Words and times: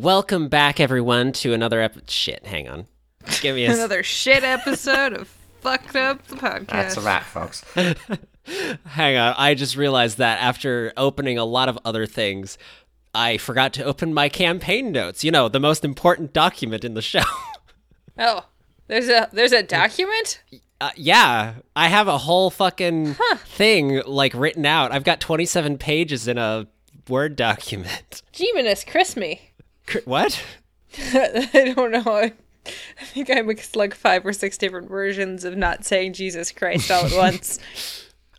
Welcome 0.00 0.48
back, 0.48 0.78
everyone, 0.78 1.32
to 1.32 1.54
another 1.54 1.80
episode. 1.80 2.10
Shit, 2.10 2.44
hang 2.44 2.68
on. 2.68 2.86
Give 3.40 3.56
me 3.56 3.64
a 3.64 3.70
s- 3.70 3.76
Another 3.76 4.02
shit 4.02 4.44
episode 4.44 5.14
of 5.14 5.26
Fucked 5.62 5.96
Up 5.96 6.22
the 6.26 6.36
Podcast. 6.36 6.66
That's 6.66 6.96
a 6.98 7.00
wrap, 7.00 7.22
folks. 7.22 7.64
hang 8.84 9.16
on. 9.16 9.34
I 9.38 9.54
just 9.54 9.74
realized 9.74 10.18
that 10.18 10.38
after 10.42 10.92
opening 10.98 11.38
a 11.38 11.46
lot 11.46 11.70
of 11.70 11.78
other 11.82 12.04
things, 12.04 12.58
I 13.14 13.38
forgot 13.38 13.72
to 13.72 13.84
open 13.84 14.12
my 14.12 14.28
campaign 14.28 14.92
notes. 14.92 15.24
You 15.24 15.30
know, 15.30 15.48
the 15.48 15.60
most 15.60 15.82
important 15.82 16.34
document 16.34 16.84
in 16.84 16.92
the 16.92 17.00
show. 17.00 17.22
Oh, 18.18 18.46
there's 18.88 19.08
a 19.10 19.28
there's 19.32 19.52
a 19.52 19.62
document. 19.62 20.42
Uh, 20.80 20.90
yeah, 20.96 21.56
I 21.74 21.88
have 21.88 22.08
a 22.08 22.16
whole 22.16 22.48
fucking 22.48 23.14
thing 23.44 24.00
like 24.06 24.32
written 24.34 24.64
out. 24.66 24.90
I've 24.90 25.04
got 25.04 25.20
27 25.20 25.76
pages 25.76 26.26
in 26.26 26.38
a 26.38 26.66
Word 27.10 27.36
document. 27.36 28.22
Jeeminus, 28.32 28.86
Chris 28.86 29.16
me. 29.16 29.50
What? 30.04 30.42
I 31.14 31.72
don't 31.76 31.92
know. 31.92 32.02
I, 32.06 32.32
I 32.66 33.04
think 33.04 33.30
I 33.30 33.40
mixed 33.42 33.76
like 33.76 33.94
five 33.94 34.26
or 34.26 34.32
six 34.32 34.58
different 34.58 34.88
versions 34.88 35.44
of 35.44 35.56
not 35.56 35.84
saying 35.84 36.14
Jesus 36.14 36.50
Christ 36.50 36.90
all 36.90 37.06
at 37.06 37.12
once. 37.16 37.58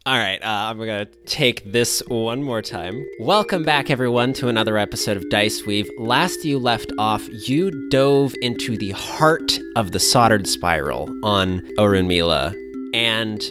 All 0.06 0.18
right, 0.18 0.42
uh, 0.42 0.70
I'm 0.70 0.78
gonna 0.78 1.06
take 1.26 1.70
this 1.70 2.02
one 2.08 2.42
more 2.42 2.62
time. 2.62 3.06
Welcome 3.20 3.64
back, 3.64 3.90
everyone, 3.90 4.32
to 4.34 4.48
another 4.48 4.78
episode 4.78 5.18
of 5.18 5.30
Dice 5.30 5.66
Weave. 5.66 5.90
Last 5.98 6.46
you 6.46 6.60
left 6.60 6.94
off, 6.98 7.28
you 7.48 7.90
dove 7.90 8.34
into 8.42 8.78
the 8.78 8.92
heart 8.92 9.60
of 9.76 9.92
the 9.92 10.00
soldered 10.00 10.48
spiral 10.48 11.10
on 11.26 11.60
Orunmila, 11.78 12.56
and 12.94 13.44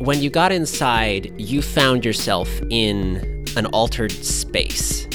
when 0.00 0.22
you 0.22 0.30
got 0.30 0.50
inside, 0.50 1.30
you 1.38 1.60
found 1.60 2.06
yourself 2.06 2.48
in 2.70 3.44
an 3.56 3.66
altered 3.66 4.12
space. 4.12 5.06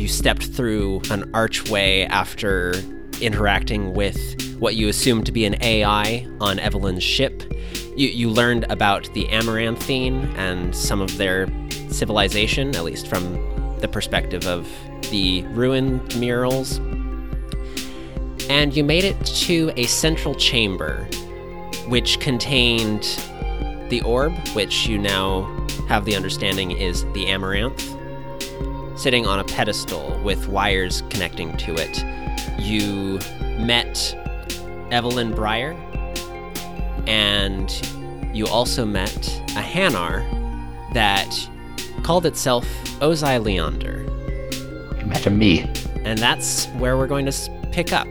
You 0.00 0.08
stepped 0.08 0.46
through 0.46 1.02
an 1.10 1.30
archway 1.34 2.04
after 2.04 2.72
interacting 3.20 3.92
with 3.92 4.56
what 4.58 4.74
you 4.74 4.88
assumed 4.88 5.26
to 5.26 5.32
be 5.32 5.44
an 5.44 5.62
AI 5.62 6.26
on 6.40 6.58
Evelyn's 6.58 7.02
ship. 7.02 7.42
You, 7.98 8.08
you 8.08 8.30
learned 8.30 8.64
about 8.70 9.12
the 9.12 9.28
Amaranthine 9.28 10.24
and 10.38 10.74
some 10.74 11.02
of 11.02 11.18
their 11.18 11.48
civilization, 11.90 12.74
at 12.76 12.82
least 12.82 13.08
from 13.08 13.76
the 13.80 13.88
perspective 13.88 14.46
of 14.46 14.66
the 15.10 15.42
ruined 15.48 16.16
murals. 16.16 16.78
And 18.48 18.74
you 18.74 18.82
made 18.82 19.04
it 19.04 19.22
to 19.26 19.70
a 19.76 19.84
central 19.84 20.34
chamber, 20.34 21.04
which 21.88 22.20
contained 22.20 23.02
the 23.90 24.00
orb, 24.06 24.32
which 24.54 24.86
you 24.86 24.96
now 24.96 25.42
have 25.88 26.06
the 26.06 26.16
understanding 26.16 26.70
is 26.70 27.04
the 27.12 27.26
Amaranth, 27.26 27.99
sitting 29.00 29.26
on 29.26 29.38
a 29.38 29.44
pedestal 29.44 30.20
with 30.22 30.46
wires 30.48 31.02
connecting 31.08 31.56
to 31.56 31.74
it. 31.74 32.04
You 32.58 33.18
met 33.64 34.14
Evelyn 34.90 35.32
Breyer, 35.32 35.74
and 37.08 37.70
you 38.36 38.46
also 38.46 38.84
met 38.84 39.16
a 39.56 39.62
Hanar 39.62 40.22
that 40.92 41.48
called 42.02 42.26
itself 42.26 42.66
Ozai 43.00 43.42
Leander. 43.42 44.02
You 44.98 45.06
met 45.06 45.26
a 45.26 45.30
me. 45.30 45.62
And 46.04 46.18
that's 46.18 46.66
where 46.78 46.96
we're 46.98 47.06
going 47.06 47.24
to 47.26 47.68
pick 47.72 47.92
up. 47.92 48.06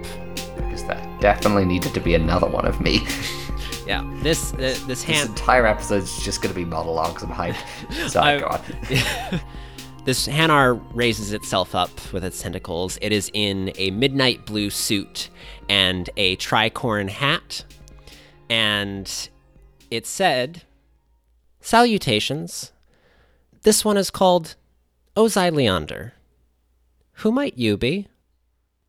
Because 0.56 0.86
that 0.86 1.22
definitely 1.22 1.66
needed 1.66 1.94
to 1.94 2.00
be 2.00 2.16
another 2.16 2.48
one 2.48 2.66
of 2.66 2.82
me. 2.82 3.02
Yeah, 3.88 4.08
this 4.22 4.54
uh, 4.54 4.58
this 4.58 4.84
This 4.84 5.04
Han 5.06 5.30
entire 5.30 5.66
episode's 5.66 6.24
just 6.24 6.44
gonna 6.44 6.54
be 6.54 6.64
monologues. 6.64 7.24
I'm 7.24 7.30
hyped. 7.32 7.58
So, 8.12 8.22
I- 8.22 8.38
go 8.40 8.46
on. 8.46 8.62
this 10.06 10.28
Hanar 10.28 10.82
raises 10.94 11.34
itself 11.34 11.76
up 11.76 11.92
with 12.14 12.24
its 12.24 12.42
tentacles. 12.42 12.98
It 13.02 13.12
is 13.12 13.30
in 13.34 13.72
a 13.76 13.92
midnight 13.92 14.46
blue 14.46 14.70
suit 14.70 15.30
and 15.68 16.10
a 16.18 16.36
tricorn 16.38 17.10
hat, 17.10 17.66
and 18.50 19.30
it 19.92 20.06
said, 20.06 20.64
"Salutations. 21.62 22.72
This 23.64 23.84
one 23.84 23.98
is 23.98 24.10
called 24.10 24.56
Ozai 25.16 25.54
Leander. 25.54 26.14
Who 27.16 27.32
might 27.32 27.58
you 27.58 27.78
be?" 27.78 28.08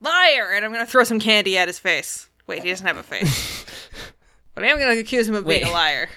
Liar! 0.01 0.53
And 0.53 0.65
I'm 0.65 0.73
gonna 0.73 0.87
throw 0.87 1.05
some 1.05 1.21
candy 1.21 1.59
at 1.59 1.69
his 1.69 1.79
face. 1.79 2.29
Wait, 2.47 2.63
he 2.63 2.71
doesn't 2.71 2.87
have 2.87 2.97
a 2.97 3.03
face. 3.03 3.65
but 4.55 4.65
I 4.65 4.69
am 4.69 4.79
gonna 4.79 4.99
accuse 4.99 5.29
him 5.29 5.35
of 5.35 5.47
being 5.47 5.65
a 5.65 5.71
liar. 5.71 6.09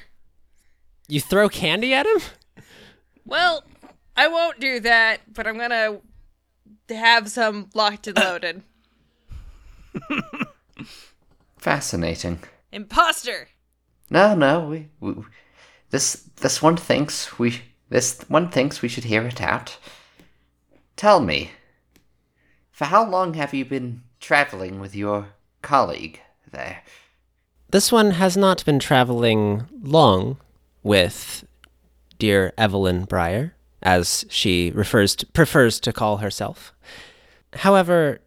You 1.07 1.19
throw 1.19 1.49
candy 1.49 1.93
at 1.93 2.05
him? 2.05 2.21
Well, 3.25 3.63
I 4.15 4.27
won't 4.27 4.59
do 4.59 4.79
that, 4.81 5.21
but 5.33 5.47
I'm 5.47 5.57
gonna 5.57 5.99
have 6.89 7.29
some 7.29 7.69
locked 7.73 8.07
and 8.07 8.17
loaded. 8.17 8.63
Fascinating. 11.57 12.39
Imposter! 12.71 13.49
No, 14.09 14.35
no, 14.35 14.67
we, 14.67 14.89
we 14.99 15.15
this 15.89 16.29
this 16.37 16.61
one 16.61 16.77
thinks 16.77 17.39
we 17.39 17.61
this 17.89 18.21
one 18.27 18.49
thinks 18.49 18.81
we 18.81 18.89
should 18.89 19.05
hear 19.05 19.23
it 19.23 19.41
out. 19.41 19.77
Tell 20.95 21.19
me, 21.19 21.51
for 22.71 22.85
how 22.85 23.07
long 23.07 23.33
have 23.35 23.53
you 23.53 23.65
been 23.65 24.03
traveling 24.19 24.79
with 24.79 24.95
your 24.95 25.29
colleague 25.61 26.19
there? 26.51 26.83
This 27.69 27.91
one 27.91 28.11
has 28.11 28.37
not 28.37 28.63
been 28.65 28.79
traveling 28.79 29.67
long 29.81 30.37
with 30.83 31.43
dear 32.19 32.53
Evelyn 32.57 33.07
Breyer, 33.07 33.51
as 33.83 34.25
she 34.29 34.71
refers 34.71 35.15
to, 35.17 35.25
prefers 35.27 35.79
to 35.81 35.93
call 35.93 36.17
herself. 36.17 36.73
However, 37.53 38.19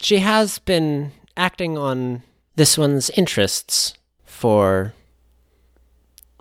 she 0.00 0.18
has 0.18 0.58
been 0.58 1.12
acting 1.36 1.78
on 1.78 2.22
this 2.56 2.76
one's 2.76 3.10
interests 3.10 3.94
for 4.24 4.94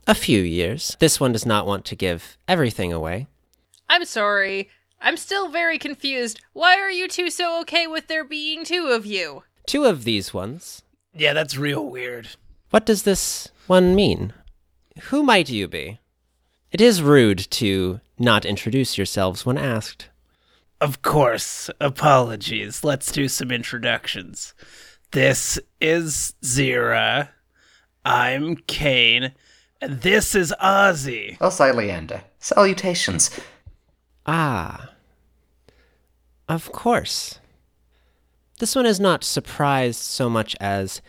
a 0.07 0.15
few 0.15 0.41
years. 0.41 0.97
This 0.99 1.19
one 1.19 1.31
does 1.31 1.45
not 1.45 1.67
want 1.67 1.85
to 1.85 1.95
give 1.95 2.37
everything 2.47 2.91
away. 2.91 3.27
I'm 3.89 4.05
sorry. 4.05 4.69
I'm 5.01 5.17
still 5.17 5.49
very 5.49 5.77
confused. 5.77 6.39
Why 6.53 6.77
are 6.79 6.91
you 6.91 7.07
two 7.07 7.29
so 7.29 7.59
okay 7.61 7.87
with 7.87 8.07
there 8.07 8.23
being 8.23 8.63
two 8.63 8.87
of 8.87 9.05
you? 9.05 9.43
Two 9.67 9.85
of 9.85 10.03
these 10.03 10.33
ones. 10.33 10.81
Yeah, 11.13 11.33
that's 11.33 11.57
real 11.57 11.85
weird. 11.85 12.29
What 12.69 12.85
does 12.85 13.03
this 13.03 13.49
one 13.67 13.95
mean? 13.95 14.33
Who 15.03 15.23
might 15.23 15.49
you 15.49 15.67
be? 15.67 15.99
It 16.71 16.81
is 16.81 17.03
rude 17.03 17.39
to 17.51 17.99
not 18.17 18.45
introduce 18.45 18.97
yourselves 18.97 19.45
when 19.45 19.57
asked. 19.57 20.09
Of 20.79 21.01
course, 21.01 21.69
apologies. 21.79 22.83
Let's 22.83 23.11
do 23.11 23.27
some 23.27 23.51
introductions. 23.51 24.53
This 25.11 25.59
is 25.79 26.33
Zira. 26.43 27.29
I'm 28.03 28.57
Kane. 28.67 29.33
And 29.79 30.01
this 30.01 30.35
is 30.35 30.53
Ozzy. 30.61 31.37
Ozai 31.39 31.73
Leander, 31.73 32.23
salutations. 32.39 33.29
Ah. 34.25 34.91
Of 36.47 36.71
course. 36.71 37.39
This 38.59 38.75
one 38.75 38.85
is 38.85 38.99
not 38.99 39.23
surprised 39.23 39.99
so 39.99 40.29
much 40.29 40.55
as 40.59 41.01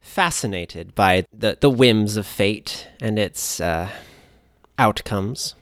fascinated 0.00 0.94
by 0.94 1.24
the, 1.32 1.58
the 1.60 1.70
whims 1.70 2.16
of 2.16 2.26
fate 2.26 2.88
and 3.00 3.18
its 3.18 3.60
uh, 3.60 3.90
outcomes. 4.78 5.54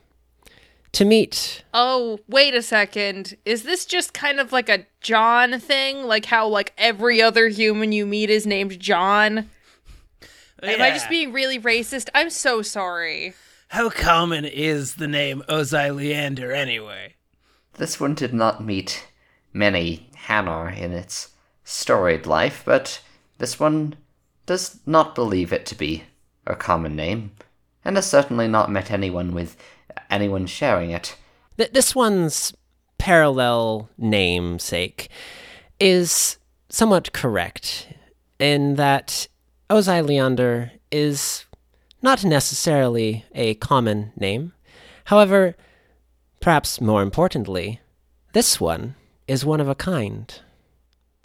To 0.93 1.05
meet 1.05 1.65
Oh, 1.75 2.19
wait 2.29 2.55
a 2.55 2.63
second. 2.63 3.37
Is 3.45 3.63
this 3.63 3.85
just 3.85 4.15
kind 4.15 4.41
of 4.41 4.53
like 4.53 4.69
a 4.69 4.87
John 5.01 5.61
thing? 5.61 6.05
Like 6.05 6.27
how 6.27 6.49
like 6.49 6.73
every 6.79 7.21
other 7.23 7.49
human 7.49 7.93
you 7.93 8.07
meet 8.07 8.31
is 8.31 8.47
named 8.47 8.81
John? 8.81 9.51
Am 10.63 10.83
I 10.83 10.91
just 10.91 11.09
being 11.09 11.33
really 11.33 11.59
racist? 11.59 12.09
I'm 12.15 12.31
so 12.31 12.63
sorry. 12.63 13.35
How 13.69 13.91
common 13.91 14.45
is 14.45 14.97
the 14.97 15.07
name 15.07 15.43
Ozai 15.49 15.95
Leander 15.95 16.53
anyway? 16.53 17.15
This 17.75 18.01
one 18.01 18.15
did 18.15 18.35
not 18.35 18.65
meet 18.65 19.07
many 19.53 20.09
Hanar 20.27 20.77
in 20.77 20.93
its 20.93 21.29
storied 21.65 22.27
life, 22.27 22.63
but 22.65 23.01
this 23.39 23.61
one 23.61 23.95
does 24.47 24.81
not 24.85 25.15
believe 25.15 25.53
it 25.53 25.67
to 25.67 25.75
be 25.77 26.05
a 26.47 26.57
common 26.57 26.97
name, 26.97 27.33
and 27.85 27.97
has 27.97 28.07
certainly 28.11 28.49
not 28.49 28.71
met 28.71 28.91
anyone 28.91 29.33
with 29.33 29.57
anyone 30.11 30.47
sharing 30.47 30.91
it. 30.91 31.17
Th- 31.57 31.73
this 31.73 31.95
one's 31.95 32.53
parallel 32.99 33.89
namesake 33.97 35.09
is 35.81 36.39
somewhat 36.69 37.13
correct 37.13 37.89
in 38.39 38.75
that 38.75 39.29
Ozai 39.71 40.07
Leander 40.07 40.73
is 40.91 41.45
not 42.03 42.25
necessarily 42.25 43.25
a 43.35 43.55
common 43.55 44.13
name. 44.17 44.53
However, 45.05 45.57
perhaps 46.41 46.81
more 46.81 47.03
importantly, 47.03 47.81
this 48.33 48.61
one 48.61 48.95
is 49.27 49.45
one 49.45 49.61
of 49.61 49.69
a 49.69 49.75
kind. 49.75 50.41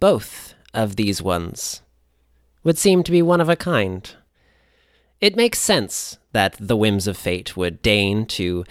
Both 0.00 0.54
of 0.72 0.96
these 0.96 1.22
ones 1.22 1.82
would 2.62 2.78
seem 2.78 3.02
to 3.02 3.12
be 3.12 3.22
one 3.22 3.40
of 3.40 3.48
a 3.48 3.56
kind. 3.56 4.10
It 5.24 5.36
makes 5.36 5.58
sense 5.58 6.18
that 6.32 6.54
the 6.60 6.76
whims 6.76 7.06
of 7.06 7.16
fate 7.16 7.56
would 7.56 7.80
deign 7.80 8.26
to 8.26 8.66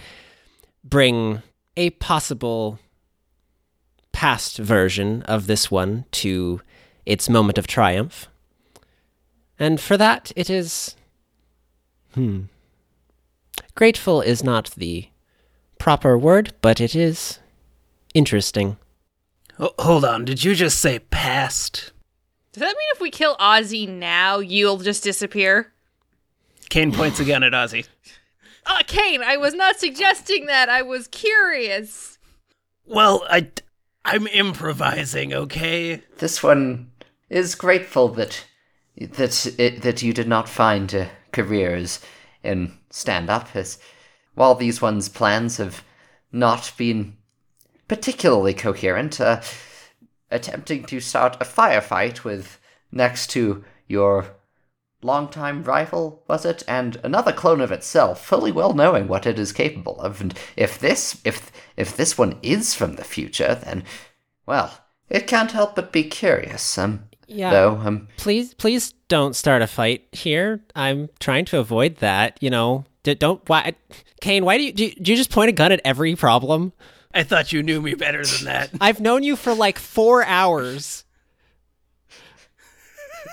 bring 0.84 1.42
a 1.76 1.90
possible 1.90 2.78
past 4.12 4.58
version 4.58 5.22
of 5.22 5.48
this 5.48 5.68
one 5.68 6.04
to 6.12 6.60
its 7.04 7.28
moment 7.28 7.58
of 7.58 7.66
triumph. 7.66 8.28
And 9.58 9.80
for 9.80 9.96
that, 9.96 10.30
it 10.36 10.48
is. 10.48 10.94
Hmm. 12.14 12.42
Grateful 13.74 14.20
is 14.20 14.44
not 14.44 14.70
the 14.76 15.08
proper 15.80 16.16
word, 16.16 16.52
but 16.60 16.80
it 16.80 16.94
is 16.94 17.40
interesting. 18.14 18.76
Ho- 19.58 19.74
hold 19.80 20.04
on, 20.04 20.24
did 20.24 20.44
you 20.44 20.54
just 20.54 20.78
say 20.78 21.00
past? 21.00 21.90
Does 22.52 22.60
that 22.60 22.76
mean 22.76 22.88
if 22.94 23.00
we 23.00 23.10
kill 23.10 23.34
Ozzy 23.38 23.88
now, 23.88 24.38
you'll 24.38 24.78
just 24.78 25.02
disappear? 25.02 25.73
Kane 26.74 26.90
points 26.90 27.20
again 27.20 27.44
at 27.44 27.52
Ozzy. 27.52 27.86
Uh, 28.66 28.82
Kane, 28.88 29.22
I 29.22 29.36
was 29.36 29.54
not 29.54 29.78
suggesting 29.78 30.46
that. 30.46 30.68
I 30.68 30.82
was 30.82 31.06
curious. 31.06 32.18
Well, 32.84 33.24
I, 33.30 33.46
I'm 34.04 34.26
improvising, 34.26 35.32
okay? 35.32 36.02
This 36.18 36.42
one 36.42 36.90
is 37.30 37.54
grateful 37.54 38.08
that 38.14 38.44
that 38.98 39.54
it, 39.56 39.82
that 39.82 40.02
you 40.02 40.12
did 40.12 40.26
not 40.26 40.48
find 40.48 40.92
uh, 40.92 41.06
careers 41.30 42.00
in 42.42 42.76
stand 42.90 43.30
up, 43.30 43.54
as 43.54 43.78
while 44.34 44.56
these 44.56 44.82
ones' 44.82 45.08
plans 45.08 45.58
have 45.58 45.84
not 46.32 46.72
been 46.76 47.16
particularly 47.86 48.52
coherent. 48.52 49.20
Uh, 49.20 49.42
attempting 50.28 50.82
to 50.86 50.98
start 50.98 51.36
a 51.40 51.44
firefight 51.44 52.24
with 52.24 52.58
next 52.90 53.30
to 53.30 53.64
your 53.86 54.34
longtime 55.04 55.62
rival, 55.64 56.22
was 56.26 56.44
it, 56.44 56.62
and 56.66 56.96
another 57.04 57.32
clone 57.32 57.60
of 57.60 57.70
itself, 57.70 58.24
fully 58.24 58.50
well 58.50 58.72
knowing 58.74 59.06
what 59.06 59.26
it 59.26 59.38
is 59.38 59.52
capable 59.52 60.00
of. 60.00 60.20
And 60.20 60.34
if 60.56 60.78
this, 60.78 61.20
if 61.24 61.52
if 61.76 61.96
this 61.96 62.16
one 62.18 62.38
is 62.42 62.74
from 62.74 62.96
the 62.96 63.04
future, 63.04 63.54
then, 63.54 63.84
well, 64.46 64.78
it 65.10 65.26
can't 65.26 65.52
help 65.52 65.76
but 65.76 65.92
be 65.92 66.04
curious. 66.04 66.78
Um, 66.78 67.04
Yeah. 67.26 67.50
though, 67.50 67.80
um, 67.84 68.08
Please, 68.16 68.54
please 68.54 68.92
don't 69.08 69.34
start 69.36 69.62
a 69.62 69.66
fight 69.66 70.06
here. 70.12 70.60
I'm 70.74 71.08
trying 71.20 71.44
to 71.46 71.58
avoid 71.58 71.96
that. 71.96 72.38
You 72.40 72.50
know, 72.50 72.84
D- 73.02 73.14
don't. 73.14 73.40
Why, 73.48 73.74
Kane? 74.20 74.44
Why 74.44 74.56
do 74.58 74.64
you 74.64 74.72
do, 74.72 74.84
you 74.86 74.94
do 75.00 75.10
you 75.12 75.16
just 75.16 75.30
point 75.30 75.48
a 75.50 75.52
gun 75.52 75.72
at 75.72 75.80
every 75.84 76.16
problem? 76.16 76.72
I 77.14 77.22
thought 77.22 77.52
you 77.52 77.62
knew 77.62 77.80
me 77.80 77.94
better 77.94 78.24
than 78.24 78.44
that. 78.46 78.70
I've 78.80 79.00
known 79.00 79.22
you 79.22 79.36
for 79.36 79.54
like 79.54 79.78
four 79.78 80.24
hours. 80.24 81.04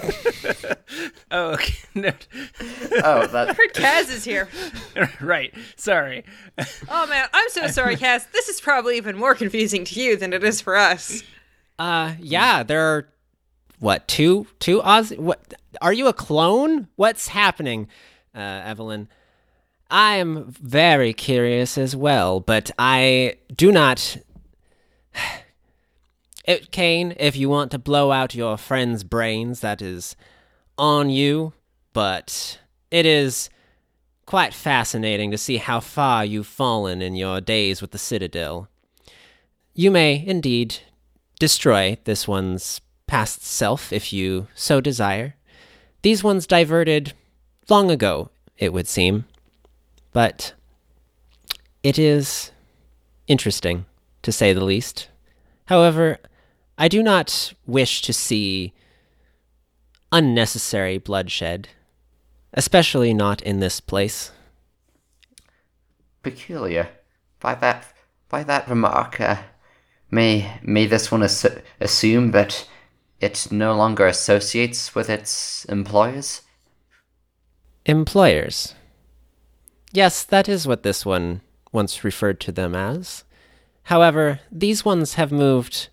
oh, 1.32 1.52
okay. 1.54 1.74
No. 1.94 2.12
oh, 3.04 3.28
that 3.28 3.56
Heard 3.58 3.74
Kaz 3.74 4.10
is 4.10 4.24
here. 4.24 4.48
right. 5.20 5.54
Sorry. 5.76 6.24
Oh 6.90 7.06
man, 7.08 7.28
I'm 7.34 7.50
so 7.50 7.68
sorry, 7.68 7.98
Kaz. 7.98 8.32
This 8.32 8.48
is 8.48 8.62
probably 8.62 8.96
even 8.98 9.18
more 9.18 9.36
confusing 9.36 9.84
to 9.86 10.02
you 10.02 10.16
than 10.16 10.32
it 10.32 10.44
is 10.44 10.62
for 10.62 10.78
us. 10.78 11.22
Uh, 11.78 12.14
yeah, 12.20 12.64
there 12.64 12.82
are 12.82 13.10
what 13.80 14.08
two 14.08 14.48
two 14.60 14.82
Oz? 14.82 15.12
What 15.18 15.54
are 15.82 15.92
you 15.92 16.08
a 16.08 16.14
clone? 16.14 16.88
What's 16.96 17.28
happening, 17.28 17.88
uh, 18.34 18.40
Evelyn? 18.40 19.10
I 19.90 20.16
am 20.16 20.52
very 20.52 21.12
curious 21.12 21.78
as 21.78 21.96
well, 21.96 22.40
but 22.40 22.72
I 22.80 23.36
do 23.54 23.72
not. 23.72 24.18
It, 26.46 26.72
Kane, 26.72 27.14
if 27.20 27.36
you 27.36 27.50
want 27.50 27.72
to 27.72 27.80
blow 27.80 28.12
out 28.12 28.36
your 28.36 28.58
friend's 28.58 29.04
brains, 29.04 29.60
that 29.60 29.82
is 29.82 30.16
on 30.78 31.10
you, 31.10 31.54
but 31.94 32.60
it 32.90 33.06
is 33.06 33.50
quite 34.26 34.54
fascinating 34.54 35.30
to 35.32 35.38
see 35.38 35.58
how 35.58 35.80
far 35.80 36.26
you've 36.26 36.48
fallen 36.48 37.02
in 37.02 37.16
your 37.16 37.42
days 37.42 37.82
with 37.82 37.92
the 37.92 37.98
Citadel. 37.98 38.68
You 39.74 39.92
may, 39.92 40.24
indeed, 40.26 40.78
destroy 41.40 41.98
this 42.06 42.28
one's 42.28 42.82
past 43.08 43.44
self 43.44 43.92
if 43.92 44.14
you 44.14 44.48
so 44.56 44.82
desire. 44.82 45.36
These 46.02 46.24
ones 46.24 46.48
diverted 46.48 47.14
long 47.70 47.92
ago, 47.92 48.30
it 48.58 48.74
would 48.74 48.88
seem. 48.88 49.26
But 50.14 50.54
it 51.84 52.00
is 52.00 52.52
interesting, 53.28 53.86
to 54.24 54.32
say 54.32 54.54
the 54.54 54.64
least. 54.64 55.08
However, 55.66 56.18
I 56.82 56.88
do 56.88 57.04
not 57.04 57.54
wish 57.68 58.02
to 58.02 58.12
see 58.12 58.74
unnecessary 60.12 60.98
bloodshed, 60.98 61.68
especially 62.56 63.14
not 63.14 63.40
in 63.44 63.60
this 63.60 63.80
place. 63.80 64.32
peculiar. 66.24 66.90
By 67.40 67.54
that, 67.54 67.86
by 68.30 68.42
that 68.46 68.68
remark, 68.68 69.22
uh, 69.22 69.36
may 70.10 70.60
may 70.64 70.88
this 70.88 71.12
one 71.12 71.22
assu- 71.22 71.62
assume 71.80 72.32
that 72.32 72.68
it 73.20 73.52
no 73.52 73.76
longer 73.76 74.08
associates 74.08 74.96
with 74.96 75.08
its 75.08 75.66
employers? 75.66 76.42
Employers. 77.86 78.74
Yes, 79.94 80.24
that 80.24 80.50
is 80.50 80.66
what 80.66 80.82
this 80.82 81.06
one 81.06 81.42
once 81.72 82.04
referred 82.04 82.40
to 82.40 82.52
them 82.52 82.74
as. 82.74 83.24
However, 83.84 84.40
these 84.52 84.84
ones 84.84 85.14
have 85.14 85.32
moved 85.32 85.90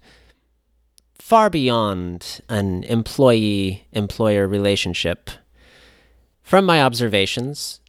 far 1.28 1.50
beyond 1.50 2.40
an 2.48 2.82
employee 2.84 3.86
employer 3.92 4.48
relationship. 4.48 5.28
From 6.40 6.64
my 6.64 6.80
observations, 6.82 7.80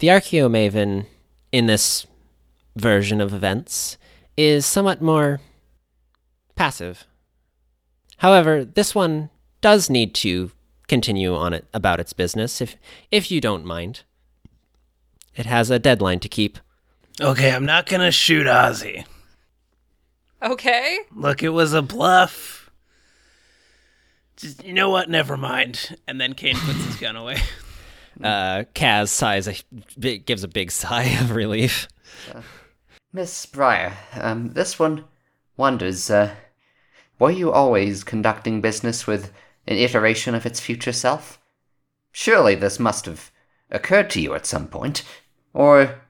the 0.00 0.08
Archaeomaven 0.08 1.06
in 1.50 1.64
this 1.64 2.06
version 2.76 3.22
of 3.22 3.32
events 3.32 3.96
is 4.36 4.66
somewhat 4.66 5.00
more 5.00 5.40
passive. 6.56 7.06
However, 8.18 8.66
this 8.66 8.94
one 8.94 9.30
does 9.62 9.88
need 9.88 10.14
to 10.16 10.50
continue 10.86 11.34
on 11.34 11.54
it 11.54 11.64
about 11.72 12.00
its 12.00 12.12
business 12.12 12.60
if 12.60 12.76
if 13.10 13.30
you 13.30 13.40
don't 13.40 13.64
mind. 13.64 14.02
It 15.34 15.46
has 15.46 15.70
a 15.70 15.78
deadline 15.78 16.20
to 16.20 16.28
keep. 16.28 16.58
Okay, 17.18 17.50
I'm 17.50 17.64
not 17.64 17.86
gonna 17.86 18.10
shoot 18.10 18.46
Ozzy. 18.46 19.06
Okay. 20.42 20.98
Look, 21.14 21.42
it 21.42 21.48
was 21.48 21.72
a 21.72 21.80
bluff. 21.80 22.63
Just, 24.36 24.64
you 24.64 24.72
know 24.72 24.90
what? 24.90 25.08
Never 25.08 25.36
mind. 25.36 25.96
And 26.06 26.20
then 26.20 26.34
Kane 26.34 26.56
puts 26.56 26.84
his 26.84 26.96
gun 26.96 27.16
away. 27.16 27.38
Uh, 28.22 28.62
Kaz 28.76 29.08
sighs 29.08 29.48
a 29.48 29.56
big, 29.98 30.24
gives 30.24 30.44
a 30.44 30.48
big 30.48 30.70
sigh 30.80 31.18
of 31.20 31.32
relief. 31.32 31.88
Miss 33.12 33.44
Breyer, 33.44 33.94
um, 34.16 34.52
this 34.52 34.78
one 34.78 35.04
wonders, 35.56 36.10
uh, 36.10 36.32
were 37.18 37.32
you 37.32 37.50
always 37.50 38.04
conducting 38.04 38.60
business 38.60 39.06
with 39.06 39.32
an 39.66 39.76
iteration 39.76 40.34
of 40.34 40.46
its 40.46 40.60
future 40.60 40.92
self? 40.92 41.40
Surely 42.12 42.54
this 42.54 42.78
must 42.78 43.06
have 43.06 43.32
occurred 43.70 44.10
to 44.10 44.20
you 44.20 44.34
at 44.34 44.46
some 44.46 44.68
point, 44.68 45.02
or 45.52 46.02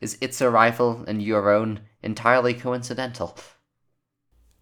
is 0.00 0.16
its 0.20 0.40
arrival 0.40 1.04
and 1.08 1.22
your 1.22 1.50
own 1.50 1.80
entirely 2.02 2.54
coincidental? 2.54 3.36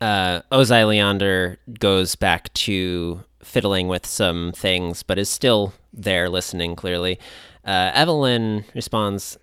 Uh, 0.01 0.43
Ozai 0.53 0.87
Leander 0.87 1.59
goes 1.79 2.17
back 2.17 2.53
to 2.55 3.25
fiddling 3.43 3.89
with 3.89 4.05
some 4.05 4.53
things, 4.53 5.03
but 5.03 5.19
is 5.19 5.31
still 5.31 5.73
there 5.93 6.29
listening 6.29 6.77
clearly. 6.77 7.19
Uh, 7.65 7.91
Evelyn 7.95 8.65
responds, 8.75 9.39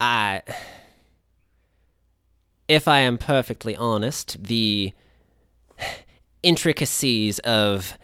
I. 0.00 0.42
If 2.68 2.88
I 2.88 3.00
am 3.00 3.18
perfectly 3.18 3.76
honest, 3.76 4.42
the 4.42 4.92
intricacies 6.42 7.38
of 7.40 7.98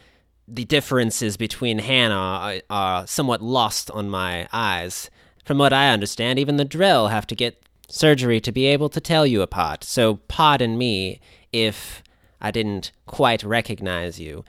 the 0.48 0.64
differences 0.64 1.36
between 1.36 1.80
Hanar 1.80 2.62
are, 2.68 3.06
somewhat 3.06 3.42
lost 3.42 3.90
on 3.92 4.10
my 4.10 4.48
eyes. 4.52 5.10
From 5.44 5.58
what 5.58 5.72
I 5.72 5.90
understand, 5.90 6.38
even 6.38 6.56
the 6.56 6.64
Drell 6.64 7.10
have 7.10 7.26
to 7.28 7.34
get 7.34 7.62
surgery 7.92 8.40
to 8.40 8.50
be 8.50 8.64
able 8.64 8.88
to 8.88 9.00
tell 9.00 9.26
you 9.26 9.42
apart. 9.42 9.84
So 9.84 10.16
pardon 10.26 10.78
me 10.78 11.20
if 11.52 12.02
I 12.40 12.50
didn't 12.50 12.90
quite 13.06 13.44
recognize 13.44 14.18
you. 14.18 14.44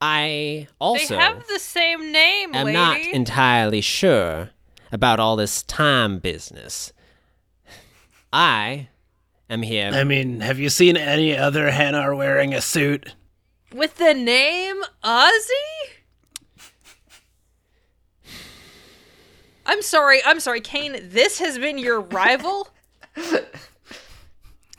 I 0.00 0.66
also 0.78 1.14
they 1.14 1.20
have 1.20 1.46
the 1.48 1.58
same 1.58 2.10
name, 2.10 2.54
I'm 2.54 2.72
not 2.72 2.98
entirely 2.98 3.82
sure 3.82 4.50
about 4.90 5.20
all 5.20 5.36
this 5.36 5.62
time 5.62 6.18
business. 6.18 6.92
I 8.32 8.88
am 9.50 9.62
here. 9.62 9.90
I 9.92 10.04
mean, 10.04 10.40
have 10.40 10.58
you 10.58 10.70
seen 10.70 10.96
any 10.96 11.36
other 11.36 11.70
Hanar 11.70 12.16
wearing 12.16 12.54
a 12.54 12.60
suit? 12.60 13.14
With 13.74 13.96
the 13.96 14.14
name 14.14 14.82
Ozzy? 15.04 15.95
I'm 19.66 19.82
sorry, 19.82 20.20
I'm 20.24 20.40
sorry, 20.40 20.60
Kane. 20.60 20.96
This 21.02 21.38
has 21.40 21.58
been 21.58 21.76
your 21.78 22.00
rival? 22.00 22.68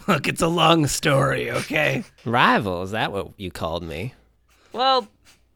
Look, 0.08 0.28
it's 0.28 0.42
a 0.42 0.48
long 0.48 0.88
story, 0.88 1.52
okay? 1.52 2.04
Rival, 2.24 2.84
is 2.84 2.92
that 2.92 3.12
what 3.12 3.32
you 3.38 3.52
called 3.52 3.84
me? 3.84 4.14
well, 4.74 5.08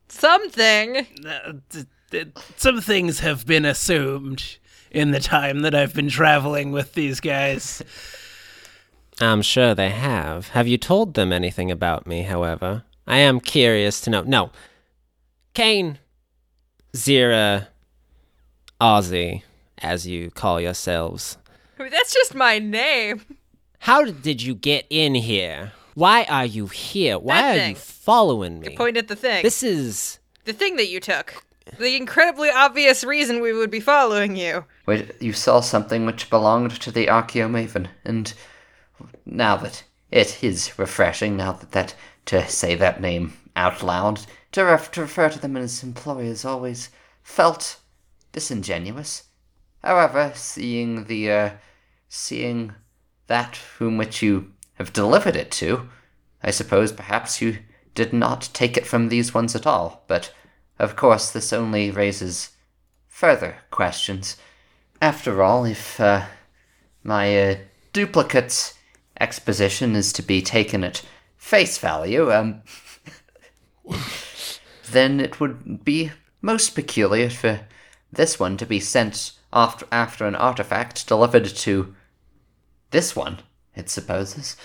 something. 0.09 1.05
Uh, 1.25 1.53
th- 1.69 1.85
th- 2.11 2.27
Some 2.57 2.81
things 2.81 3.19
have 3.19 3.45
been 3.45 3.63
assumed 3.65 4.57
in 4.89 5.11
the 5.11 5.19
time 5.21 5.61
that 5.61 5.73
I've 5.73 5.93
been 5.93 6.09
traveling 6.09 6.71
with 6.73 6.93
these 6.93 7.19
guys. 7.21 7.81
I'm 9.21 9.41
sure 9.41 9.73
they 9.75 9.89
have. 9.91 10.49
Have 10.49 10.67
you 10.67 10.77
told 10.77 11.13
them 11.13 11.31
anything 11.31 11.71
about 11.71 12.05
me, 12.07 12.23
however? 12.23 12.83
I 13.07 13.17
am 13.19 13.39
curious 13.39 14.01
to 14.01 14.09
know. 14.09 14.23
No. 14.23 14.51
Kane, 15.53 15.99
Zira, 16.93 17.67
Ozzy, 18.81 19.43
as 19.77 20.07
you 20.07 20.31
call 20.31 20.59
yourselves. 20.59 21.37
That's 21.77 22.13
just 22.13 22.33
my 22.33 22.57
name. 22.57 23.21
How 23.77 24.05
did 24.05 24.41
you 24.41 24.55
get 24.55 24.85
in 24.89 25.13
here? 25.13 25.71
Why 25.93 26.23
are 26.23 26.45
you 26.45 26.65
here? 26.67 27.19
Why 27.19 27.59
are 27.59 27.69
you 27.69 27.75
following 27.75 28.59
me? 28.59 28.71
You 28.71 28.77
Point 28.77 28.97
at 28.97 29.07
the 29.07 29.15
thing. 29.15 29.43
This 29.43 29.61
is. 29.61 30.19
the 30.45 30.53
thing 30.53 30.77
that 30.77 30.89
you 30.89 30.99
took. 30.99 31.43
The 31.77 31.95
incredibly 31.95 32.49
obvious 32.49 33.03
reason 33.03 33.39
we 33.39 33.53
would 33.53 33.69
be 33.69 33.79
following 33.79 34.35
you. 34.35 34.65
Wait, 34.87 35.11
you 35.21 35.31
saw 35.31 35.59
something 35.59 36.05
which 36.07 36.29
belonged 36.29 36.71
to 36.81 36.91
the 36.91 37.05
Archaeomaven, 37.05 37.87
and 38.03 38.33
now 39.25 39.57
that 39.57 39.83
it 40.09 40.43
is 40.43 40.77
refreshing, 40.79 41.37
now 41.37 41.53
that, 41.53 41.71
that 41.71 41.95
to 42.25 42.47
say 42.47 42.73
that 42.75 42.99
name 42.99 43.33
out 43.55 43.83
loud, 43.83 44.21
to, 44.53 44.63
ref- 44.63 44.91
to 44.91 45.01
refer 45.01 45.29
to 45.29 45.39
them 45.39 45.55
as 45.55 45.83
employers 45.83 46.45
always 46.45 46.89
felt 47.21 47.77
disingenuous. 48.31 49.23
However, 49.83 50.31
seeing 50.35 51.05
the, 51.05 51.31
uh, 51.31 51.49
seeing 52.07 52.73
that 53.27 53.57
whom 53.77 53.97
which 53.97 54.21
you 54.21 54.53
have 54.75 54.93
delivered 54.93 55.35
it 55.35 55.51
to, 55.51 55.89
I 56.43 56.51
suppose 56.51 56.91
perhaps 56.91 57.41
you 57.41 57.59
did 57.95 58.13
not 58.13 58.49
take 58.53 58.77
it 58.77 58.87
from 58.87 59.09
these 59.09 59.33
ones 59.33 59.55
at 59.55 59.67
all, 59.67 60.03
but 60.07 60.33
of 60.79 60.95
course 60.95 61.31
this 61.31 61.53
only 61.53 61.91
raises 61.91 62.51
further 63.07 63.57
questions. 63.69 64.37
After 65.01 65.43
all, 65.43 65.65
if 65.65 65.99
uh, 65.99 66.25
my 67.03 67.51
uh, 67.51 67.55
duplicate 67.93 68.73
exposition 69.19 69.95
is 69.95 70.13
to 70.13 70.21
be 70.21 70.41
taken 70.41 70.83
at 70.83 71.03
face 71.37 71.77
value, 71.77 72.31
um, 72.31 72.61
then 74.91 75.19
it 75.19 75.39
would 75.39 75.83
be 75.83 76.11
most 76.41 76.75
peculiar 76.75 77.29
for 77.29 77.61
this 78.11 78.39
one 78.39 78.57
to 78.57 78.65
be 78.65 78.79
sent 78.79 79.33
after 79.53 79.85
after 79.91 80.25
an 80.25 80.35
artifact 80.35 81.07
delivered 81.07 81.45
to 81.45 81.95
this 82.91 83.15
one. 83.15 83.39
It 83.75 83.89
supposes. 83.89 84.57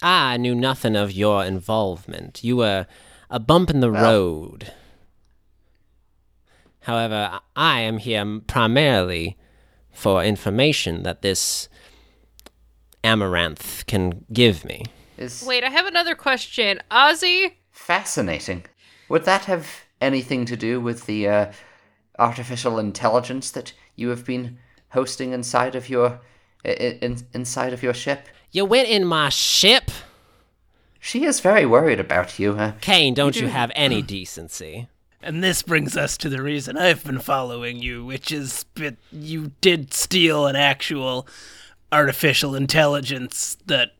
I 0.00 0.36
knew 0.36 0.54
nothing 0.54 0.96
of 0.96 1.12
your 1.12 1.44
involvement. 1.44 2.42
You 2.42 2.56
were 2.56 2.86
a 3.30 3.40
bump 3.40 3.70
in 3.70 3.80
the 3.80 3.90
road. 3.90 4.72
However, 6.80 7.40
I 7.54 7.80
am 7.80 7.98
here 7.98 8.40
primarily 8.46 9.36
for 9.92 10.24
information 10.24 11.04
that 11.04 11.22
this 11.22 11.68
amaranth 13.04 13.86
can 13.86 14.24
give 14.32 14.64
me. 14.64 14.84
Is 15.16 15.44
Wait, 15.46 15.62
I 15.62 15.70
have 15.70 15.86
another 15.86 16.14
question. 16.14 16.80
Ozzy? 16.90 17.52
fascinating. 17.82 18.64
Would 19.08 19.24
that 19.24 19.46
have 19.46 19.66
anything 20.00 20.44
to 20.46 20.56
do 20.56 20.80
with 20.80 21.06
the 21.06 21.28
uh, 21.28 21.52
artificial 22.18 22.78
intelligence 22.78 23.50
that 23.52 23.72
you 23.96 24.08
have 24.10 24.24
been 24.24 24.58
hosting 24.90 25.32
inside 25.32 25.74
of 25.74 25.88
your 25.88 26.20
i- 26.64 26.68
i- 26.68 26.98
in, 27.00 27.26
inside 27.32 27.72
of 27.72 27.82
your 27.82 27.94
ship? 27.94 28.28
You 28.50 28.64
went 28.64 28.88
in 28.88 29.04
my 29.04 29.28
ship? 29.30 29.90
She 31.00 31.24
is 31.24 31.40
very 31.40 31.66
worried 31.66 31.98
about 31.98 32.38
you. 32.38 32.52
Uh, 32.52 32.72
Kane, 32.80 33.14
don't 33.14 33.36
you 33.36 33.48
have 33.48 33.72
any 33.74 34.02
decency? 34.02 34.88
And 35.24 35.42
this 35.42 35.62
brings 35.62 35.96
us 35.96 36.16
to 36.18 36.28
the 36.28 36.42
reason 36.42 36.76
I've 36.76 37.04
been 37.04 37.20
following 37.20 37.78
you, 37.80 38.04
which 38.04 38.30
is 38.32 38.64
that 38.74 38.96
you 39.10 39.52
did 39.60 39.94
steal 39.94 40.46
an 40.46 40.56
actual 40.56 41.26
artificial 41.90 42.54
intelligence 42.54 43.56
that 43.66 43.90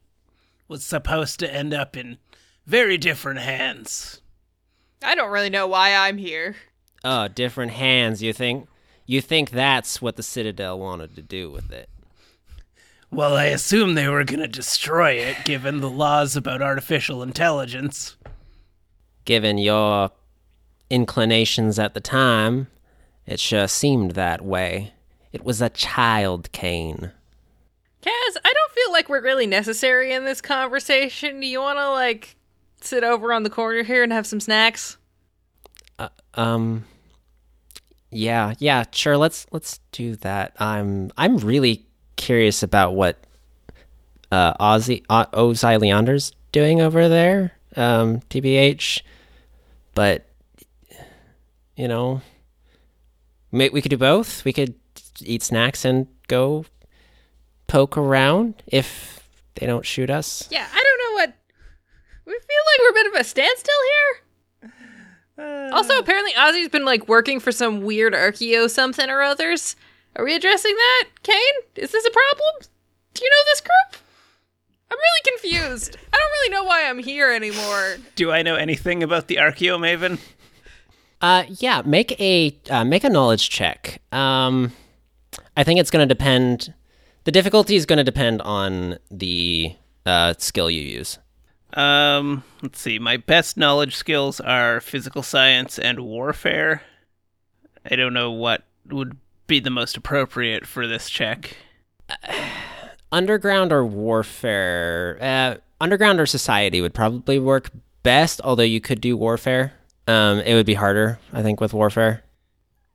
was 0.69 0.85
supposed 0.85 1.39
to 1.41 1.53
end 1.55 1.73
up 1.75 1.97
in 1.97 2.19
very 2.67 2.99
different 2.99 3.41
hands. 3.41 4.21
I 5.03 5.15
don't 5.15 5.31
really 5.31 5.51
know 5.51 5.67
why 5.67 5.95
I'm 5.95 6.19
here. 6.19 6.57
Oh, 7.05 7.29
different 7.29 7.73
hands, 7.73 8.23
you 8.23 8.33
think? 8.33 8.69
You 9.07 9.21
think 9.21 9.51
that's 9.51 10.01
what 10.01 10.17
the 10.17 10.23
Citadel 10.23 10.79
wanted 10.79 11.17
to 11.17 11.23
do 11.23 11.51
with 11.51 11.73
it? 11.73 11.89
Well, 13.11 13.37
I 13.37 13.47
assume 13.47 13.95
they 13.95 14.09
were 14.09 14.25
going 14.25 14.41
to 14.41 14.49
destroy 14.49 15.13
it, 15.13 15.45
given 15.45 15.81
the 15.81 15.91
laws 15.91 16.37
about 16.37 16.63
artificial 16.63 17.23
intelligence. 17.23 18.17
Given 19.25 19.59
your 19.59 20.11
inclinations 20.89 21.79
at 21.79 21.95
the 21.95 22.01
time, 22.01 22.69
it 23.27 23.41
sure 23.41 23.69
seemed 23.69 24.13
that 24.13 24.43
way. 24.43 24.93
It 25.33 25.45
was 25.45 25.61
a 25.61 25.69
child, 25.69 26.51
Kane. 26.53 27.13
Kaz, 28.03 28.37
I 28.45 28.53
don't 28.53 28.73
feel 28.73 28.93
like 28.93 29.09
we're 29.09 29.23
really 29.23 29.47
necessary 29.47 30.13
in 30.13 30.25
this 30.25 30.41
conversation. 30.41 31.41
Do 31.41 31.47
you 31.47 31.61
want 31.61 31.79
to, 31.79 31.91
like, 31.91 32.37
sit 32.81 33.05
over 33.05 33.33
on 33.33 33.43
the 33.43 33.51
corner 33.51 33.83
here 33.83 34.03
and 34.03 34.13
have 34.13 34.27
some 34.27 34.41
snacks? 34.41 34.97
Um 36.35 36.85
yeah, 38.13 38.55
yeah, 38.59 38.85
sure, 38.93 39.17
let's 39.17 39.47
let's 39.51 39.81
do 39.91 40.17
that. 40.17 40.55
I'm 40.59 41.11
I'm 41.17 41.39
really 41.39 41.87
curious 42.17 42.63
about 42.63 42.95
what 42.95 43.19
uh 44.31 44.55
Ozzy 44.55 45.05
Ozzy 45.07 45.81
Leander's 45.81 46.33
doing 46.53 46.81
over 46.81 47.09
there. 47.09 47.53
Um 47.77 48.21
TBH. 48.31 49.03
But 49.95 50.27
you 51.77 51.89
know, 51.89 52.21
we 53.51 53.81
could 53.83 53.91
do 53.91 53.97
both. 53.97 54.45
We 54.45 54.53
could 54.53 54.75
eat 55.21 55.43
snacks 55.43 55.85
and 55.85 56.07
go 56.29 56.65
poke 57.67 57.97
around 57.97 58.63
if 58.67 59.27
they 59.55 59.67
don't 59.67 59.87
shoot 59.87 60.11
us. 60.11 60.49
Yeah, 60.51 60.67
I 60.71 60.83
don't 60.83 60.99
know 60.99 61.15
what. 61.23 61.35
We 62.27 62.33
feel 62.33 62.41
like 62.41 62.79
we're 62.81 62.91
a 62.91 63.03
bit 63.05 63.15
of 63.15 63.21
a 63.21 63.25
standstill 63.25 63.75
here. 63.89 64.23
Also, 65.73 65.99
apparently, 65.99 66.33
Ozzy's 66.33 66.69
been 66.69 66.85
like 66.85 67.09
working 67.09 67.41
for 67.41 67.53
some 67.53 67.83
weird 67.83 68.15
archeo 68.15 68.69
something 68.69 69.09
or 69.09 69.23
others. 69.23 69.77
Are 70.17 70.25
we 70.25 70.35
addressing 70.35 70.75
that, 70.75 71.09
Kane? 71.23 71.37
Is 71.77 71.93
this 71.93 72.07
a 72.07 72.11
problem? 72.11 72.69
Do 73.15 73.25
you 73.25 73.31
know 73.31 73.45
this 73.47 73.61
group? 73.61 74.03
I'm 74.91 74.99
really 74.99 75.39
confused. 75.39 75.97
I 76.13 76.17
don't 76.19 76.31
really 76.31 76.51
know 76.51 76.65
why 76.65 76.87
I'm 76.87 76.99
here 76.99 77.33
anymore. 77.33 77.97
Do 78.15 78.31
I 78.31 78.43
know 78.43 78.57
anything 78.57 79.03
about 79.03 79.29
the 79.29 79.37
Archaeomaven? 79.37 80.19
Uh, 81.23 81.45
yeah, 81.49 81.83
make 81.87 82.21
a 82.21 82.55
uh, 82.69 82.85
make 82.85 83.05
a 83.05 83.09
knowledge 83.09 83.49
check. 83.49 84.03
Um, 84.13 84.73
I 85.57 85.65
think 85.65 85.81
it's 85.81 85.91
going 85.91 86.07
to 86.07 86.15
depend. 86.15 86.75
The 87.25 87.33
difficulty 87.33 87.77
is 87.77 87.87
going 87.87 87.99
to 87.99 88.05
depend 88.05 88.43
on 88.43 88.99
the 89.11 89.75
uh, 90.05 90.35
skill 90.39 90.69
you 90.69 90.83
use. 90.83 91.19
Um, 91.75 92.45
let's 92.63 92.81
see. 92.81 92.99
My 92.99 93.17
best 93.17 93.57
knowledge 93.57 93.97
skills 93.97 94.41
are 94.41 94.81
physical 94.81 95.23
science 95.23 95.79
and 95.79 96.01
warfare. 96.01 96.83
I 97.91 97.97
don't 97.97 98.15
know 98.15 98.31
what 98.31 98.65
would 98.91 99.17
be 99.47 99.61
the 99.61 99.71
most 99.71 99.97
appropriate 99.97 100.67
for 100.67 100.87
this 100.87 101.09
check. 101.09 101.57
Underground 103.13 103.73
or 103.73 103.85
warfare? 103.85 105.19
Uh, 105.21 105.57
underground 105.81 106.19
or 106.19 106.25
society 106.25 106.81
would 106.81 106.95
probably 106.95 107.39
work 107.39 107.71
best. 108.03 108.41
Although 108.43 108.63
you 108.63 108.81
could 108.81 109.01
do 109.01 109.17
warfare. 109.17 109.75
Um, 110.09 110.41
it 110.41 110.55
would 110.55 110.67
be 110.67 110.75
harder, 110.75 111.19
I 111.33 111.43
think, 111.43 111.61
with 111.61 111.75
warfare. 111.75 112.23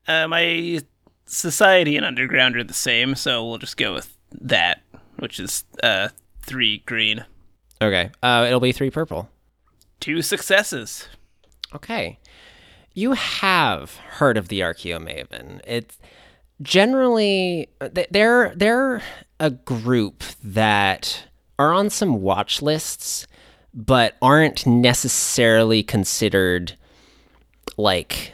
Uh, 0.07 0.27
my 0.27 0.81
society 1.25 1.95
and 1.97 2.05
underground 2.05 2.55
are 2.57 2.63
the 2.63 2.73
same, 2.73 3.15
so 3.15 3.45
we'll 3.47 3.59
just 3.59 3.77
go 3.77 3.93
with 3.93 4.17
that, 4.41 4.81
which 5.17 5.39
is 5.39 5.63
uh 5.83 6.09
three 6.41 6.79
green, 6.85 7.25
Okay. 7.81 8.09
Uh, 8.23 8.45
it'll 8.47 8.59
be 8.59 8.71
three 8.71 8.89
purple. 8.89 9.29
two 9.99 10.21
successes. 10.21 11.07
Okay. 11.75 12.19
You 12.93 13.11
have 13.13 13.97
heard 13.97 14.37
of 14.37 14.47
the 14.47 14.61
Archaeomaven. 14.61 15.61
It's 15.67 15.99
generally 16.61 17.69
they're 18.09 18.53
they're 18.55 19.03
a 19.39 19.51
group 19.51 20.23
that 20.43 21.25
are 21.59 21.71
on 21.73 21.89
some 21.91 22.21
watch 22.21 22.61
lists 22.61 23.27
but 23.73 24.15
aren't 24.21 24.65
necessarily 24.65 25.83
considered 25.83 26.73
like 27.77 28.33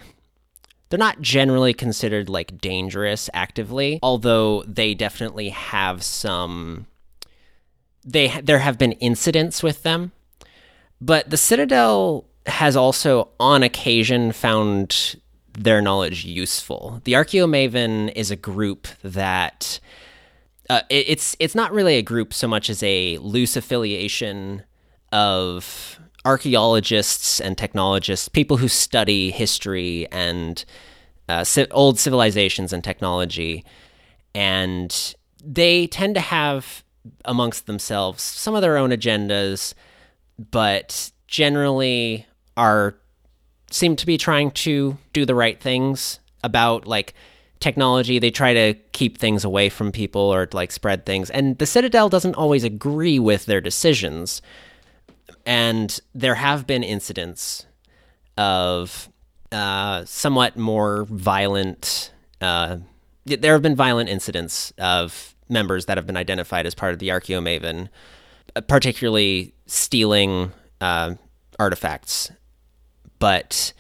they're 0.89 0.99
not 0.99 1.19
generally 1.21 1.73
considered 1.73 2.29
like 2.29 2.59
dangerous 2.61 3.29
actively, 3.33 3.99
although 4.01 4.63
they 4.63 4.93
definitely 4.93 5.49
have 5.49 6.03
some 6.03 6.85
they 8.05 8.27
there 8.41 8.59
have 8.59 8.77
been 8.77 8.93
incidents 8.93 9.63
with 9.63 9.83
them. 9.83 10.11
But 11.01 11.29
the 11.29 11.37
Citadel 11.37 12.25
has 12.45 12.75
also, 12.75 13.29
on 13.39 13.63
occasion, 13.63 14.31
found 14.31 15.15
their 15.57 15.81
knowledge 15.81 16.25
useful. 16.25 17.01
The 17.03 17.13
Archaeomaven 17.13 18.11
is 18.15 18.31
a 18.31 18.35
group 18.35 18.87
that 19.03 19.79
uh, 20.69 20.81
it- 20.89 21.05
it's 21.09 21.35
it's 21.39 21.55
not 21.55 21.71
really 21.71 21.97
a 21.97 22.01
group 22.01 22.33
so 22.33 22.47
much 22.47 22.69
as 22.69 22.81
a 22.83 23.17
loose 23.19 23.55
affiliation 23.55 24.63
of 25.11 25.99
archaeologists 26.25 27.41
and 27.41 27.57
technologists, 27.57 28.29
people 28.29 28.57
who 28.57 28.67
study 28.69 29.29
history 29.29 30.07
and 30.11 30.63
uh, 31.29 31.43
old 31.71 31.99
civilizations 31.99 32.71
and 32.73 32.83
technology, 32.83 33.63
and 34.33 35.15
they 35.43 35.85
tend 35.87 36.15
to 36.15 36.21
have 36.21 36.83
amongst 37.25 37.65
themselves 37.65 38.21
some 38.23 38.55
of 38.55 38.61
their 38.61 38.77
own 38.77 38.91
agendas, 38.91 39.73
but 40.51 41.11
generally 41.27 42.25
are 42.55 42.95
seem 43.71 43.95
to 43.95 44.05
be 44.05 44.17
trying 44.17 44.51
to 44.51 44.97
do 45.13 45.25
the 45.25 45.35
right 45.35 45.59
things 45.59 46.19
about 46.43 46.85
like 46.85 47.13
technology. 47.59 48.19
They 48.19 48.29
try 48.29 48.53
to 48.53 48.73
keep 48.91 49.17
things 49.17 49.43
away 49.43 49.69
from 49.69 49.91
people 49.91 50.21
or 50.21 50.47
like 50.51 50.71
spread 50.71 51.05
things. 51.05 51.29
And 51.29 51.57
the 51.57 51.65
Citadel 51.65 52.09
doesn't 52.09 52.35
always 52.35 52.63
agree 52.63 53.17
with 53.19 53.45
their 53.45 53.61
decisions. 53.61 54.41
And 55.45 55.99
there 56.13 56.35
have 56.35 56.67
been 56.67 56.83
incidents 56.83 57.65
of 58.37 59.09
uh, 59.51 60.05
somewhat 60.05 60.57
more 60.57 61.05
violent. 61.05 62.11
Uh, 62.41 62.77
there 63.25 63.53
have 63.53 63.61
been 63.61 63.75
violent 63.75 64.09
incidents 64.09 64.73
of 64.77 65.32
members 65.49 65.85
that 65.85 65.97
have 65.97 66.07
been 66.07 66.17
identified 66.17 66.65
as 66.65 66.75
part 66.75 66.93
of 66.93 66.99
the 66.99 67.09
Archaeomaven, 67.09 67.89
uh, 68.55 68.61
particularly 68.61 69.53
stealing 69.65 70.51
uh, 70.81 71.15
artifacts. 71.59 72.31
But 73.19 73.73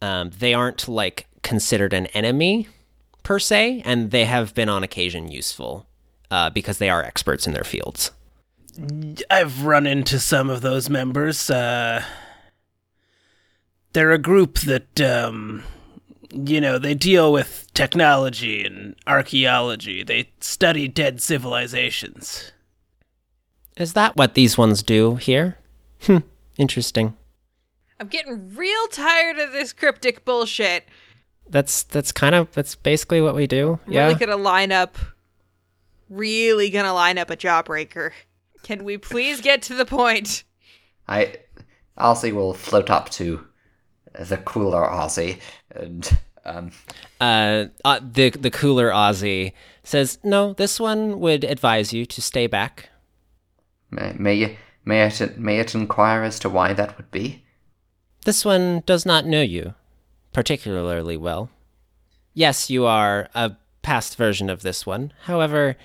um, 0.00 0.30
they 0.38 0.54
aren't 0.54 0.88
like 0.88 1.26
considered 1.42 1.92
an 1.92 2.06
enemy 2.06 2.68
per 3.22 3.38
se, 3.38 3.82
and 3.84 4.10
they 4.10 4.24
have 4.24 4.54
been 4.54 4.68
on 4.68 4.82
occasion 4.82 5.30
useful 5.30 5.86
uh, 6.30 6.50
because 6.50 6.78
they 6.78 6.90
are 6.90 7.02
experts 7.02 7.46
in 7.46 7.52
their 7.52 7.64
fields. 7.64 8.10
I've 9.30 9.64
run 9.64 9.86
into 9.86 10.18
some 10.18 10.50
of 10.50 10.60
those 10.60 10.90
members. 10.90 11.48
Uh, 11.48 12.04
they're 13.92 14.12
a 14.12 14.18
group 14.18 14.58
that, 14.60 15.00
um, 15.00 15.62
you 16.30 16.60
know, 16.60 16.78
they 16.78 16.94
deal 16.94 17.32
with 17.32 17.65
technology 17.76 18.64
and 18.64 18.96
archaeology. 19.06 20.02
They 20.02 20.30
study 20.40 20.88
dead 20.88 21.22
civilizations. 21.22 22.50
Is 23.76 23.92
that 23.92 24.16
what 24.16 24.34
these 24.34 24.56
ones 24.56 24.82
do 24.82 25.16
here? 25.16 25.58
Hmm, 26.02 26.18
interesting. 26.56 27.16
I'm 28.00 28.08
getting 28.08 28.54
real 28.54 28.88
tired 28.88 29.38
of 29.38 29.52
this 29.52 29.72
cryptic 29.72 30.24
bullshit. 30.24 30.84
That's 31.48 31.82
that's 31.84 32.10
kind 32.12 32.34
of 32.34 32.50
that's 32.52 32.74
basically 32.74 33.20
what 33.20 33.34
we 33.34 33.46
do. 33.46 33.78
I'm 33.86 33.92
yeah. 33.92 34.06
really 34.06 34.18
gonna 34.18 34.36
line 34.36 34.72
up. 34.72 34.96
Really 36.08 36.70
gonna 36.70 36.94
line 36.94 37.18
up 37.18 37.30
a 37.30 37.36
jawbreaker. 37.36 38.12
Can 38.62 38.84
we 38.84 38.98
please 38.98 39.40
get 39.40 39.62
to 39.62 39.74
the 39.74 39.84
point? 39.84 40.44
I 41.06 41.36
Ozzy 41.98 42.32
will 42.32 42.52
float 42.52 42.90
up 42.90 43.10
to 43.10 43.46
the 44.18 44.38
cooler 44.38 44.82
Ozzy 44.82 45.40
and 45.70 46.18
um 46.46 46.70
uh, 47.20 47.66
uh, 47.84 48.00
the 48.00 48.30
the 48.30 48.50
cooler 48.50 48.90
Ozzy 48.90 49.52
says, 49.82 50.18
"No, 50.24 50.52
this 50.52 50.80
one 50.80 51.20
would 51.20 51.44
advise 51.44 51.92
you 51.92 52.06
to 52.06 52.22
stay 52.22 52.46
back." 52.46 52.90
may 53.90 54.14
may, 54.18 54.34
you, 54.34 54.56
may 54.84 55.06
it 55.06 55.38
may 55.38 55.58
it 55.58 55.74
inquire 55.74 56.22
as 56.22 56.38
to 56.40 56.48
why 56.48 56.72
that 56.72 56.96
would 56.96 57.10
be? 57.10 57.44
This 58.24 58.44
one 58.44 58.82
does 58.86 59.06
not 59.06 59.26
know 59.26 59.42
you 59.42 59.74
particularly 60.36 61.16
well. 61.16 61.48
Yes, 62.34 62.68
you 62.68 62.84
are 62.84 63.30
a 63.34 63.52
past 63.80 64.16
version 64.16 64.50
of 64.50 64.60
this 64.60 64.84
one. 64.84 65.14
However, 65.22 65.76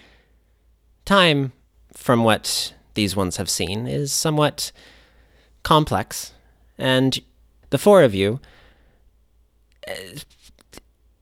time, 1.06 1.54
from 1.94 2.26
what 2.26 2.74
these 2.94 3.16
ones 3.16 3.38
have 3.38 3.50
seen, 3.50 3.88
is 3.88 4.12
somewhat 4.12 4.74
complex. 5.64 6.34
And 6.78 7.22
the 7.70 7.78
four 7.78 8.04
of 8.04 8.14
you, 8.14 8.42
uh, 9.88 9.94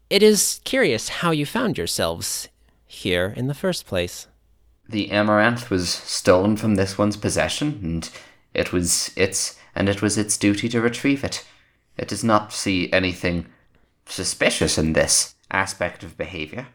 it 0.10 0.24
is 0.24 0.60
curious 0.64 1.10
how 1.10 1.32
you 1.32 1.46
found 1.46 1.78
yourselves 1.78 2.50
here 2.86 3.34
in 3.36 3.48
the 3.48 3.54
first 3.54 3.86
place. 3.86 4.28
The 4.88 5.12
amaranth 5.12 5.70
was 5.70 5.90
stolen 5.90 6.58
from 6.58 6.76
this 6.76 6.98
one's 6.98 7.18
possession, 7.18 7.80
and 7.84 8.10
it 8.54 8.74
was 8.74 9.12
its 9.16 9.58
and 9.76 9.88
it 9.88 10.02
was 10.02 10.18
its 10.18 10.38
duty 10.38 10.68
to 10.70 10.82
retrieve 10.82 11.24
it. 11.24 11.46
It 11.98 12.08
does 12.08 12.24
not 12.24 12.52
see 12.52 12.92
anything 12.92 13.46
suspicious 14.06 14.78
in 14.78 14.94
this 14.94 15.36
aspect 15.52 16.04
of 16.04 16.18
behavior. 16.18 16.68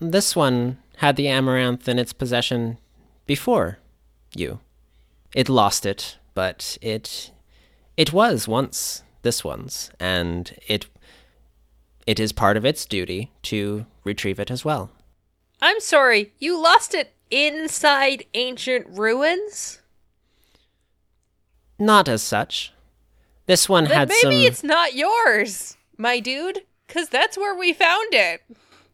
This 0.00 0.34
one 0.34 0.78
had 0.96 1.16
the 1.16 1.28
amaranth 1.28 1.88
in 1.88 1.98
its 1.98 2.12
possession 2.12 2.78
before 3.26 3.78
you. 4.34 4.58
It 5.34 5.48
lost 5.48 5.86
it, 5.86 6.18
but 6.34 6.76
it 6.82 7.30
it 7.96 8.12
was 8.12 8.48
once 8.48 9.02
this 9.22 9.44
one's, 9.44 9.90
and 10.00 10.54
it 10.66 10.86
it 12.08 12.18
is 12.18 12.32
part 12.32 12.56
of 12.56 12.64
its 12.64 12.86
duty 12.86 13.30
to 13.42 13.84
retrieve 14.02 14.40
it 14.40 14.50
as 14.50 14.64
well. 14.64 14.90
I'm 15.60 15.78
sorry, 15.78 16.32
you 16.38 16.58
lost 16.58 16.94
it 16.94 17.12
inside 17.30 18.24
ancient 18.32 18.86
ruins? 18.88 19.82
Not 21.78 22.08
as 22.08 22.22
such. 22.22 22.72
This 23.44 23.68
one 23.68 23.84
Then 23.84 23.92
had 23.92 24.08
maybe 24.08 24.20
some. 24.20 24.30
Maybe 24.30 24.46
it's 24.46 24.64
not 24.64 24.94
yours, 24.94 25.76
my 25.98 26.18
dude. 26.18 26.62
Cause 26.88 27.10
that's 27.10 27.36
where 27.36 27.54
we 27.54 27.74
found 27.74 28.14
it. 28.14 28.40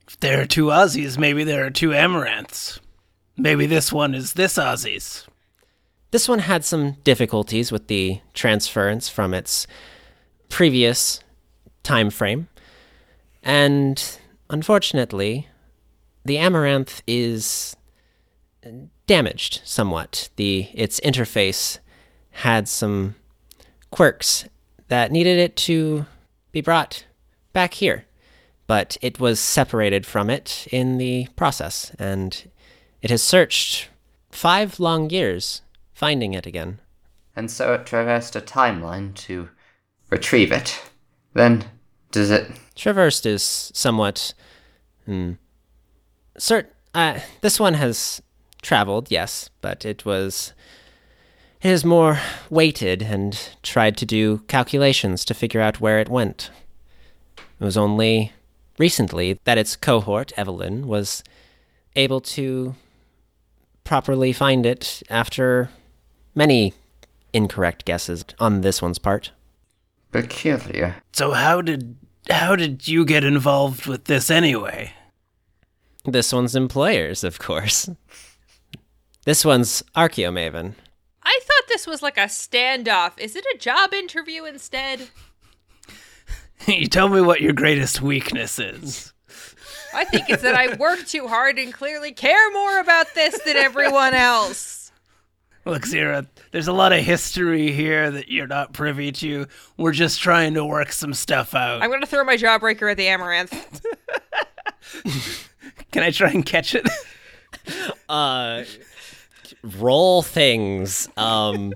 If 0.09 0.19
there 0.19 0.41
are 0.41 0.47
two 0.47 0.67
Ozzies, 0.67 1.17
maybe 1.17 1.45
there 1.45 1.65
are 1.65 1.71
two 1.71 1.91
Amaranths. 1.91 2.81
Maybe 3.37 3.67
this 3.67 3.93
one 3.93 4.17
is 4.17 4.33
this 4.33 4.59
Ozzy's. 4.59 5.25
This 6.11 6.29
one 6.29 6.41
had 6.41 6.65
some 6.65 6.97
difficulties 7.05 7.71
with 7.71 7.87
the 7.87 8.21
transference 8.33 9.09
from 9.09 9.33
its 9.33 9.69
previous 10.49 11.21
time 11.85 12.11
frame. 12.11 12.49
And 13.45 14.19
unfortunately, 14.49 15.49
the 16.25 16.39
amaranth 16.39 17.03
is 17.07 17.77
damaged 19.07 19.61
somewhat. 19.65 20.31
The 20.37 20.69
its 20.73 20.99
interface 21.01 21.79
had 22.31 22.67
some 22.69 23.15
quirks 23.91 24.49
that 24.89 25.13
needed 25.13 25.39
it 25.39 25.57
to 25.57 26.07
be 26.51 26.61
brought 26.61 27.05
back 27.53 27.75
here. 27.75 28.07
But 28.67 28.97
it 29.03 29.21
was 29.21 29.39
separated 29.39 30.07
from 30.07 30.31
it 30.31 30.67
in 30.73 30.97
the 30.97 31.29
process, 31.37 31.93
and 31.99 32.51
it 33.03 33.11
has 33.11 33.23
searched 33.23 33.91
five 34.31 34.81
long 34.81 35.11
years 35.11 35.61
finding 35.93 36.33
it 36.33 36.47
again. 36.47 36.81
And 37.37 37.51
so 37.51 37.75
it 37.75 37.85
traversed 37.85 38.37
a 38.37 38.41
timeline 38.41 39.15
to 39.17 39.51
retrieve 40.09 40.51
it. 40.51 40.81
Then, 41.35 41.65
does 42.15 42.31
it. 42.31 42.51
Traversed 42.75 43.27
is 43.27 43.43
somewhat. 43.75 44.35
Hmm. 45.05 45.33
Cert. 46.39 46.67
Uh, 46.95 47.19
this 47.41 47.61
one 47.61 47.75
has 47.75 48.23
traveled, 48.63 49.11
yes, 49.11 49.51
but 49.61 49.85
it 49.85 50.05
was. 50.05 50.55
It 51.61 51.71
is 51.71 51.85
more 51.85 52.19
weighted 52.51 53.03
and 53.03 53.39
tried 53.63 53.97
to 53.97 54.07
do 54.07 54.39
calculations 54.49 55.25
to 55.25 55.35
figure 55.35 55.61
out 55.61 55.81
where 55.81 55.99
it 55.99 56.09
went. 56.09 56.51
It 57.37 57.65
was 57.65 57.77
only 57.77 58.33
recently 58.79 59.41
that 59.45 59.59
its 59.59 59.77
cohort, 59.77 60.33
Evelyn, 60.37 60.87
was 60.87 61.25
able 61.97 62.21
to 62.21 62.75
properly 63.83 64.33
find 64.33 64.67
it 64.67 65.03
after 65.09 65.71
many 66.35 66.75
incorrect 67.33 67.85
guesses 67.85 68.25
on 68.39 68.61
this 68.61 68.83
one's 68.83 68.99
part. 68.99 69.33
peculiar? 70.13 70.97
So 71.13 71.33
how 71.33 71.61
did 71.63 71.97
how 72.31 72.57
did 72.57 72.89
you 72.89 73.05
get 73.05 73.25
involved 73.25 73.87
with 73.87 74.05
this 74.05 74.31
anyway? 74.31 74.93
This 76.05 76.33
one's 76.33 76.55
employers, 76.55 77.25
of 77.25 77.39
course. 77.39 77.89
This 79.25 79.45
one's 79.45 79.83
Archaeomaven. 79.97 80.75
I 81.23 81.41
thought 81.43 81.69
this 81.69 81.87
was 81.87 82.03
like 82.03 82.19
a 82.19 82.25
standoff. 82.25 83.19
Is 83.19 83.37
it 83.37 83.47
a 83.55 83.59
job 83.59 83.95
interview 83.95 84.45
instead? 84.45 85.09
you 86.67 86.87
tell 86.87 87.09
me 87.09 87.23
what 87.23 87.41
your 87.41 87.55
greatest 87.55 88.03
weakness 88.03 88.59
is. 88.59 89.13
I 89.95 90.05
think 90.05 90.29
it's 90.29 90.43
that 90.43 90.55
I 90.55 90.75
work 90.77 91.07
too 91.07 91.29
hard 91.29 91.59
and 91.59 91.73
clearly 91.73 92.13
care 92.13 92.51
more 92.53 92.81
about 92.81 93.15
this 93.15 93.41
than 93.45 93.57
everyone 93.57 94.13
else. 94.13 94.84
Look, 95.65 95.83
Zira, 95.83 96.27
there's 96.51 96.69
a 96.69 96.73
lot 96.73 96.93
of 96.93 97.03
history 97.03 97.73
here 97.73 98.11
that 98.11 98.29
you're 98.29 98.47
not 98.47 98.73
privy 98.73 99.13
to. 99.13 99.47
We're 99.77 99.93
just 99.93 100.21
trying 100.21 100.55
to 100.55 100.65
work 100.65 100.93
some 100.93 101.15
stuff 101.15 101.55
out. 101.55 101.83
I'm 101.83 101.91
gonna 101.91 102.07
throw 102.07 102.25
my 102.25 102.37
jawbreaker 102.37 102.91
at 102.91 102.97
the 102.97 103.09
amaranth. 103.09 103.85
Can 105.93 106.03
I 106.03 106.11
try 106.11 106.31
and 106.31 106.45
catch 106.45 106.75
it? 106.75 106.87
Uh, 108.11 108.65
roll 109.79 110.21
things. 110.23 111.09
Um, 111.17 111.73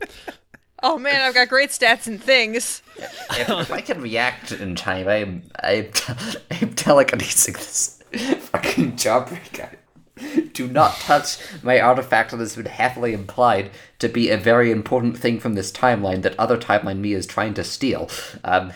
Oh 0.83 0.98
man, 0.98 1.22
I've 1.22 1.35
got 1.35 1.48
great 1.48 1.70
stats 1.70 2.07
and 2.07 2.22
things. 2.22 2.83
If, 2.96 3.48
if 3.48 3.72
I 3.72 3.81
can 3.81 4.01
react 4.01 4.53
in 4.53 4.77
time, 4.77 5.09
I'm. 5.09 5.42
I'm, 5.62 5.85
I'm 6.51 6.74
telekinesing 6.74 7.55
this 7.57 8.03
fucking 8.51 8.92
jawbreaker. 8.92 9.70
Do 10.52 10.68
not 10.68 10.94
touch 10.96 11.38
my 11.62 11.81
artifact 11.81 12.31
that 12.31 12.40
has 12.40 12.57
been 12.57 12.66
happily 12.66 13.12
implied 13.12 13.70
to 13.98 14.09
be 14.09 14.31
a 14.31 14.37
very 14.37 14.70
important 14.70 15.18
thing 15.18 15.40
from 15.40 15.54
this 15.54 15.70
timeline 15.70 16.22
that 16.22 16.38
other 16.38 16.57
timeline 16.57 16.98
me 16.98 17.12
is 17.12 17.26
trying 17.26 17.54
to 17.54 17.64
steal. 17.64 18.11
Um, 18.44 18.72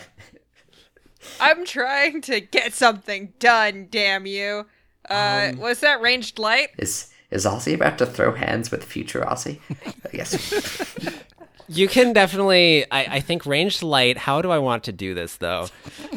I'm 1.39 1.65
trying 1.65 2.21
to 2.21 2.39
get 2.39 2.73
something 2.73 3.33
done, 3.39 3.87
damn 3.89 4.25
you. 4.25 4.65
Uh, 5.09 5.51
was 5.57 5.81
that 5.81 6.01
ranged 6.01 6.39
light? 6.39 6.69
is 6.77 7.11
Is 7.31 7.45
Ozzy 7.45 7.73
about 7.73 7.97
to 7.97 8.05
throw 8.05 8.33
hands 8.33 8.71
with 8.71 8.83
future 8.83 9.21
Ozzy? 9.21 9.59
yes. 10.13 11.19
You 11.67 11.87
can 11.87 12.13
definitely. 12.13 12.85
I, 12.91 13.15
I 13.15 13.19
think 13.19 13.45
ranged 13.45 13.83
light. 13.83 14.17
How 14.17 14.41
do 14.41 14.51
I 14.51 14.59
want 14.59 14.83
to 14.85 14.91
do 14.91 15.13
this 15.13 15.37
though? 15.37 15.67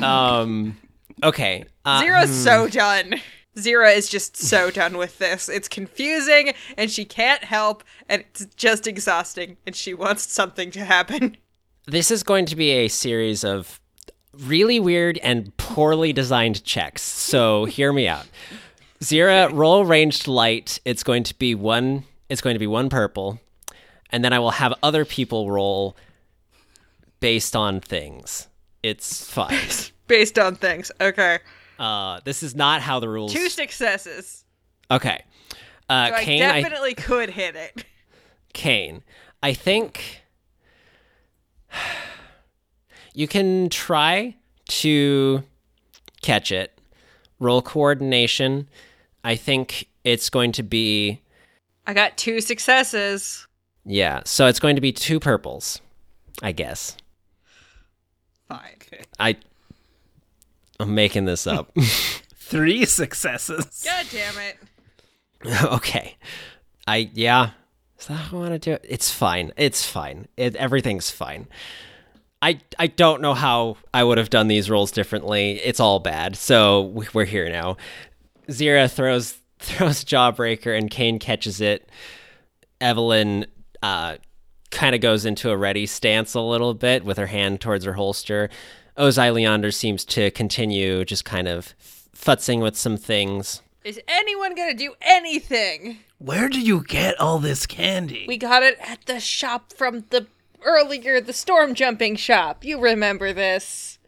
Um. 0.00 0.76
Okay. 1.22 1.64
Uh, 1.84 2.02
Zira's 2.02 2.30
so 2.44 2.68
done. 2.68 3.14
Zira 3.56 3.96
is 3.96 4.08
just 4.08 4.36
so 4.36 4.70
done 4.82 4.96
with 4.96 5.18
this. 5.18 5.48
It's 5.48 5.68
confusing 5.68 6.54
and 6.76 6.90
she 6.90 7.04
can't 7.04 7.44
help 7.44 7.82
and 8.08 8.22
it's 8.22 8.46
just 8.56 8.86
exhausting 8.86 9.56
and 9.66 9.74
she 9.74 9.94
wants 9.94 10.30
something 10.30 10.70
to 10.72 10.84
happen. 10.84 11.36
this 11.86 12.10
is 12.10 12.22
going 12.22 12.46
to 12.46 12.56
be 12.56 12.70
a 12.70 12.88
series 12.88 13.44
of 13.44 13.80
really 14.38 14.78
weird 14.78 15.18
and 15.18 15.56
poorly 15.56 16.12
designed 16.12 16.64
checks. 16.64 17.02
So 17.02 17.64
hear 17.64 17.92
me 17.92 18.08
out. 18.08 18.26
Zira, 19.00 19.52
roll 19.52 19.84
ranged 19.84 20.26
light. 20.26 20.80
It's 20.84 21.02
going 21.02 21.24
to 21.24 21.34
be 21.38 21.54
one. 21.54 22.04
It's 22.28 22.40
going 22.40 22.54
to 22.54 22.60
be 22.60 22.66
one 22.66 22.88
purple, 22.88 23.40
and 24.10 24.24
then 24.24 24.32
I 24.32 24.38
will 24.38 24.52
have 24.52 24.74
other 24.82 25.04
people 25.04 25.50
roll 25.50 25.96
based 27.20 27.54
on 27.54 27.80
things. 27.80 28.48
It's 28.82 29.28
fine. 29.30 29.58
Based 30.06 30.38
on 30.38 30.54
things. 30.54 30.92
Okay. 31.00 31.40
Uh, 31.78 32.20
this 32.24 32.42
is 32.42 32.54
not 32.54 32.80
how 32.82 33.00
the 33.00 33.08
rules. 33.08 33.32
Two 33.32 33.48
successes. 33.48 34.44
Okay. 34.90 35.22
Uh, 35.88 36.08
So 36.08 36.14
I 36.14 36.24
Kane, 36.24 36.42
I, 36.42 36.62
definitely 36.62 36.94
could 36.94 37.30
hit 37.30 37.54
it. 37.56 37.84
Kane, 38.52 39.02
I 39.42 39.52
think 39.52 40.22
you 43.14 43.28
can 43.28 43.68
try 43.68 44.36
to 44.68 45.42
catch 46.22 46.50
it. 46.50 46.78
Roll 47.38 47.62
coordination. 47.62 48.68
I 49.22 49.36
think 49.36 49.88
it's 50.04 50.30
going 50.30 50.52
to 50.52 50.62
be 50.62 51.20
I 51.86 51.92
got 51.94 52.16
two 52.16 52.40
successes. 52.40 53.46
yeah. 53.84 54.22
So 54.24 54.46
it's 54.46 54.58
going 54.58 54.74
to 54.76 54.80
be 54.80 54.92
two 54.92 55.20
purples, 55.20 55.80
I 56.42 56.52
guess. 56.52 56.96
Fine. 58.48 58.76
I 59.18 59.36
I'm 60.78 60.94
making 60.94 61.24
this 61.24 61.46
up. 61.46 61.72
Three 62.34 62.84
successes. 62.84 63.82
God 63.84 64.06
damn 64.10 64.34
it. 64.38 64.56
okay. 65.72 66.16
I 66.86 67.10
yeah. 67.14 67.50
Is 67.98 68.06
that 68.06 68.14
how 68.14 68.36
I 68.36 68.40
want 68.40 68.52
to 68.52 68.58
do 68.58 68.72
it? 68.72 68.84
It's 68.88 69.10
fine. 69.10 69.52
It's 69.56 69.84
fine. 69.84 70.28
It, 70.36 70.54
everything's 70.56 71.10
fine. 71.10 71.48
I 72.42 72.60
I 72.78 72.86
don't 72.88 73.22
know 73.22 73.34
how 73.34 73.78
I 73.94 74.04
would 74.04 74.18
have 74.18 74.30
done 74.30 74.48
these 74.48 74.68
rolls 74.70 74.90
differently. 74.90 75.52
It's 75.64 75.80
all 75.80 75.98
bad. 75.98 76.36
So 76.36 76.82
we- 76.82 77.08
we're 77.12 77.24
here 77.24 77.48
now. 77.48 77.76
Zira 78.48 78.90
throws 78.92 79.38
throws 79.58 80.04
Jawbreaker 80.04 80.76
and 80.76 80.90
Kane 80.90 81.18
catches 81.18 81.60
it. 81.60 81.88
Evelyn 82.80 83.46
uh 83.82 84.16
kind 84.70 84.94
of 84.94 85.00
goes 85.00 85.24
into 85.24 85.50
a 85.50 85.56
ready 85.56 85.86
stance 85.86 86.34
a 86.34 86.40
little 86.40 86.74
bit 86.74 87.04
with 87.04 87.16
her 87.16 87.26
hand 87.26 87.60
towards 87.60 87.84
her 87.84 87.94
holster. 87.94 88.50
Ozai 88.98 89.32
Leander 89.32 89.70
seems 89.70 90.04
to 90.06 90.30
continue 90.30 91.04
just 91.04 91.24
kind 91.24 91.48
of 91.48 91.74
futzing 92.16 92.62
with 92.62 92.76
some 92.76 92.96
things. 92.96 93.62
Is 93.84 94.00
anyone 94.08 94.54
gonna 94.54 94.74
do 94.74 94.94
anything? 95.00 95.98
Where 96.18 96.48
do 96.48 96.60
you 96.60 96.82
get 96.82 97.20
all 97.20 97.38
this 97.38 97.66
candy? 97.66 98.24
We 98.26 98.38
got 98.38 98.62
it 98.62 98.78
at 98.80 99.04
the 99.06 99.20
shop 99.20 99.72
from 99.72 100.04
the 100.10 100.26
earlier, 100.64 101.20
the 101.20 101.32
storm 101.32 101.74
jumping 101.74 102.16
shop. 102.16 102.64
You 102.64 102.80
remember 102.80 103.32
this. 103.32 103.98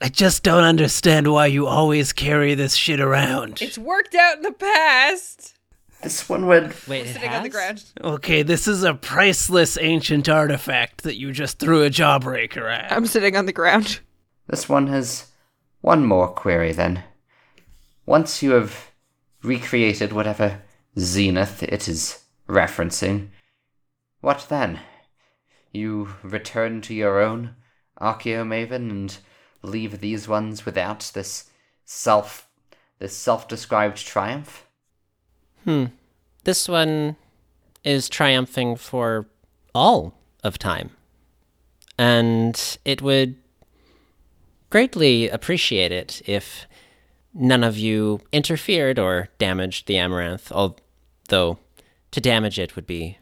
I 0.00 0.08
just 0.08 0.42
don't 0.42 0.64
understand 0.64 1.30
why 1.30 1.46
you 1.46 1.66
always 1.66 2.14
carry 2.14 2.54
this 2.54 2.74
shit 2.74 3.00
around. 3.00 3.60
It's 3.60 3.76
worked 3.76 4.14
out 4.14 4.36
in 4.38 4.42
the 4.42 4.52
past. 4.52 5.54
This 6.02 6.28
one 6.28 6.46
would. 6.46 6.74
Wait, 6.88 7.06
it 7.06 7.12
Sitting 7.12 7.28
on 7.28 7.42
the 7.42 7.48
has? 7.48 7.52
ground. 7.52 7.84
Okay, 8.00 8.42
this 8.42 8.66
is 8.66 8.82
a 8.82 8.94
priceless 8.94 9.76
ancient 9.78 10.28
artifact 10.28 11.02
that 11.02 11.16
you 11.18 11.32
just 11.32 11.58
threw 11.58 11.82
a 11.84 11.90
jawbreaker 11.90 12.70
at. 12.72 12.90
I'm 12.90 13.06
sitting 13.06 13.36
on 13.36 13.46
the 13.46 13.52
ground. 13.52 14.00
This 14.46 14.68
one 14.68 14.86
has 14.86 15.26
one 15.82 16.04
more 16.04 16.28
query 16.28 16.72
then. 16.72 17.04
Once 18.06 18.42
you 18.42 18.52
have 18.52 18.90
recreated 19.42 20.12
whatever 20.12 20.62
zenith 20.98 21.62
it 21.62 21.86
is 21.86 22.24
referencing, 22.48 23.28
what 24.20 24.46
then? 24.48 24.80
You 25.72 26.14
return 26.22 26.80
to 26.82 26.94
your 26.94 27.20
own 27.20 27.54
Archaeomaven 28.00 28.90
and 28.90 29.18
leave 29.62 30.00
these 30.00 30.26
ones 30.26 30.64
without 30.64 31.10
this 31.14 31.50
self 31.84 32.48
this 32.98 33.16
self-described 33.16 33.98
triumph? 33.98 34.66
Hmm. 35.64 35.86
This 36.44 36.68
one 36.68 37.16
is 37.84 38.08
triumphing 38.08 38.76
for 38.76 39.26
all 39.74 40.14
of 40.42 40.58
time. 40.58 40.90
And 41.98 42.78
it 42.84 43.02
would 43.02 43.36
greatly 44.70 45.28
appreciate 45.28 45.92
it 45.92 46.22
if 46.26 46.66
none 47.34 47.62
of 47.62 47.76
you 47.76 48.20
interfered 48.32 48.98
or 48.98 49.28
damaged 49.38 49.86
the 49.86 49.98
amaranth, 49.98 50.50
although 50.50 51.58
to 52.10 52.20
damage 52.20 52.58
it 52.58 52.74
would 52.76 52.86
be 52.86 53.18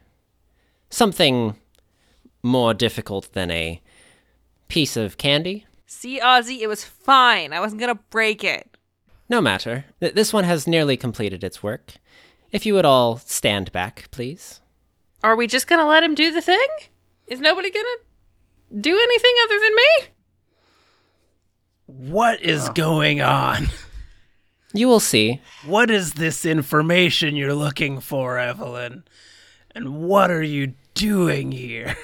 something 0.91 1.57
more 2.43 2.73
difficult 2.73 3.33
than 3.33 3.51
a 3.51 3.81
piece 4.69 4.97
of 4.97 5.19
candy. 5.19 5.67
See, 5.87 6.21
Ozzy, 6.21 6.61
it 6.61 6.69
was 6.69 6.85
fine. 6.85 7.53
I 7.53 7.61
wasn't 7.61 7.81
gonna 7.81 7.97
break 8.11 8.45
it. 8.45 8.77
No 9.29 9.41
matter. 9.41 9.85
This 10.01 10.33
one 10.33 10.45
has 10.45 10.67
nearly 10.67 10.97
completed 10.97 11.45
its 11.45 11.63
work. 11.63 11.95
If 12.51 12.65
you 12.65 12.75
would 12.75 12.85
all 12.85 13.19
stand 13.19 13.73
back, 13.73 14.09
please. 14.11 14.61
Are 15.23 15.37
we 15.37 15.47
just 15.47 15.67
gonna 15.67 15.87
let 15.87 16.03
him 16.03 16.15
do 16.15 16.33
the 16.33 16.41
thing? 16.41 16.67
Is 17.27 17.41
nobody 17.41 17.71
gonna 17.71 18.81
do 18.81 18.99
anything 18.99 19.35
other 19.45 19.59
than 19.59 19.75
me? 19.77 19.89
What 22.11 22.41
is 22.43 22.69
going 22.71 23.21
on? 23.21 23.69
You 24.73 24.89
will 24.89 25.01
see. 25.01 25.41
What 25.65 25.91
is 25.91 26.15
this 26.15 26.45
information 26.45 27.37
you're 27.37 27.55
looking 27.55 28.01
for, 28.01 28.39
Evelyn? 28.39 29.05
And 29.75 30.03
what 30.03 30.31
are 30.31 30.43
you 30.43 30.75
doing 30.95 31.53
here? 31.53 31.97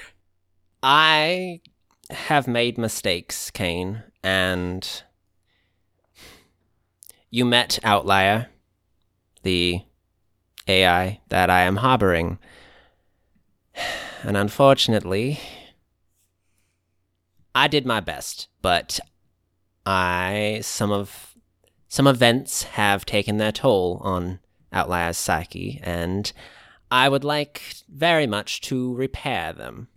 I 0.82 1.60
have 2.10 2.48
made 2.48 2.78
mistakes, 2.78 3.50
Kane, 3.50 4.02
and 4.22 5.02
you 7.30 7.44
met 7.44 7.78
Outlier, 7.82 8.48
the 9.42 9.82
AI 10.66 11.20
that 11.28 11.50
I 11.50 11.62
am 11.62 11.76
harboring. 11.76 12.38
And 14.22 14.36
unfortunately, 14.36 15.40
I 17.54 17.68
did 17.68 17.86
my 17.86 18.00
best, 18.00 18.48
but 18.62 18.98
I 19.84 20.60
some 20.62 20.90
of 20.90 21.34
some 21.88 22.06
events 22.06 22.64
have 22.64 23.04
taken 23.06 23.36
their 23.36 23.52
toll 23.52 24.00
on 24.02 24.40
Outlier's 24.72 25.16
psyche, 25.16 25.80
and 25.82 26.32
I 26.90 27.08
would 27.08 27.24
like 27.24 27.62
very 27.88 28.26
much 28.26 28.60
to 28.62 28.94
repair 28.94 29.52
them. 29.52 29.88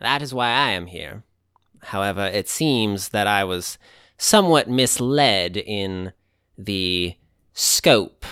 That 0.00 0.22
is 0.22 0.34
why 0.34 0.48
I 0.48 0.70
am 0.70 0.86
here. 0.86 1.22
However, 1.82 2.26
it 2.26 2.48
seems 2.48 3.10
that 3.10 3.26
I 3.26 3.44
was 3.44 3.78
somewhat 4.18 4.68
misled 4.68 5.56
in 5.56 6.12
the 6.58 7.14
scope 7.52 8.24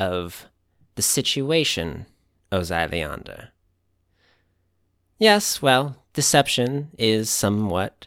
of 0.00 0.48
the 0.96 1.02
situation, 1.02 2.06
Ozai 2.50 2.90
Leander. 2.90 3.50
Yes, 5.18 5.60
well, 5.60 5.96
deception 6.14 6.88
is 6.98 7.28
somewhat 7.28 8.06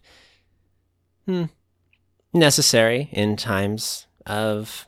hmm, 1.26 1.46
necessary 2.34 3.10
in 3.12 3.38
times 3.38 4.08
of 4.26 4.88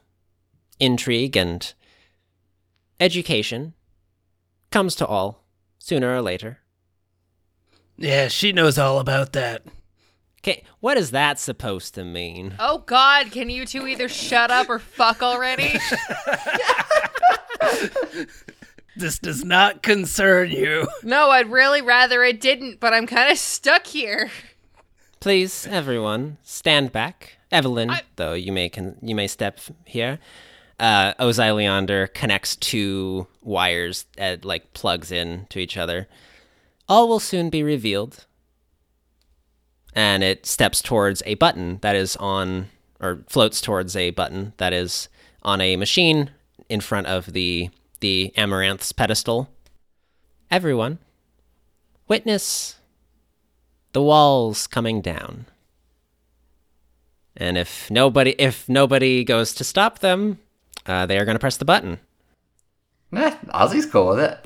intrigue 0.80 1.38
and 1.38 1.74
education. 3.00 3.74
Comes 4.72 4.96
to 4.96 5.06
all, 5.06 5.46
sooner 5.78 6.14
or 6.14 6.22
later. 6.22 6.60
Yeah, 7.98 8.28
she 8.28 8.52
knows 8.52 8.78
all 8.78 9.00
about 9.00 9.34
that. 9.34 9.64
Okay, 10.46 10.64
what 10.80 10.98
is 10.98 11.10
that 11.12 11.40
supposed 11.40 11.96
to 11.96 12.04
mean? 12.04 12.56
Oh 12.60 12.80
God, 12.80 13.32
can 13.32 13.50
you 13.50 13.66
two 13.66 13.88
either 13.88 14.08
shut 14.08 14.52
up 14.52 14.70
or 14.70 14.78
fuck 14.78 15.24
already? 15.24 15.74
This 18.98 19.20
does 19.20 19.44
not 19.44 19.84
concern 19.84 20.52
you. 20.52 20.88
no, 21.04 21.30
I'd 21.30 21.52
really 21.52 21.82
rather 21.82 22.24
it 22.24 22.40
didn't, 22.40 22.80
but 22.80 22.94
I'm 22.94 23.06
kind 23.08 23.30
of 23.30 23.38
stuck 23.38 23.88
here. 23.88 24.30
Please, 25.20 25.68
everyone, 25.68 26.38
stand 26.44 26.92
back. 26.94 27.38
Evelyn, 27.52 27.90
I- 27.90 28.04
though, 28.16 28.34
you 28.34 28.52
may 28.54 28.70
con- 28.70 28.96
you 29.02 29.14
may 29.14 29.28
step 29.28 29.60
here. 29.86 30.20
Uh, 30.80 31.14
Ozai 31.16 31.54
Leander 31.56 32.08
connects 32.08 32.56
two 32.56 33.28
wires 33.42 34.06
and 34.18 34.44
like 34.46 34.74
plugs 34.74 35.12
in 35.12 35.46
to 35.50 35.60
each 35.60 35.76
other. 35.78 36.08
All 36.88 37.08
will 37.10 37.20
soon 37.20 37.50
be 37.50 37.64
revealed. 37.64 38.26
And 39.94 40.24
it 40.24 40.46
steps 40.46 40.82
towards 40.82 41.24
a 41.26 41.36
button 41.36 41.80
that 41.82 41.96
is 41.96 42.16
on, 42.18 42.68
or 43.00 43.24
floats 43.28 43.62
towards 43.62 43.96
a 43.96 44.12
button 44.12 44.54
that 44.58 44.74
is 44.74 45.08
on 45.42 45.60
a 45.62 45.76
machine 45.78 46.32
in 46.70 46.82
front 46.82 47.08
of 47.08 47.34
the 47.34 47.70
the 48.00 48.34
amaranth's 48.36 48.92
pedestal. 48.92 49.50
Everyone, 50.52 51.00
witness 52.08 52.78
the 53.94 54.02
walls 54.02 54.68
coming 54.68 55.02
down. 55.02 55.46
And 57.38 57.58
if 57.58 57.90
nobody 57.90 58.32
if 58.38 58.70
nobody 58.70 59.24
goes 59.24 59.54
to 59.56 59.64
stop 59.64 60.00
them, 60.00 60.40
uh, 60.86 61.06
they 61.06 61.18
are 61.18 61.26
going 61.26 61.36
to 61.36 61.40
press 61.40 61.58
the 61.58 61.66
button. 61.66 62.00
Nah, 63.12 63.32
Ozzy's 63.54 63.86
cool 63.86 64.08
with 64.08 64.20
it. 64.20 64.46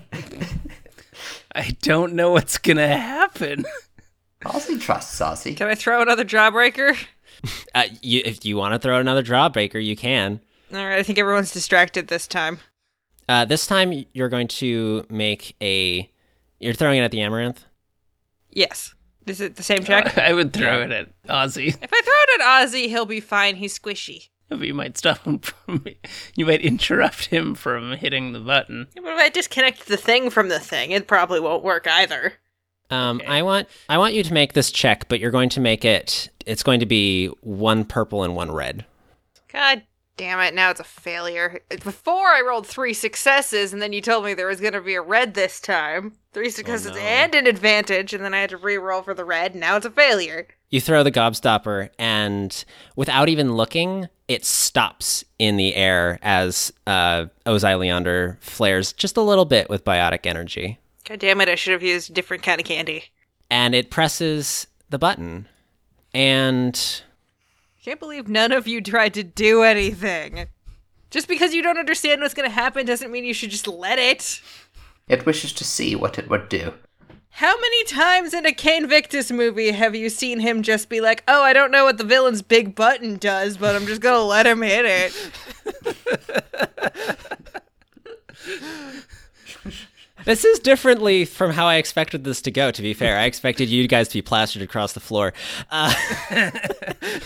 I 1.55 1.75
don't 1.81 2.13
know 2.13 2.31
what's 2.31 2.57
gonna 2.57 2.87
happen. 2.87 3.65
Ozzy 4.43 4.79
trusts 4.79 5.19
Ozzy. 5.19 5.57
Can 5.57 5.67
I 5.67 5.75
throw 5.75 6.01
another 6.01 6.25
jawbreaker? 6.25 6.97
Uh, 7.73 7.85
you, 8.01 8.21
if 8.25 8.43
you 8.43 8.57
want 8.57 8.73
to 8.73 8.79
throw 8.79 8.99
another 8.99 9.23
drawbreaker, 9.23 9.81
you 9.81 9.95
can. 9.95 10.41
All 10.71 10.85
right, 10.85 10.99
I 10.99 11.03
think 11.03 11.17
everyone's 11.17 11.51
distracted 11.51 12.07
this 12.07 12.27
time. 12.27 12.59
Uh, 13.27 13.45
this 13.45 13.67
time, 13.67 14.05
you're 14.13 14.29
going 14.29 14.47
to 14.47 15.05
make 15.09 15.55
a. 15.61 16.09
You're 16.59 16.73
throwing 16.73 16.99
it 16.99 17.03
at 17.03 17.11
the 17.11 17.21
amaranth. 17.21 17.65
Yes. 18.51 18.93
Is 19.25 19.41
it 19.41 19.55
the 19.55 19.63
same 19.63 19.83
check? 19.83 20.17
I 20.17 20.33
would 20.33 20.53
throw 20.53 20.81
it 20.81 20.91
at 20.91 21.09
Ozzy. 21.27 21.67
if 21.67 21.89
I 21.93 22.01
throw 22.01 22.13
it 22.35 22.41
at 22.41 22.45
Ozzy, 22.67 22.87
he'll 22.87 23.05
be 23.05 23.19
fine. 23.19 23.55
He's 23.55 23.77
squishy. 23.77 24.29
But 24.49 24.59
you 24.67 24.73
might 24.73 24.97
stop 24.97 25.19
him 25.25 25.39
from. 25.39 25.85
You 26.35 26.45
might 26.45 26.61
interrupt 26.61 27.25
him 27.25 27.55
from 27.55 27.93
hitting 27.93 28.33
the 28.33 28.39
button. 28.39 28.87
Yeah, 28.95 29.03
But 29.03 29.13
if 29.13 29.19
I 29.19 29.29
disconnect 29.29 29.87
the 29.87 29.97
thing 29.97 30.29
from 30.29 30.49
the 30.49 30.59
thing, 30.59 30.91
it 30.91 31.07
probably 31.07 31.39
won't 31.39 31.63
work 31.63 31.87
either. 31.87 32.33
Um, 32.89 33.21
I 33.27 33.43
want 33.43 33.67
I 33.87 33.99
want 33.99 34.15
you 34.15 34.23
to 34.23 34.33
make 34.33 34.53
this 34.53 34.71
check, 34.71 35.07
but 35.09 35.19
you're 35.19 35.29
going 35.29 35.49
to 35.49 35.59
make 35.59 35.85
it. 35.85 36.29
It's 36.47 36.63
going 36.63 36.79
to 36.79 36.87
be 36.87 37.27
one 37.41 37.85
purple 37.85 38.23
and 38.23 38.35
one 38.35 38.51
red. 38.51 38.85
God 39.53 39.83
damn 40.19 40.41
it, 40.41 40.53
now 40.53 40.69
it's 40.69 40.81
a 40.81 40.83
failure. 40.83 41.61
Before 41.69 42.27
I 42.27 42.43
rolled 42.45 42.67
three 42.67 42.93
successes, 42.93 43.71
and 43.71 43.81
then 43.81 43.93
you 43.93 44.01
told 44.01 44.25
me 44.25 44.33
there 44.33 44.47
was 44.47 44.59
going 44.59 44.73
to 44.73 44.81
be 44.81 44.95
a 44.95 45.01
red 45.01 45.33
this 45.33 45.61
time. 45.61 46.11
Three 46.33 46.49
successes 46.49 46.91
no. 46.91 46.97
and 46.97 47.33
an 47.33 47.47
advantage, 47.47 48.13
and 48.13 48.23
then 48.23 48.33
I 48.33 48.41
had 48.41 48.49
to 48.49 48.57
re-roll 48.57 49.01
for 49.01 49.13
the 49.13 49.23
red, 49.23 49.53
and 49.53 49.61
now 49.61 49.77
it's 49.77 49.85
a 49.85 49.91
failure. 49.91 50.45
You 50.69 50.81
throw 50.81 51.03
the 51.03 51.11
gobstopper, 51.11 51.89
and 51.97 52.65
without 52.97 53.29
even 53.29 53.53
looking, 53.53 54.09
it 54.27 54.43
stops 54.43 55.23
in 55.39 55.55
the 55.55 55.73
air 55.73 56.19
as 56.21 56.73
uh, 56.85 57.27
Ozai 57.45 57.79
Leander 57.79 58.37
flares 58.41 58.91
just 58.91 59.15
a 59.15 59.21
little 59.21 59.45
bit 59.45 59.69
with 59.69 59.85
biotic 59.85 60.25
energy, 60.25 60.79
God 61.07 61.19
damn 61.19 61.39
it, 61.39 61.47
I 61.47 61.55
should 61.55 61.73
have 61.73 61.81
used 61.81 62.09
a 62.09 62.13
different 62.13 62.43
kind 62.43 62.59
of 62.59 62.67
candy. 62.67 63.05
and 63.49 63.73
it 63.73 63.89
presses 63.89 64.67
the 64.89 64.99
button, 64.99 65.47
and 66.13 67.03
Can't 67.89 67.99
believe 67.99 68.27
none 68.27 68.51
of 68.51 68.67
you 68.67 68.81
tried 68.81 69.15
to 69.15 69.23
do 69.23 69.63
anything. 69.63 70.45
Just 71.09 71.27
because 71.27 71.55
you 71.55 71.63
don't 71.63 71.79
understand 71.79 72.21
what's 72.21 72.35
going 72.35 72.47
to 72.47 72.53
happen 72.53 72.85
doesn't 72.85 73.11
mean 73.11 73.25
you 73.25 73.33
should 73.33 73.49
just 73.49 73.67
let 73.67 73.97
it. 73.97 74.41
It 75.07 75.25
wishes 75.25 75.51
to 75.53 75.63
see 75.63 75.95
what 75.95 76.19
it 76.19 76.29
would 76.29 76.49
do. 76.49 76.75
How 77.31 77.59
many 77.59 77.83
times 77.85 78.35
in 78.35 78.45
a 78.45 78.51
Kane 78.51 78.87
Victus 78.87 79.31
movie 79.31 79.71
have 79.71 79.95
you 79.95 80.11
seen 80.11 80.39
him 80.39 80.61
just 80.61 80.87
be 80.87 81.01
like, 81.01 81.23
oh, 81.27 81.41
I 81.41 81.51
don't 81.51 81.71
know 81.71 81.83
what 81.83 81.97
the 81.97 82.03
villain's 82.03 82.43
big 82.43 82.75
button 82.75 83.17
does, 83.17 83.57
but 83.57 83.75
I'm 83.75 83.87
just 83.87 84.01
gonna 84.01 84.21
let 84.21 84.45
him 84.45 84.61
hit 84.61 84.85
it? 84.85 85.11
This 90.25 90.45
is 90.45 90.59
differently 90.59 91.25
from 91.25 91.53
how 91.53 91.65
I 91.65 91.77
expected 91.77 92.23
this 92.23 92.39
to 92.43 92.51
go, 92.51 92.69
to 92.69 92.81
be 92.83 92.93
fair. 92.93 93.17
I 93.17 93.23
expected 93.23 93.67
you 93.67 93.87
guys 93.87 94.09
to 94.09 94.13
be 94.15 94.21
plastered 94.21 94.61
across 94.61 94.93
the 94.93 94.99
floor. 94.99 95.33
Uh, 95.71 95.91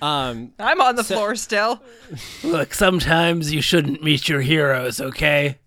um, 0.00 0.52
I'm 0.58 0.80
on 0.80 0.96
the 0.96 1.04
floor 1.04 1.36
still. 1.36 1.82
Look, 2.44 2.74
sometimes 2.74 3.52
you 3.52 3.60
shouldn't 3.60 4.02
meet 4.02 4.28
your 4.28 4.40
heroes, 4.40 5.00
okay? 5.00 5.58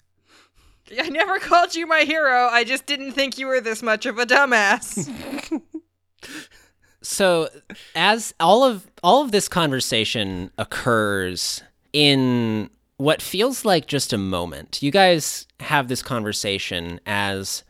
I 0.99 1.09
never 1.09 1.39
called 1.39 1.75
you 1.75 1.87
my 1.87 2.01
hero. 2.01 2.47
I 2.47 2.63
just 2.63 2.85
didn't 2.85 3.13
think 3.13 3.37
you 3.37 3.47
were 3.47 3.61
this 3.61 3.81
much 3.81 4.05
of 4.05 4.19
a 4.19 4.25
dumbass. 4.25 5.09
so 7.01 7.49
as 7.95 8.33
all 8.39 8.63
of 8.63 8.87
all 9.03 9.23
of 9.23 9.31
this 9.31 9.47
conversation 9.47 10.51
occurs 10.57 11.63
in 11.91 12.69
what 12.97 13.21
feels 13.21 13.65
like 13.65 13.87
just 13.87 14.13
a 14.13 14.17
moment. 14.17 14.81
You 14.81 14.91
guys 14.91 15.47
have 15.59 15.87
this 15.87 16.01
conversation 16.01 16.99
as 17.05 17.63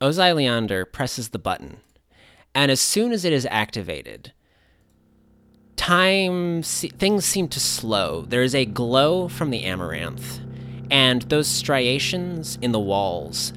Ozai 0.00 0.34
Leander 0.34 0.84
presses 0.84 1.30
the 1.30 1.38
button. 1.38 1.78
And 2.54 2.70
as 2.70 2.80
soon 2.80 3.12
as 3.12 3.24
it 3.24 3.32
is 3.32 3.46
activated, 3.50 4.32
time 5.76 6.62
things 6.62 7.24
seem 7.24 7.48
to 7.48 7.60
slow. 7.60 8.22
There 8.22 8.42
is 8.42 8.54
a 8.54 8.64
glow 8.64 9.28
from 9.28 9.50
the 9.50 9.64
amaranth, 9.64 10.40
and 10.90 11.22
those 11.22 11.46
striations 11.46 12.58
in 12.60 12.72
the 12.72 12.80
walls 12.80 13.52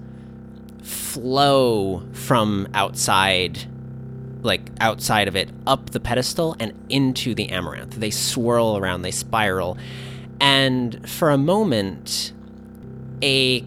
flow 0.83 2.03
from 2.13 2.67
outside 2.73 3.67
like 4.41 4.69
outside 4.79 5.27
of 5.27 5.35
it 5.35 5.49
up 5.67 5.89
the 5.89 5.99
pedestal 5.99 6.55
and 6.59 6.73
into 6.89 7.35
the 7.35 7.49
amaranth. 7.49 7.95
They 7.95 8.11
swirl 8.11 8.77
around, 8.77 9.01
they 9.01 9.11
spiral. 9.11 9.77
And 10.39 11.09
for 11.09 11.29
a 11.29 11.37
moment 11.37 12.33
a 13.21 13.61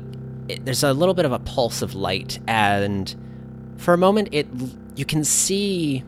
there's 0.62 0.82
a 0.82 0.92
little 0.92 1.14
bit 1.14 1.24
of 1.24 1.32
a 1.32 1.38
pulse 1.38 1.82
of 1.82 1.94
light 1.94 2.38
and 2.48 3.14
for 3.76 3.94
a 3.94 3.98
moment 3.98 4.28
it 4.32 4.46
you 4.96 5.04
can 5.04 5.24
see 5.24 6.02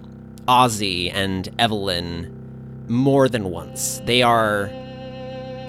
Ozzy 0.47 1.11
and 1.13 1.49
Evelyn 1.59 2.31
more 2.89 3.29
than 3.29 3.51
once. 3.51 4.01
They 4.05 4.23
are 4.23 4.71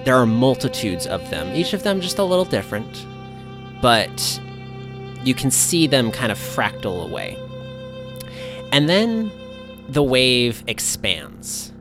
there 0.04 0.16
are 0.16 0.26
multitudes 0.26 1.06
of 1.06 1.28
them, 1.30 1.52
each 1.54 1.72
of 1.72 1.82
them 1.82 2.00
just 2.00 2.18
a 2.18 2.24
little 2.24 2.44
different, 2.44 3.06
but 3.82 4.40
you 5.24 5.34
can 5.34 5.50
see 5.50 5.88
them 5.88 6.12
kind 6.12 6.30
of 6.30 6.38
fractal 6.38 7.04
away. 7.04 7.36
And 8.70 8.88
then 8.88 9.32
the 9.88 10.02
wave 10.02 10.62
expands. 10.68 11.72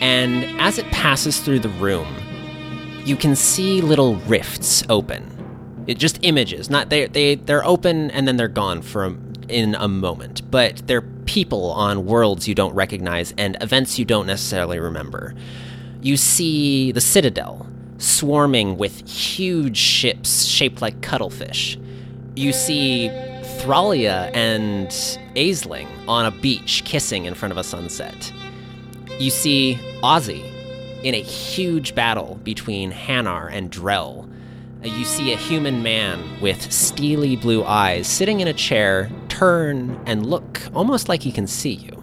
And 0.00 0.44
as 0.60 0.78
it 0.78 0.84
passes 0.86 1.40
through 1.40 1.60
the 1.60 1.70
room, 1.70 2.06
you 3.06 3.16
can 3.16 3.34
see 3.34 3.80
little 3.80 4.16
rifts 4.16 4.84
open. 4.90 5.84
It 5.86 5.96
just 5.96 6.18
images, 6.22 6.68
not 6.68 6.90
they 6.90 7.06
they 7.06 7.36
they're 7.36 7.64
open 7.64 8.10
and 8.10 8.28
then 8.28 8.36
they're 8.36 8.48
gone 8.48 8.82
for 8.82 9.04
a, 9.06 9.16
in 9.48 9.74
a 9.76 9.88
moment, 9.88 10.50
but 10.50 10.86
they're 10.86 11.04
people 11.26 11.72
on 11.72 12.06
worlds 12.06 12.48
you 12.48 12.54
don't 12.54 12.74
recognize 12.74 13.34
and 13.36 13.56
events 13.60 13.98
you 13.98 14.04
don't 14.04 14.26
necessarily 14.26 14.78
remember. 14.78 15.34
You 16.00 16.16
see 16.16 16.92
the 16.92 17.00
Citadel 17.00 17.66
swarming 17.98 18.76
with 18.76 19.08
huge 19.08 19.76
ships 19.76 20.44
shaped 20.44 20.80
like 20.80 21.00
cuttlefish. 21.02 21.78
You 22.34 22.52
see 22.52 23.08
Thralia 23.58 24.30
and 24.34 24.88
Aisling 25.34 25.88
on 26.06 26.26
a 26.26 26.30
beach 26.30 26.82
kissing 26.84 27.24
in 27.24 27.34
front 27.34 27.52
of 27.52 27.58
a 27.58 27.64
sunset. 27.64 28.32
You 29.18 29.30
see 29.30 29.78
Ozzy 30.02 30.44
in 31.02 31.14
a 31.14 31.22
huge 31.22 31.94
battle 31.94 32.38
between 32.44 32.92
Hanar 32.92 33.50
and 33.50 33.70
Drell. 33.70 34.25
Uh, 34.86 34.96
You 34.96 35.04
see 35.04 35.32
a 35.32 35.36
human 35.36 35.82
man 35.82 36.40
with 36.40 36.72
steely 36.72 37.36
blue 37.36 37.64
eyes 37.64 38.06
sitting 38.06 38.40
in 38.40 38.48
a 38.48 38.52
chair, 38.52 39.10
turn 39.28 40.00
and 40.06 40.26
look 40.26 40.62
almost 40.74 41.08
like 41.08 41.22
he 41.22 41.32
can 41.32 41.46
see 41.46 41.72
you. 41.72 42.02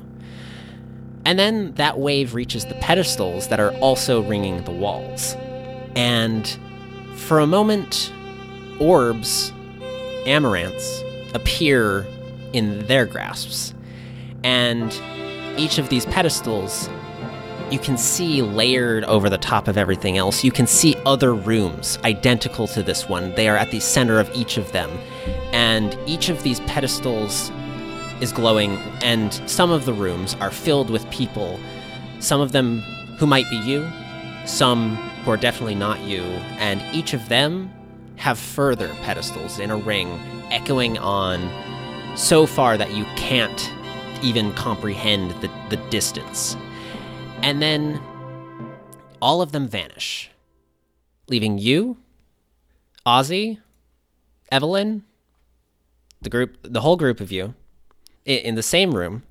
And 1.26 1.40
then 1.40 1.74
that 1.76 2.00
wave 2.00 2.34
reaches 2.34 2.66
the 2.66 2.76
pedestals 2.76 3.48
that 3.48 3.60
are 3.60 3.74
also 3.76 4.22
ringing 4.22 4.64
the 4.66 4.72
walls. 4.72 5.36
And 5.96 6.46
for 7.16 7.40
a 7.40 7.48
moment, 7.48 8.12
orbs, 8.80 9.54
amaranths, 10.26 11.34
appear 11.34 12.06
in 12.52 12.86
their 12.88 13.06
grasps. 13.06 13.74
And 14.44 14.92
each 15.58 15.78
of 15.78 15.88
these 15.90 16.06
pedestals 16.08 16.90
you 17.72 17.80
can 17.80 17.98
see 17.98 18.42
layered 18.42 19.04
over 19.06 19.30
the 19.30 19.38
top 19.38 19.68
of 19.68 19.78
everything 19.78 20.18
else. 20.18 20.44
You 20.44 20.52
can 20.52 20.68
see 20.68 20.96
other 21.06 21.34
rooms 21.34 21.98
identical 22.04 22.68
to 22.68 22.84
this 22.84 23.10
one. 23.10 23.34
They 23.36 23.48
are 23.50 23.58
at 23.58 23.72
the 23.72 23.80
center 23.80 24.20
of 24.20 24.30
each 24.36 24.58
of 24.58 24.72
them. 24.72 24.90
And 25.52 25.98
each 26.06 26.30
of 26.30 26.44
these 26.44 26.60
pedestals 26.62 27.52
is 28.22 28.32
glowing, 28.32 28.78
and 29.02 29.34
some 29.50 29.72
of 29.72 29.86
the 29.86 29.94
rooms 29.94 30.36
are 30.40 30.52
filled 30.52 30.90
with 30.90 31.10
people. 31.10 31.60
Some 32.20 32.42
of 32.42 32.52
them 32.52 32.80
who 33.18 33.28
might 33.28 33.50
be 33.50 33.58
you, 33.58 33.88
some 34.46 34.96
who 35.24 35.32
are 35.32 35.38
definitely 35.38 35.76
not 35.76 36.00
you, 36.02 36.22
and 36.58 36.82
each 36.96 37.14
of 37.14 37.28
them 37.30 37.72
have 38.16 38.38
further 38.38 38.88
pedestals 39.04 39.60
in 39.60 39.72
a 39.72 39.78
ring, 39.78 40.20
echoing 40.52 40.98
on 40.98 41.50
so 42.16 42.46
far 42.46 42.78
that 42.78 42.94
you 42.94 43.04
can't 43.16 43.72
even 44.22 44.54
comprehend 44.54 45.32
the, 45.42 45.50
the 45.70 45.78
distance. 45.90 46.56
And 47.44 47.62
then 47.62 48.02
all 49.22 49.42
of 49.42 49.52
them 49.52 49.68
vanish, 49.68 50.32
leaving 51.28 51.58
you, 51.58 51.98
Ozzy, 53.06 53.60
Evelyn, 54.50 55.04
the 56.22 56.30
group, 56.30 56.58
the 56.64 56.80
whole 56.80 56.96
group 56.96 57.20
of 57.20 57.34
you, 57.34 57.54
in 58.26 58.56
the 58.56 58.64
same 58.64 58.96
room, 58.96 59.24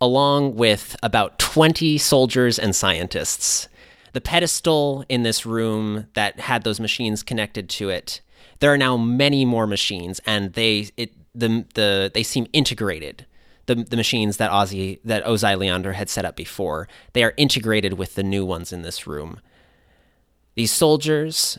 along 0.00 0.56
with 0.56 0.96
about 1.04 1.38
20 1.38 1.96
soldiers 1.98 2.58
and 2.58 2.74
scientists. 2.74 3.68
the 4.12 4.20
pedestal 4.20 5.04
in 5.08 5.22
this 5.22 5.44
room 5.46 6.06
that 6.14 6.40
had 6.40 6.64
those 6.64 6.80
machines 6.80 7.22
connected 7.22 7.68
to 7.68 7.88
it. 7.88 8.20
There 8.60 8.72
are 8.72 8.78
now 8.78 8.96
many 8.96 9.44
more 9.44 9.66
machines, 9.66 10.20
and 10.26 10.52
they 10.52 10.90
it 10.96 11.12
the 11.34 11.64
the 11.74 12.10
they 12.12 12.22
seem 12.22 12.46
integrated. 12.52 13.26
The, 13.66 13.76
the 13.76 13.96
machines 13.96 14.38
that 14.38 14.50
Ozzy 14.50 14.98
that 15.04 15.24
Ozai 15.24 15.56
Leander 15.56 15.92
had 15.92 16.10
set 16.10 16.24
up 16.24 16.34
before 16.34 16.88
they 17.12 17.22
are 17.22 17.32
integrated 17.36 17.92
with 17.94 18.16
the 18.16 18.24
new 18.24 18.44
ones 18.44 18.72
in 18.72 18.82
this 18.82 19.06
room. 19.06 19.40
These 20.54 20.72
soldiers 20.72 21.58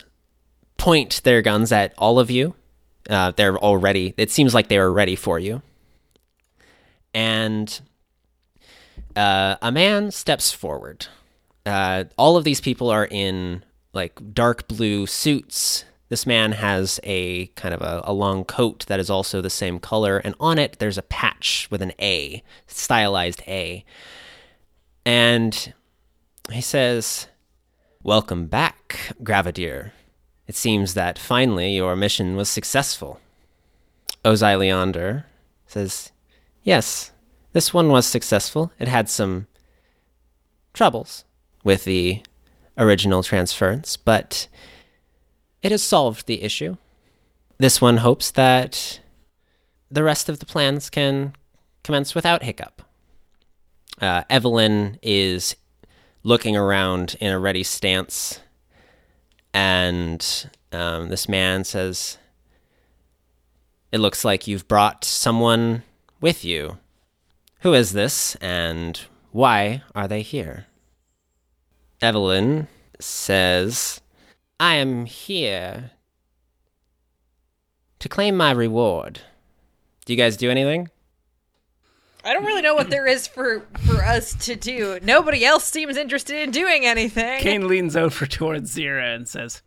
point 0.76 1.22
their 1.24 1.42
guns 1.42 1.72
at 1.72 1.94
all 1.96 2.18
of 2.18 2.30
you. 2.30 2.54
Uh, 3.08 3.32
they're 3.34 3.58
already. 3.58 4.14
It 4.16 4.30
seems 4.30 4.54
like 4.54 4.68
they 4.68 4.78
are 4.78 4.92
ready 4.92 5.16
for 5.16 5.38
you. 5.38 5.62
And 7.12 7.80
uh, 9.16 9.56
a 9.62 9.72
man 9.72 10.10
steps 10.10 10.52
forward. 10.52 11.06
Uh, 11.64 12.04
all 12.16 12.36
of 12.36 12.44
these 12.44 12.60
people 12.60 12.90
are 12.90 13.06
in 13.10 13.64
like 13.92 14.34
dark 14.34 14.68
blue 14.68 15.06
suits. 15.06 15.84
This 16.14 16.26
man 16.26 16.52
has 16.52 17.00
a 17.02 17.46
kind 17.56 17.74
of 17.74 17.82
a, 17.82 18.00
a, 18.04 18.12
long 18.12 18.44
coat 18.44 18.86
that 18.86 19.00
is 19.00 19.10
also 19.10 19.40
the 19.40 19.50
same 19.50 19.80
color, 19.80 20.18
and 20.18 20.36
on 20.38 20.60
it 20.60 20.76
there's 20.78 20.96
a 20.96 21.02
patch 21.02 21.66
with 21.72 21.82
an 21.82 21.90
A, 22.00 22.40
stylized 22.68 23.42
A. 23.48 23.84
And 25.04 25.74
he 26.52 26.60
says, 26.60 27.26
Welcome 28.04 28.46
back, 28.46 29.16
Gravadier. 29.24 29.90
It 30.46 30.54
seems 30.54 30.94
that 30.94 31.18
finally 31.18 31.74
your 31.74 31.96
mission 31.96 32.36
was 32.36 32.48
successful. 32.48 33.18
Ozai 34.24 34.56
Leander 34.56 35.24
says, 35.66 36.12
Yes, 36.62 37.10
this 37.54 37.74
one 37.74 37.88
was 37.88 38.06
successful. 38.06 38.70
It 38.78 38.86
had 38.86 39.08
some 39.08 39.48
troubles 40.74 41.24
with 41.64 41.82
the 41.82 42.22
original 42.78 43.24
transference, 43.24 43.96
but 43.96 44.46
it 45.64 45.72
has 45.72 45.82
solved 45.82 46.26
the 46.26 46.42
issue. 46.42 46.76
This 47.58 47.80
one 47.80 47.96
hopes 47.96 48.30
that 48.32 49.00
the 49.90 50.04
rest 50.04 50.28
of 50.28 50.38
the 50.38 50.46
plans 50.46 50.90
can 50.90 51.34
commence 51.82 52.14
without 52.14 52.42
hiccup. 52.42 52.82
Uh, 54.00 54.24
Evelyn 54.28 54.98
is 55.02 55.56
looking 56.22 56.54
around 56.54 57.16
in 57.18 57.32
a 57.32 57.38
ready 57.38 57.62
stance, 57.62 58.40
and 59.54 60.50
um, 60.70 61.08
this 61.08 61.28
man 61.28 61.64
says, 61.64 62.18
It 63.90 63.98
looks 63.98 64.22
like 64.24 64.46
you've 64.46 64.68
brought 64.68 65.04
someone 65.04 65.82
with 66.20 66.44
you. 66.44 66.78
Who 67.60 67.72
is 67.72 67.92
this, 67.92 68.34
and 68.36 69.00
why 69.30 69.82
are 69.94 70.08
they 70.08 70.20
here? 70.20 70.66
Evelyn 72.02 72.68
says, 73.00 74.02
I 74.64 74.76
am 74.76 75.04
here 75.04 75.90
to 77.98 78.08
claim 78.08 78.34
my 78.34 78.50
reward. 78.50 79.20
Do 80.06 80.14
you 80.14 80.16
guys 80.16 80.38
do 80.38 80.50
anything? 80.50 80.88
I 82.24 82.32
don't 82.32 82.46
really 82.46 82.62
know 82.62 82.74
what 82.74 82.88
there 82.88 83.06
is 83.06 83.26
for 83.26 83.66
for 83.84 84.02
us 84.02 84.32
to 84.46 84.56
do. 84.56 84.98
Nobody 85.02 85.44
else 85.44 85.64
seems 85.64 85.98
interested 85.98 86.42
in 86.42 86.50
doing 86.50 86.86
anything. 86.86 87.42
Kane 87.42 87.68
leans 87.68 87.94
over 87.94 88.24
towards 88.24 88.74
Zira 88.74 89.14
and 89.14 89.28
says, 89.28 89.60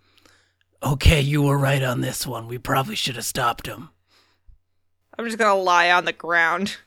"Okay, 0.81 1.21
you 1.21 1.43
were 1.43 1.59
right 1.59 1.83
on 1.83 2.01
this 2.01 2.25
one. 2.25 2.47
We 2.47 2.57
probably 2.57 2.95
should 2.95 3.17
have 3.17 3.25
stopped 3.25 3.67
him." 3.67 3.89
I'm 5.15 5.25
just 5.25 5.37
gonna 5.37 5.61
lie 5.61 5.91
on 5.91 6.05
the 6.05 6.11
ground. 6.11 6.77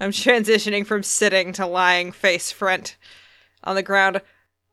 I'm 0.00 0.10
transitioning 0.10 0.84
from 0.84 1.04
sitting 1.04 1.52
to 1.52 1.64
lying 1.64 2.10
face 2.10 2.50
front 2.50 2.96
on 3.62 3.76
the 3.76 3.84
ground. 3.84 4.20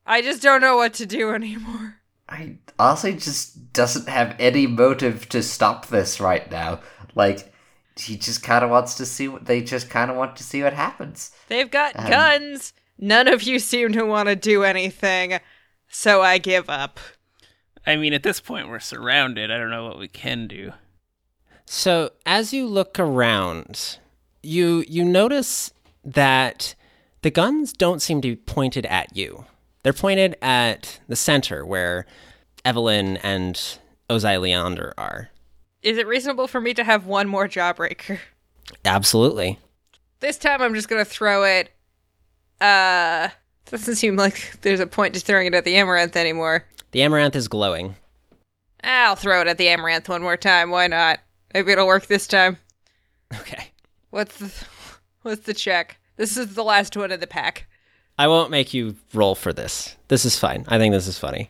I 0.08 0.24
just 0.24 0.41
don't 0.41 0.62
know 0.62 0.78
what 0.78 0.96
to 0.96 1.06
do 1.06 1.30
anymore. 1.36 2.02
I 2.30 2.58
honestly 2.78 3.13
just 3.13 3.74
doesn't 3.74 4.10
have 4.10 4.36
any 4.40 4.68
motive 4.68 5.30
to 5.30 5.42
stop 5.42 5.88
this 5.88 6.20
right 6.20 6.50
now. 6.52 6.82
Like 7.16 7.54
he 7.96 8.18
just 8.18 8.44
kind 8.44 8.63
of 8.63 8.70
wants 8.70 8.96
to 8.96 9.06
see 9.06 9.28
what 9.28 9.46
they 9.46 9.62
just 9.62 9.90
kind 9.90 10.12
of 10.12 10.18
want 10.18 10.36
to 10.38 10.44
see 10.44 10.63
what 10.63 10.74
happens. 10.74 11.32
They've 11.48 11.70
got 11.70 11.98
um, 11.98 12.10
guns. 12.10 12.74
None 12.98 13.28
of 13.28 13.44
you 13.44 13.60
seem 13.60 13.92
to 13.94 14.04
want 14.04 14.28
to 14.28 14.36
do 14.36 14.63
anything, 14.63 15.40
so 15.88 16.22
I 16.22 16.38
give 16.38 16.70
up. 16.70 17.00
I 17.86 17.96
mean, 17.96 18.13
at 18.13 18.24
this 18.24 18.42
point 18.42 18.70
we're 18.70 18.80
surrounded. 18.80 19.52
I 19.52 19.58
don't 19.58 19.70
know 19.70 19.86
what 19.86 20.00
we 20.00 20.08
can 20.08 20.48
do. 20.48 20.74
So, 21.66 22.12
as 22.26 22.54
you 22.54 22.66
look 22.66 23.00
around, 23.00 23.98
you 24.42 24.84
you 24.88 25.04
notice 25.04 25.72
that 26.04 26.76
the 27.22 27.30
guns 27.30 27.74
don't 27.74 28.02
seem 28.02 28.22
to 28.22 28.30
be 28.30 28.36
pointed 28.36 28.86
at 28.86 29.16
you. 29.16 29.46
They're 29.88 29.93
pointed 29.93 30.36
at 30.41 31.00
the 31.08 31.15
center 31.15 31.65
where 31.65 32.06
Evelyn 32.65 33.15
and 33.23 33.56
Ozai 34.10 34.38
Leander 34.41 34.93
are. 34.97 35.30
Is 35.82 35.97
it 35.97 36.06
reasonable 36.06 36.50
for 36.50 36.60
me 36.60 36.73
to 36.73 36.84
have 36.84 37.06
one 37.06 37.30
more 37.30 37.47
jawbreaker? 37.47 38.19
Absolutely. 38.84 39.60
This 40.19 40.38
time 40.38 40.62
I'm 40.62 40.73
just 40.73 40.89
gonna 40.89 41.06
throw 41.06 41.45
it. 41.45 41.71
Uh, 42.60 43.30
doesn't 43.71 43.95
seem 43.95 44.17
like 44.17 44.60
there's 44.60 44.82
a 44.82 44.88
point 44.88 45.13
to 45.13 45.21
throwing 45.21 45.47
it 45.47 45.54
at 45.54 45.63
the 45.63 45.78
amaranth 45.78 46.17
anymore. 46.17 46.65
The 46.91 47.04
amaranth 47.04 47.38
is 47.38 47.47
glowing. 47.47 47.95
I'll 48.84 49.15
throw 49.15 49.39
it 49.39 49.47
at 49.47 49.58
the 49.58 49.69
amaranth 49.69 50.10
one 50.10 50.21
more 50.21 50.36
time. 50.36 50.69
Why 50.69 50.88
not? 50.88 51.21
Maybe 51.54 51.71
it'll 51.71 51.88
work 51.88 52.08
this 52.08 52.28
time. 52.28 52.58
Okay. 53.34 53.71
What's 54.10 54.38
the 54.38 54.54
what's 55.21 55.45
the 55.45 55.54
check? 55.54 55.97
This 56.17 56.36
is 56.36 56.56
the 56.56 56.63
last 56.65 56.97
one 56.97 57.13
in 57.13 57.21
the 57.21 57.26
pack. 57.26 57.67
I 58.17 58.27
won't 58.27 58.51
make 58.51 58.73
you 58.73 58.95
roll 59.13 59.36
for 59.36 59.53
this. 59.53 59.95
This 60.08 60.25
is 60.25 60.39
fine. 60.39 60.65
I 60.67 60.77
think 60.77 60.93
this 60.93 61.08
is 61.08 61.19
funny. 61.19 61.49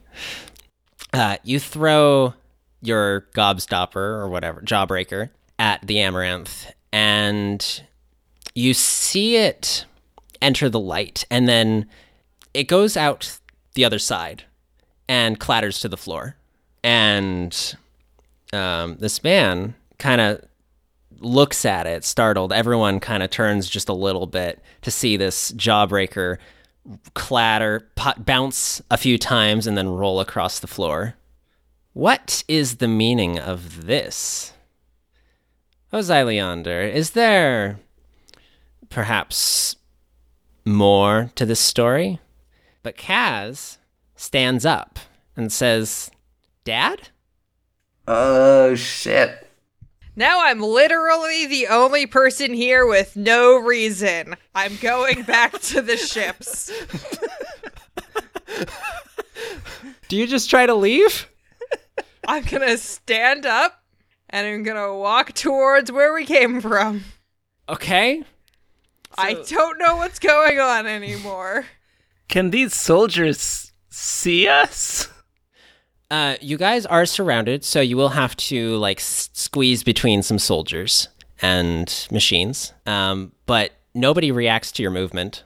Uh, 1.14 1.38
you 1.44 1.60
throw 1.60 2.34
your 2.82 3.22
gobstopper 3.34 3.96
or 3.96 4.28
whatever 4.28 4.62
jawbreaker 4.62 5.30
at 5.58 5.86
the 5.86 6.00
amaranth, 6.00 6.72
and 6.92 7.84
you 8.54 8.74
see 8.74 9.38
it 9.38 9.86
enter 10.42 10.70
the 10.70 10.80
light, 10.80 11.26
and 11.32 11.48
then 11.48 11.88
it 12.54 12.68
goes 12.68 12.98
out 12.98 13.40
the 13.74 13.86
other 13.86 14.00
side 14.00 14.44
and 15.08 15.40
clatters 15.40 15.80
to 15.80 15.90
the 15.90 15.98
floor. 15.98 16.36
And 16.84 17.76
um, 18.54 18.98
this 18.98 19.24
man 19.24 19.76
kind 20.00 20.22
of 20.22 20.42
looks 21.20 21.66
at 21.66 21.88
it, 21.88 22.04
startled. 22.04 22.54
Everyone 22.54 23.00
kind 23.00 23.24
of 23.24 23.30
turns 23.30 23.70
just 23.70 23.90
a 23.90 23.94
little 23.94 24.28
bit 24.28 24.62
to 24.82 24.92
see 24.92 25.18
this 25.18 25.52
jawbreaker 25.54 26.38
clatter, 27.14 27.90
pot, 27.96 28.26
bounce 28.26 28.82
a 28.90 28.98
few 28.98 29.18
times, 29.18 29.68
and 29.68 29.78
then 29.78 29.90
roll 29.90 30.20
across 30.20 30.60
the 30.60 30.68
floor. 30.68 31.16
What 31.94 32.44
is 32.48 32.78
the 32.78 32.88
meaning 32.88 33.40
of 33.40 33.86
this? 33.88 34.54
Oh, 35.92 36.00
Leander, 36.00 36.82
is 36.82 37.12
there 37.12 37.80
perhaps 38.90 39.76
more 40.66 41.32
to 41.36 41.46
this 41.46 41.60
story? 41.60 42.20
But 42.84 42.98
Kaz 42.98 43.78
stands 44.16 44.66
up 44.66 45.00
and 45.36 45.52
says, 45.52 46.12
Dad? 46.64 47.10
Oh, 48.08 48.76
shit. 48.76 49.47
Now 50.18 50.44
I'm 50.44 50.62
literally 50.62 51.46
the 51.46 51.68
only 51.68 52.08
person 52.08 52.52
here 52.52 52.88
with 52.88 53.16
no 53.16 53.56
reason. 53.56 54.36
I'm 54.56 54.76
going 54.78 55.22
back 55.22 55.60
to 55.62 55.82
the 55.84 55.96
ships. 55.96 56.72
Do 60.08 60.18
you 60.18 60.26
just 60.26 60.50
try 60.50 60.66
to 60.66 60.74
leave? 60.74 61.30
I'm 62.28 62.44
gonna 62.46 62.80
stand 62.80 63.46
up 63.46 63.84
and 64.28 64.48
I'm 64.48 64.64
gonna 64.64 64.98
walk 64.98 65.34
towards 65.34 65.92
where 65.92 66.12
we 66.12 66.26
came 66.26 66.62
from. 66.62 67.04
Okay. 67.70 68.22
So... 68.22 68.26
I 69.20 69.36
don't 69.36 69.78
know 69.78 69.98
what's 69.98 70.18
going 70.18 70.60
on 70.60 70.88
anymore. 70.88 71.68
Can 72.28 72.50
these 72.50 72.74
soldiers 72.74 73.72
see 73.90 74.48
us? 74.48 75.10
Uh, 76.10 76.36
you 76.42 76.58
guys 76.58 76.86
are 76.86 77.06
surrounded, 77.06 77.64
so 77.66 77.82
you 77.82 77.98
will 77.98 78.10
have 78.10 78.36
to 78.38 78.78
like 78.78 79.00
s- 79.00 79.30
squeeze 79.34 79.84
between 79.84 80.24
some 80.24 80.40
soldiers 80.40 81.10
and 81.42 82.08
machines. 82.12 82.74
Um, 82.86 83.34
but 83.46 83.72
nobody 83.94 84.32
reacts 84.32 84.72
to 84.74 84.82
your 84.82 84.92
movement. 84.92 85.44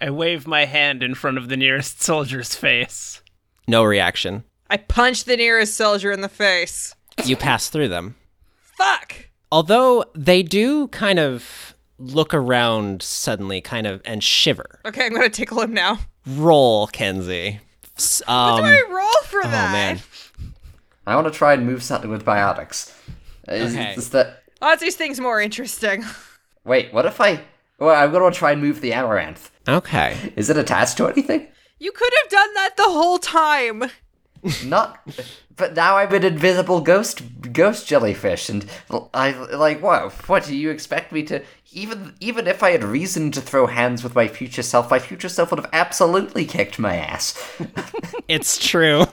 I 0.00 0.10
wave 0.10 0.46
my 0.46 0.64
hand 0.64 1.02
in 1.02 1.14
front 1.14 1.38
of 1.38 1.48
the 1.48 1.56
nearest 1.56 2.02
soldier's 2.02 2.54
face. 2.54 3.22
No 3.68 3.84
reaction. 3.84 4.44
I 4.68 4.76
punch 4.78 5.24
the 5.24 5.36
nearest 5.36 5.74
soldier 5.76 6.10
in 6.12 6.20
the 6.20 6.28
face. 6.28 6.94
You 7.24 7.36
pass 7.36 7.68
through 7.70 7.88
them. 7.88 8.16
Fuck! 8.60 9.28
Although 9.52 10.04
they 10.14 10.42
do 10.42 10.88
kind 10.88 11.18
of 11.20 11.74
look 11.98 12.34
around 12.34 13.00
suddenly, 13.00 13.60
kind 13.60 13.86
of, 13.86 14.02
and 14.04 14.22
shiver. 14.22 14.80
Okay, 14.84 15.06
I'm 15.06 15.14
gonna 15.14 15.30
tickle 15.30 15.60
him 15.62 15.72
now. 15.72 15.98
Roll, 16.26 16.88
Kenzie. 16.88 17.60
Um, 18.26 18.52
what 18.52 18.60
do 18.60 18.66
I 18.66 18.82
roll 18.90 19.22
for 19.24 19.40
oh, 19.40 19.50
that? 19.50 19.72
man. 19.72 20.00
I 21.06 21.14
want 21.14 21.26
to 21.32 21.36
try 21.36 21.54
and 21.54 21.64
move 21.64 21.82
something 21.82 22.10
with 22.10 22.24
biotics. 22.24 22.92
Is, 23.48 23.74
Okay. 23.74 23.94
is 23.94 24.10
that... 24.10 24.42
Ozzy's 24.60 24.96
thing's 24.96 25.20
more 25.20 25.40
interesting. 25.40 26.04
Wait, 26.64 26.92
what 26.92 27.06
if 27.06 27.20
I... 27.20 27.40
Well, 27.78 27.94
I'm 27.94 28.10
going 28.10 28.32
to 28.32 28.36
try 28.36 28.52
and 28.52 28.60
move 28.60 28.80
the 28.80 28.92
amaranth. 28.92 29.50
Okay. 29.68 30.32
Is 30.36 30.50
it 30.50 30.56
attached 30.56 30.96
to 30.96 31.06
anything? 31.06 31.46
You 31.78 31.92
could 31.92 32.12
have 32.22 32.30
done 32.30 32.54
that 32.54 32.76
the 32.76 32.84
whole 32.84 33.18
time. 33.18 33.84
Not, 34.64 34.98
but 35.56 35.74
now 35.74 35.96
I'm 35.96 36.12
an 36.14 36.24
invisible 36.24 36.80
ghost 36.80 37.52
ghost 37.52 37.86
jellyfish, 37.86 38.48
and 38.48 38.66
I 39.14 39.32
like 39.32 39.82
what? 39.82 40.12
What 40.28 40.44
do 40.44 40.56
you 40.56 40.70
expect 40.70 41.12
me 41.12 41.22
to? 41.24 41.42
Even 41.72 42.14
even 42.20 42.46
if 42.46 42.62
I 42.62 42.70
had 42.70 42.84
reason 42.84 43.30
to 43.32 43.40
throw 43.40 43.66
hands 43.66 44.02
with 44.02 44.14
my 44.14 44.28
future 44.28 44.62
self, 44.62 44.90
my 44.90 44.98
future 44.98 45.28
self 45.28 45.50
would 45.50 45.60
have 45.60 45.70
absolutely 45.72 46.44
kicked 46.44 46.78
my 46.78 46.96
ass. 46.96 47.34
It's 48.28 48.58
true. 48.58 49.04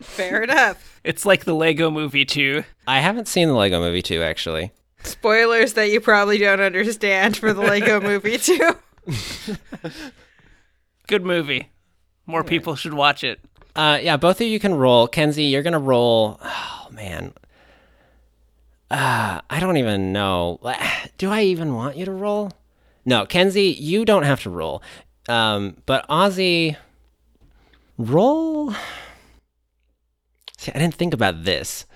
Fair 0.00 0.42
enough. 0.42 1.00
It's 1.02 1.24
like 1.24 1.44
the 1.44 1.54
Lego 1.54 1.90
movie 1.90 2.26
too. 2.26 2.64
I 2.86 3.00
haven't 3.00 3.26
seen 3.26 3.48
the 3.48 3.54
Lego 3.54 3.80
movie 3.80 4.02
2, 4.02 4.22
actually. 4.22 4.70
Spoilers 5.02 5.72
that 5.72 5.90
you 5.90 6.00
probably 6.00 6.36
don't 6.38 6.60
understand 6.60 7.36
for 7.38 7.52
the 7.54 7.62
Lego 7.62 8.00
movie 8.02 8.36
too. 8.38 8.76
Good 11.06 11.24
movie. 11.24 11.70
More 12.26 12.44
people 12.44 12.76
should 12.76 12.94
watch 12.94 13.24
it. 13.24 13.40
Uh, 13.74 13.98
yeah, 14.02 14.16
both 14.16 14.40
of 14.40 14.46
you 14.46 14.60
can 14.60 14.74
roll. 14.74 15.08
Kenzie, 15.08 15.44
you're 15.44 15.62
gonna 15.62 15.78
roll. 15.78 16.38
Oh 16.42 16.88
man, 16.90 17.32
uh, 18.90 19.40
I 19.48 19.60
don't 19.60 19.78
even 19.78 20.12
know. 20.12 20.60
Do 21.18 21.30
I 21.30 21.42
even 21.42 21.74
want 21.74 21.96
you 21.96 22.04
to 22.04 22.12
roll? 22.12 22.52
No, 23.04 23.24
Kenzie, 23.26 23.70
you 23.78 24.04
don't 24.04 24.24
have 24.24 24.42
to 24.42 24.50
roll. 24.50 24.82
Um, 25.28 25.78
but 25.86 26.06
Ozzy, 26.08 26.76
roll. 27.96 28.72
See, 30.58 30.70
I 30.74 30.78
didn't 30.78 30.94
think 30.94 31.14
about 31.14 31.44
this. 31.44 31.86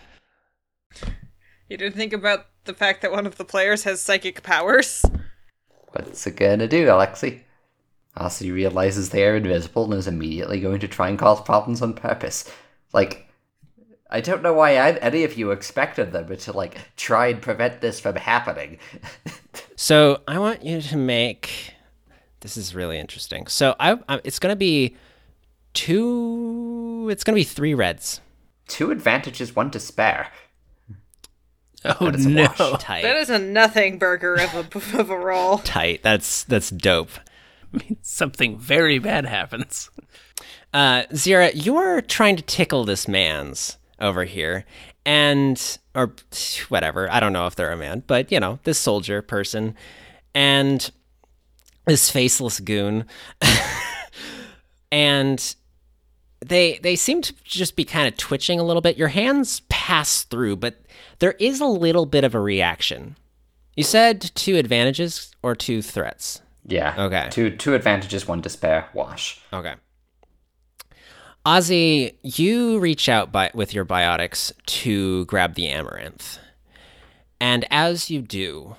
You 1.68 1.76
didn't 1.76 1.96
think 1.96 2.12
about 2.12 2.46
the 2.64 2.74
fact 2.74 3.02
that 3.02 3.12
one 3.12 3.26
of 3.26 3.36
the 3.36 3.44
players 3.44 3.84
has 3.84 4.00
psychic 4.00 4.42
powers? 4.42 5.04
What's 5.92 6.26
it 6.26 6.36
gonna 6.36 6.68
do, 6.68 6.90
Alexei? 6.90 7.45
Ozzy 8.16 8.52
realizes 8.52 9.10
they 9.10 9.26
are 9.26 9.36
invisible 9.36 9.84
and 9.84 9.94
is 9.94 10.06
immediately 10.06 10.60
going 10.60 10.80
to 10.80 10.88
try 10.88 11.08
and 11.08 11.18
cause 11.18 11.40
problems 11.42 11.82
on 11.82 11.94
purpose. 11.94 12.50
Like, 12.92 13.28
I 14.10 14.20
don't 14.20 14.42
know 14.42 14.54
why 14.54 14.76
I, 14.76 14.92
any 14.96 15.24
of 15.24 15.36
you 15.36 15.50
expected 15.50 16.12
them 16.12 16.34
to, 16.34 16.52
like, 16.52 16.78
try 16.96 17.26
and 17.28 17.42
prevent 17.42 17.80
this 17.80 18.00
from 18.00 18.16
happening. 18.16 18.78
So 19.76 20.22
I 20.26 20.38
want 20.38 20.64
you 20.64 20.80
to 20.80 20.96
make. 20.96 21.74
This 22.40 22.56
is 22.56 22.74
really 22.74 22.98
interesting. 22.98 23.46
So 23.46 23.76
I, 23.78 23.98
I 24.08 24.20
it's 24.24 24.38
gonna 24.38 24.56
be 24.56 24.96
two. 25.74 27.08
It's 27.10 27.22
gonna 27.22 27.36
be 27.36 27.44
three 27.44 27.74
reds. 27.74 28.20
Two 28.68 28.90
advantages, 28.90 29.54
one 29.54 29.70
to 29.72 29.78
spare. 29.78 30.28
Oh 31.84 32.06
That 32.06 32.14
is 32.16 32.26
a 32.26 32.30
no. 32.30 32.46
Tight. 32.80 33.02
That 33.02 33.16
is 33.16 33.30
a 33.30 33.38
nothing 33.38 33.98
burger 33.98 34.34
of 34.34 34.54
a 34.54 34.98
of 34.98 35.10
a 35.10 35.18
roll. 35.18 35.58
tight. 35.58 36.02
That's 36.02 36.44
that's 36.44 36.70
dope. 36.70 37.10
Something 38.02 38.58
very 38.58 38.98
bad 38.98 39.26
happens. 39.26 39.90
Uh, 40.72 41.04
Zira, 41.12 41.52
you're 41.54 42.00
trying 42.02 42.36
to 42.36 42.42
tickle 42.42 42.84
this 42.84 43.08
man's 43.08 43.78
over 44.00 44.24
here, 44.24 44.64
and 45.04 45.78
or 45.94 46.12
whatever. 46.68 47.10
I 47.10 47.20
don't 47.20 47.32
know 47.32 47.46
if 47.46 47.54
they're 47.54 47.72
a 47.72 47.76
man, 47.76 48.02
but 48.06 48.30
you 48.30 48.40
know 48.40 48.58
this 48.64 48.78
soldier 48.78 49.22
person, 49.22 49.74
and 50.34 50.90
this 51.86 52.10
faceless 52.10 52.60
goon, 52.60 53.06
and 54.92 55.54
they 56.44 56.78
they 56.82 56.96
seem 56.96 57.22
to 57.22 57.34
just 57.44 57.76
be 57.76 57.84
kind 57.84 58.08
of 58.08 58.16
twitching 58.16 58.60
a 58.60 58.64
little 58.64 58.82
bit. 58.82 58.98
Your 58.98 59.08
hands 59.08 59.60
pass 59.68 60.24
through, 60.24 60.56
but 60.56 60.82
there 61.20 61.36
is 61.38 61.60
a 61.60 61.66
little 61.66 62.06
bit 62.06 62.24
of 62.24 62.34
a 62.34 62.40
reaction. 62.40 63.16
You 63.76 63.84
said 63.84 64.20
two 64.34 64.56
advantages 64.56 65.34
or 65.42 65.54
two 65.54 65.82
threats. 65.82 66.42
Yeah. 66.66 66.94
Okay. 66.98 67.28
Two 67.30 67.56
two 67.56 67.74
advantages, 67.74 68.26
one 68.26 68.42
spare. 68.48 68.88
Wash. 68.92 69.40
Okay. 69.52 69.74
Ozzy, 71.44 72.14
you 72.22 72.80
reach 72.80 73.08
out 73.08 73.30
by, 73.30 73.52
with 73.54 73.72
your 73.72 73.84
biotics 73.84 74.50
to 74.66 75.24
grab 75.26 75.54
the 75.54 75.68
amaranth. 75.68 76.40
And 77.40 77.64
as 77.70 78.10
you 78.10 78.20
do, 78.20 78.74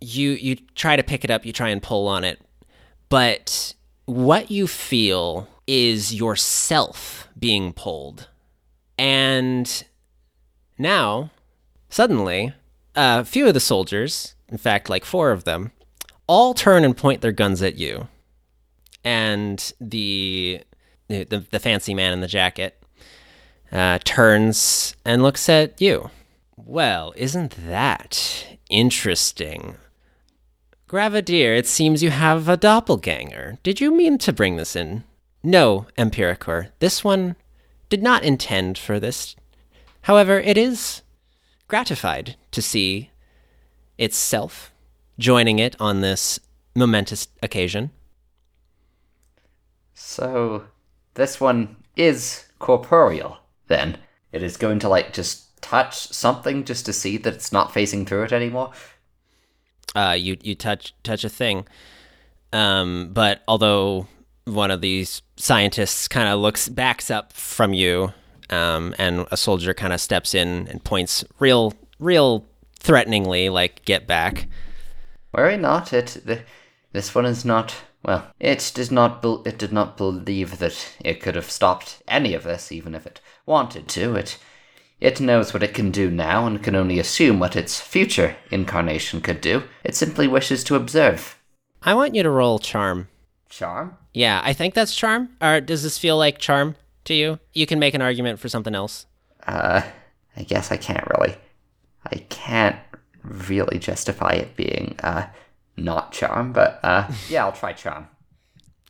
you 0.00 0.30
you 0.30 0.56
try 0.76 0.94
to 0.94 1.02
pick 1.02 1.24
it 1.24 1.30
up, 1.30 1.44
you 1.44 1.52
try 1.52 1.70
and 1.70 1.82
pull 1.82 2.06
on 2.06 2.22
it, 2.22 2.40
but 3.08 3.74
what 4.04 4.50
you 4.50 4.68
feel 4.68 5.48
is 5.66 6.14
yourself 6.14 7.26
being 7.38 7.72
pulled. 7.72 8.28
And 8.96 9.84
now, 10.78 11.30
suddenly, 11.88 12.52
a 12.94 13.24
few 13.24 13.48
of 13.48 13.54
the 13.54 13.60
soldiers, 13.60 14.34
in 14.48 14.58
fact, 14.58 14.88
like 14.88 15.04
four 15.04 15.32
of 15.32 15.44
them, 15.44 15.72
all 16.26 16.54
turn 16.54 16.84
and 16.84 16.96
point 16.96 17.20
their 17.20 17.32
guns 17.32 17.62
at 17.62 17.76
you 17.76 18.08
and 19.04 19.72
the 19.80 20.62
the, 21.08 21.44
the 21.50 21.60
fancy 21.60 21.94
man 21.94 22.12
in 22.12 22.20
the 22.20 22.26
jacket 22.26 22.82
uh, 23.70 23.98
turns 24.04 24.96
and 25.04 25.22
looks 25.22 25.48
at 25.48 25.80
you. 25.80 26.10
Well, 26.56 27.12
isn't 27.16 27.56
that 27.66 28.46
interesting? 28.70 29.76
Gravadier, 30.88 31.56
it 31.56 31.66
seems 31.66 32.02
you 32.02 32.10
have 32.10 32.48
a 32.48 32.56
doppelganger. 32.56 33.58
Did 33.62 33.80
you 33.80 33.94
mean 33.94 34.16
to 34.18 34.32
bring 34.32 34.56
this 34.56 34.76
in? 34.76 35.04
No, 35.42 35.86
Empiricor. 35.98 36.70
This 36.78 37.04
one 37.04 37.36
did 37.90 38.02
not 38.02 38.22
intend 38.22 38.78
for 38.78 38.98
this. 38.98 39.36
However, 40.02 40.40
it 40.40 40.56
is 40.56 41.02
gratified 41.68 42.36
to 42.52 42.62
see 42.62 43.10
itself 43.98 44.72
joining 45.18 45.58
it 45.58 45.76
on 45.80 46.00
this 46.00 46.40
momentous 46.74 47.28
occasion. 47.42 47.90
So 49.94 50.64
this 51.14 51.40
one 51.40 51.76
is 51.96 52.44
corporeal. 52.58 53.38
Then 53.68 53.98
it 54.32 54.42
is 54.42 54.56
going 54.56 54.78
to 54.80 54.88
like 54.88 55.12
just 55.12 55.60
touch 55.62 56.08
something 56.08 56.64
just 56.64 56.84
to 56.86 56.92
see 56.92 57.16
that 57.18 57.34
it's 57.34 57.52
not 57.52 57.72
facing 57.72 58.04
through 58.04 58.24
it 58.24 58.32
anymore. 58.32 58.72
uh, 59.94 60.16
you 60.18 60.36
you 60.42 60.54
touch 60.54 60.94
touch 61.02 61.24
a 61.24 61.28
thing. 61.28 61.66
Um, 62.52 63.10
but 63.12 63.42
although 63.48 64.06
one 64.44 64.70
of 64.70 64.80
these 64.80 65.22
scientists 65.36 66.06
kind 66.08 66.28
of 66.28 66.38
looks 66.40 66.68
backs 66.68 67.10
up 67.10 67.32
from 67.32 67.72
you, 67.72 68.12
um, 68.50 68.94
and 68.98 69.26
a 69.30 69.36
soldier 69.36 69.74
kind 69.74 69.92
of 69.92 70.00
steps 70.00 70.34
in 70.34 70.68
and 70.68 70.82
points 70.84 71.24
real 71.38 71.72
real 71.98 72.44
threateningly, 72.78 73.48
like 73.48 73.84
get 73.84 74.06
back. 74.06 74.46
Worry 75.36 75.56
not. 75.56 75.92
It 75.92 76.22
th- 76.24 76.42
this 76.92 77.14
one 77.14 77.26
is 77.26 77.44
not. 77.44 77.74
Well, 78.04 78.26
it 78.38 78.70
does 78.74 78.90
not. 78.90 79.20
Bel 79.20 79.42
it 79.44 79.58
did 79.58 79.72
not 79.72 79.96
believe 79.96 80.58
that 80.58 80.94
it 81.04 81.20
could 81.20 81.34
have 81.34 81.50
stopped 81.50 82.02
any 82.06 82.34
of 82.34 82.44
this, 82.44 82.70
even 82.70 82.94
if 82.94 83.06
it 83.06 83.20
wanted 83.44 83.88
to. 83.88 84.14
It 84.14 84.38
it 85.00 85.20
knows 85.20 85.52
what 85.52 85.64
it 85.64 85.74
can 85.74 85.90
do 85.90 86.10
now 86.10 86.46
and 86.46 86.62
can 86.62 86.76
only 86.76 87.00
assume 87.00 87.40
what 87.40 87.56
its 87.56 87.80
future 87.80 88.36
incarnation 88.50 89.20
could 89.20 89.40
do. 89.40 89.64
It 89.82 89.96
simply 89.96 90.28
wishes 90.28 90.62
to 90.64 90.76
observe. 90.76 91.36
I 91.82 91.94
want 91.94 92.14
you 92.14 92.22
to 92.22 92.30
roll 92.30 92.60
charm. 92.60 93.08
Charm. 93.48 93.96
Yeah, 94.12 94.40
I 94.44 94.52
think 94.52 94.74
that's 94.74 94.94
charm. 94.94 95.30
Or 95.42 95.60
does 95.60 95.82
this 95.82 95.98
feel 95.98 96.16
like 96.16 96.38
charm 96.38 96.76
to 97.04 97.14
you? 97.14 97.40
You 97.52 97.66
can 97.66 97.78
make 97.80 97.94
an 97.94 98.02
argument 98.02 98.38
for 98.38 98.48
something 98.48 98.74
else. 98.74 99.06
Uh, 99.46 99.82
I 100.36 100.42
guess 100.44 100.70
I 100.70 100.76
can't 100.76 101.06
really. 101.18 101.36
I 102.06 102.16
can't 102.28 102.78
really 103.24 103.78
justify 103.78 104.32
it 104.32 104.56
being 104.56 104.96
uh 105.02 105.26
not 105.76 106.12
charm, 106.12 106.52
but 106.52 106.78
uh 106.82 107.08
yeah, 107.28 107.44
I'll 107.44 107.52
try 107.52 107.72
charm. 107.72 108.08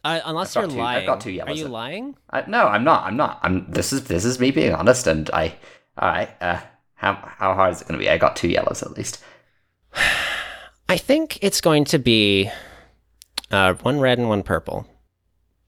Uh, 0.04 0.20
unless 0.26 0.54
I've 0.54 0.64
you're 0.64 0.72
two- 0.72 0.82
I've 0.82 1.06
got 1.06 1.22
two 1.22 1.30
yellows. 1.30 1.56
Are 1.56 1.58
you 1.58 1.68
lying? 1.68 2.14
Uh, 2.28 2.42
no, 2.46 2.66
I'm 2.66 2.84
not. 2.84 3.04
I'm 3.06 3.16
not. 3.16 3.40
I'm. 3.42 3.70
This 3.70 3.90
is 3.90 4.04
this 4.04 4.26
is 4.26 4.38
me 4.38 4.50
being 4.50 4.74
honest, 4.74 5.06
and 5.06 5.30
I. 5.30 5.54
All 5.96 6.08
right. 6.08 6.28
Uh, 6.42 6.60
how 6.94 7.14
how 7.38 7.54
hard 7.54 7.72
is 7.72 7.80
it 7.80 7.88
going 7.88 7.98
to 7.98 8.04
be? 8.04 8.10
I 8.10 8.18
got 8.18 8.36
two 8.36 8.48
yellows 8.48 8.82
at 8.82 8.92
least. 8.92 9.24
I 10.88 10.98
think 10.98 11.38
it's 11.42 11.62
going 11.62 11.86
to 11.86 11.98
be 11.98 12.50
uh, 13.50 13.74
one 13.74 13.98
red 13.98 14.18
and 14.18 14.28
one 14.28 14.42
purple. 14.42 14.86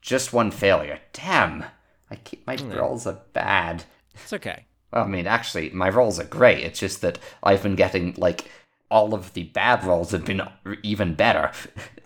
Just 0.02 0.34
one 0.34 0.50
failure. 0.50 1.00
Damn. 1.14 1.64
I 2.10 2.16
keep 2.16 2.46
my 2.46 2.56
rolls 2.56 3.06
are 3.06 3.20
bad. 3.32 3.84
It's 4.14 4.32
okay. 4.34 4.66
I 4.92 5.04
mean, 5.06 5.26
actually, 5.26 5.70
my 5.70 5.88
roles 5.88 6.18
are 6.18 6.24
great. 6.24 6.64
It's 6.64 6.80
just 6.80 7.00
that 7.02 7.18
I've 7.42 7.62
been 7.62 7.76
getting 7.76 8.14
like 8.16 8.50
all 8.90 9.14
of 9.14 9.32
the 9.32 9.44
bad 9.44 9.84
roles 9.84 10.12
have 10.12 10.24
been 10.24 10.42
even 10.82 11.14
better, 11.14 11.50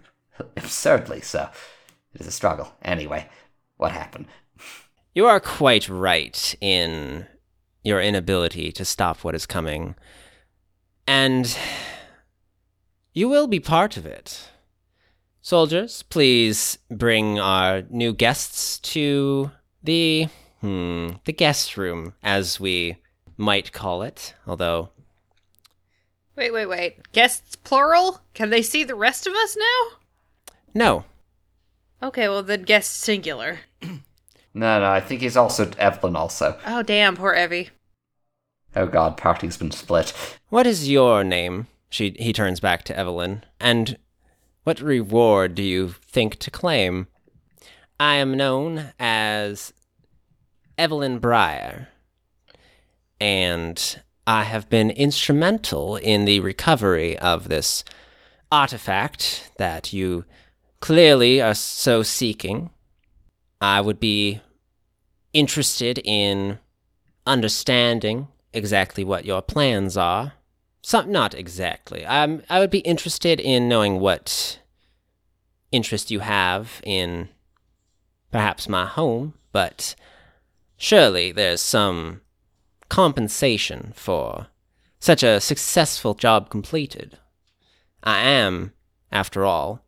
absurdly 0.56 1.20
so. 1.20 1.50
It 2.14 2.22
is 2.22 2.26
a 2.26 2.32
struggle. 2.32 2.72
Anyway, 2.82 3.28
what 3.76 3.92
happened? 3.92 4.26
You 5.14 5.26
are 5.26 5.40
quite 5.40 5.88
right 5.88 6.54
in 6.60 7.26
your 7.82 8.00
inability 8.00 8.72
to 8.72 8.84
stop 8.84 9.24
what 9.24 9.34
is 9.34 9.46
coming. 9.46 9.94
And 11.06 11.56
you 13.12 13.28
will 13.28 13.46
be 13.46 13.60
part 13.60 13.96
of 13.96 14.06
it. 14.06 14.48
Soldiers, 15.42 16.02
please 16.04 16.78
bring 16.90 17.38
our 17.38 17.82
new 17.90 18.12
guests 18.12 18.78
to 18.80 19.50
the 19.82 20.28
hmm, 20.60 21.10
the 21.24 21.32
guest 21.32 21.76
room 21.76 22.14
as 22.22 22.60
we 22.60 22.98
might 23.36 23.72
call 23.72 24.02
it, 24.02 24.34
although 24.46 24.90
Wait, 26.36 26.52
wait, 26.52 26.66
wait. 26.66 27.12
Guests 27.12 27.56
plural? 27.56 28.22
Can 28.32 28.48
they 28.50 28.62
see 28.62 28.82
the 28.82 28.94
rest 28.94 29.26
of 29.26 29.34
us 29.34 29.56
now? 29.56 29.98
no. 30.74 31.04
Okay, 32.02 32.28
well 32.30 32.42
then 32.42 32.62
guess 32.62 32.86
singular. 32.86 33.60
No, 34.52 34.80
no, 34.80 34.90
I 34.90 35.00
think 35.00 35.20
he's 35.20 35.36
also 35.36 35.70
Evelyn 35.78 36.16
also. 36.16 36.58
Oh 36.66 36.82
damn, 36.82 37.16
poor 37.16 37.34
Evie. 37.34 37.70
Oh 38.74 38.86
god, 38.86 39.16
party's 39.16 39.56
been 39.56 39.70
split. 39.70 40.12
What 40.48 40.66
is 40.66 40.90
your 40.90 41.22
name? 41.22 41.66
She 41.88 42.16
he 42.18 42.32
turns 42.32 42.58
back 42.58 42.84
to 42.84 42.98
Evelyn. 42.98 43.44
And 43.60 43.96
what 44.64 44.80
reward 44.80 45.54
do 45.54 45.62
you 45.62 45.94
think 46.02 46.38
to 46.38 46.50
claim? 46.50 47.06
I 47.98 48.16
am 48.16 48.36
known 48.36 48.92
as 48.98 49.72
Evelyn 50.80 51.20
Breyer, 51.20 51.88
and 53.20 54.00
I 54.26 54.44
have 54.44 54.70
been 54.70 54.88
instrumental 54.88 55.96
in 55.96 56.24
the 56.24 56.40
recovery 56.40 57.18
of 57.18 57.48
this 57.48 57.84
artifact 58.50 59.50
that 59.58 59.92
you 59.92 60.24
clearly 60.80 61.42
are 61.42 61.52
so 61.52 62.02
seeking. 62.02 62.70
I 63.60 63.82
would 63.82 64.00
be 64.00 64.40
interested 65.34 66.00
in 66.02 66.58
understanding 67.26 68.28
exactly 68.54 69.04
what 69.04 69.26
your 69.26 69.42
plans 69.42 69.98
are. 69.98 70.32
Some, 70.80 71.12
not 71.12 71.34
exactly. 71.34 72.06
Um, 72.06 72.42
I 72.48 72.58
would 72.58 72.70
be 72.70 72.78
interested 72.78 73.38
in 73.38 73.68
knowing 73.68 74.00
what 74.00 74.60
interest 75.70 76.10
you 76.10 76.20
have 76.20 76.80
in 76.84 77.28
perhaps 78.32 78.66
my 78.66 78.86
home, 78.86 79.34
but 79.52 79.94
surely 80.80 81.30
there's 81.30 81.60
some 81.60 82.22
compensation 82.88 83.92
for 83.94 84.46
such 84.98 85.22
a 85.22 85.40
successful 85.40 86.14
job 86.14 86.48
completed. 86.48 87.18
I 88.02 88.20
am, 88.20 88.72
after 89.12 89.44
all, 89.44 89.84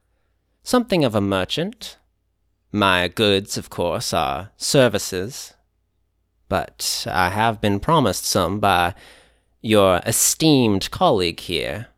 something 0.62 1.03
of 1.03 1.14
a 1.14 1.20
merchant. 1.20 1.97
My 2.70 3.09
goods, 3.09 3.57
of 3.57 3.70
course, 3.70 4.12
are 4.12 4.51
services, 4.59 5.55
but 6.51 7.07
I 7.11 7.30
have 7.30 7.61
been 7.61 7.80
promised 7.80 8.26
some 8.26 8.61
by 8.61 8.95
your 9.62 10.03
esteemed 10.05 10.90
colleague 10.90 11.40
here. 11.40 11.88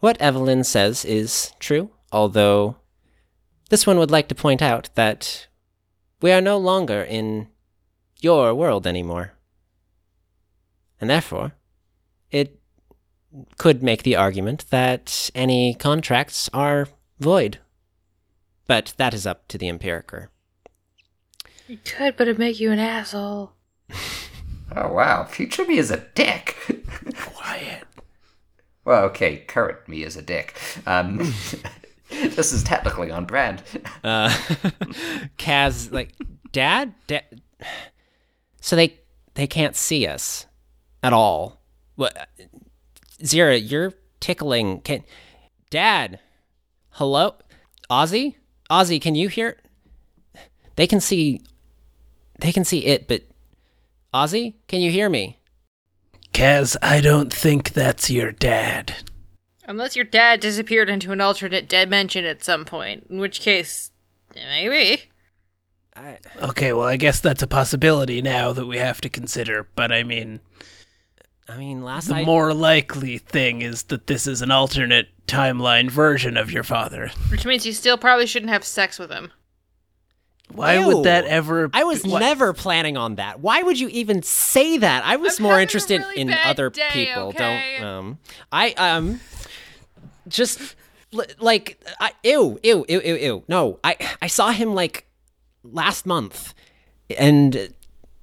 What 0.00 0.20
Evelyn 0.20 0.64
says 0.64 1.04
is 1.04 1.52
true, 1.60 1.90
although 2.10 2.76
this 3.70 3.86
one 3.86 3.98
would 3.98 4.10
like 4.10 4.26
to 4.28 4.34
point 4.34 4.62
out 4.62 4.90
that 4.96 5.46
we 6.20 6.32
are 6.32 6.40
no 6.40 6.58
longer 6.58 7.02
in 7.02 7.48
your 8.20 8.54
world 8.54 8.86
anymore. 8.86 9.32
And 11.00 11.10
therefore, 11.10 11.52
it 12.30 12.58
could 13.58 13.82
make 13.82 14.02
the 14.02 14.16
argument 14.16 14.66
that 14.70 15.30
any 15.34 15.74
contracts 15.74 16.48
are 16.52 16.88
void. 17.20 17.58
But 18.66 18.94
that 18.96 19.14
is 19.14 19.26
up 19.26 19.46
to 19.48 19.58
the 19.58 19.68
empiricer. 19.68 20.28
It 21.68 21.84
could, 21.84 22.16
but 22.16 22.28
it'd 22.28 22.38
make 22.38 22.58
you 22.60 22.70
an 22.72 22.78
asshole. 22.78 23.52
Oh 24.74 24.92
wow, 24.92 25.24
future 25.24 25.64
me 25.64 25.78
is 25.78 25.92
a 25.92 25.98
dick. 26.14 26.56
Quiet. 27.16 27.84
well, 28.84 29.04
okay, 29.04 29.38
current 29.46 29.88
me 29.88 30.02
is 30.02 30.16
a 30.16 30.22
dick. 30.22 30.58
Um, 30.86 31.18
this 32.10 32.52
is 32.52 32.64
technically 32.64 33.12
on 33.12 33.26
brand. 33.26 33.62
Uh, 34.02 34.28
Kaz, 35.38 35.92
like, 35.92 36.14
Dad, 36.50 36.94
Dad. 37.06 37.40
So 38.66 38.74
they 38.74 38.98
they 39.34 39.46
can't 39.46 39.76
see 39.76 40.08
us 40.08 40.44
at 41.00 41.12
all. 41.12 41.62
What, 41.94 42.28
Zira, 43.22 43.60
you're 43.62 43.92
tickling. 44.18 44.80
Can, 44.80 45.04
Dad, 45.70 46.18
hello, 46.90 47.36
Ozzy, 47.88 48.34
Ozzy, 48.68 49.00
can 49.00 49.14
you 49.14 49.28
hear? 49.28 49.58
They 50.74 50.88
can 50.88 51.00
see. 51.00 51.42
They 52.40 52.50
can 52.50 52.64
see 52.64 52.86
it, 52.86 53.06
but 53.06 53.22
Ozzy, 54.12 54.54
can 54.66 54.80
you 54.80 54.90
hear 54.90 55.08
me? 55.08 55.38
Kaz, 56.32 56.76
I 56.82 57.00
don't 57.00 57.32
think 57.32 57.72
that's 57.72 58.10
your 58.10 58.32
dad. 58.32 58.96
Unless 59.68 59.94
your 59.94 60.04
dad 60.04 60.40
disappeared 60.40 60.90
into 60.90 61.12
an 61.12 61.20
alternate 61.20 61.68
dimension 61.68 62.24
at 62.24 62.42
some 62.42 62.64
point, 62.64 63.06
in 63.08 63.20
which 63.20 63.38
case, 63.38 63.92
maybe. 64.34 65.04
I, 65.96 66.18
Okay, 66.42 66.72
well, 66.72 66.86
I 66.86 66.96
guess 66.96 67.20
that's 67.20 67.42
a 67.42 67.46
possibility 67.46 68.20
now 68.20 68.52
that 68.52 68.66
we 68.66 68.76
have 68.78 69.00
to 69.00 69.08
consider, 69.08 69.66
but 69.74 69.90
I 69.92 70.02
mean, 70.02 70.40
I 71.48 71.56
mean, 71.56 71.82
last 71.84 72.08
the 72.08 72.16
I 72.16 72.24
more 72.24 72.52
likely 72.52 73.18
thing 73.18 73.62
is 73.62 73.84
that 73.84 74.06
this 74.06 74.26
is 74.26 74.42
an 74.42 74.50
alternate 74.50 75.08
timeline 75.26 75.90
version 75.90 76.36
of 76.36 76.50
your 76.50 76.64
father. 76.64 77.10
Which 77.30 77.46
means 77.46 77.64
you 77.64 77.72
still 77.72 77.96
probably 77.96 78.26
shouldn't 78.26 78.50
have 78.50 78.64
sex 78.64 78.98
with 78.98 79.10
him. 79.10 79.32
Why 80.52 80.78
Ew. 80.78 80.86
would 80.86 81.04
that 81.04 81.24
ever 81.24 81.70
I 81.74 81.84
was 81.84 82.04
what? 82.04 82.20
never 82.20 82.52
planning 82.52 82.96
on 82.96 83.16
that. 83.16 83.40
Why 83.40 83.62
would 83.62 83.80
you 83.80 83.88
even 83.88 84.22
say 84.22 84.78
that? 84.78 85.04
I 85.04 85.16
was 85.16 85.38
I'm 85.38 85.44
more 85.44 85.60
interested 85.60 86.00
really 86.02 86.20
in 86.20 86.32
other 86.32 86.70
day, 86.70 86.88
people. 86.92 87.28
okay? 87.28 87.78
Don't 87.80 87.88
um 87.88 88.18
I 88.52 88.72
um 88.74 89.20
just 90.28 90.76
like 91.38 91.80
I 92.00 92.12
ew 92.22 92.60
ew 92.62 92.84
ew 92.88 93.00
ew 93.04 93.16
ew. 93.16 93.44
No, 93.48 93.80
I 93.82 93.96
I 94.22 94.28
saw 94.28 94.50
him 94.50 94.74
like 94.74 95.05
last 95.72 96.06
month 96.06 96.54
and 97.16 97.72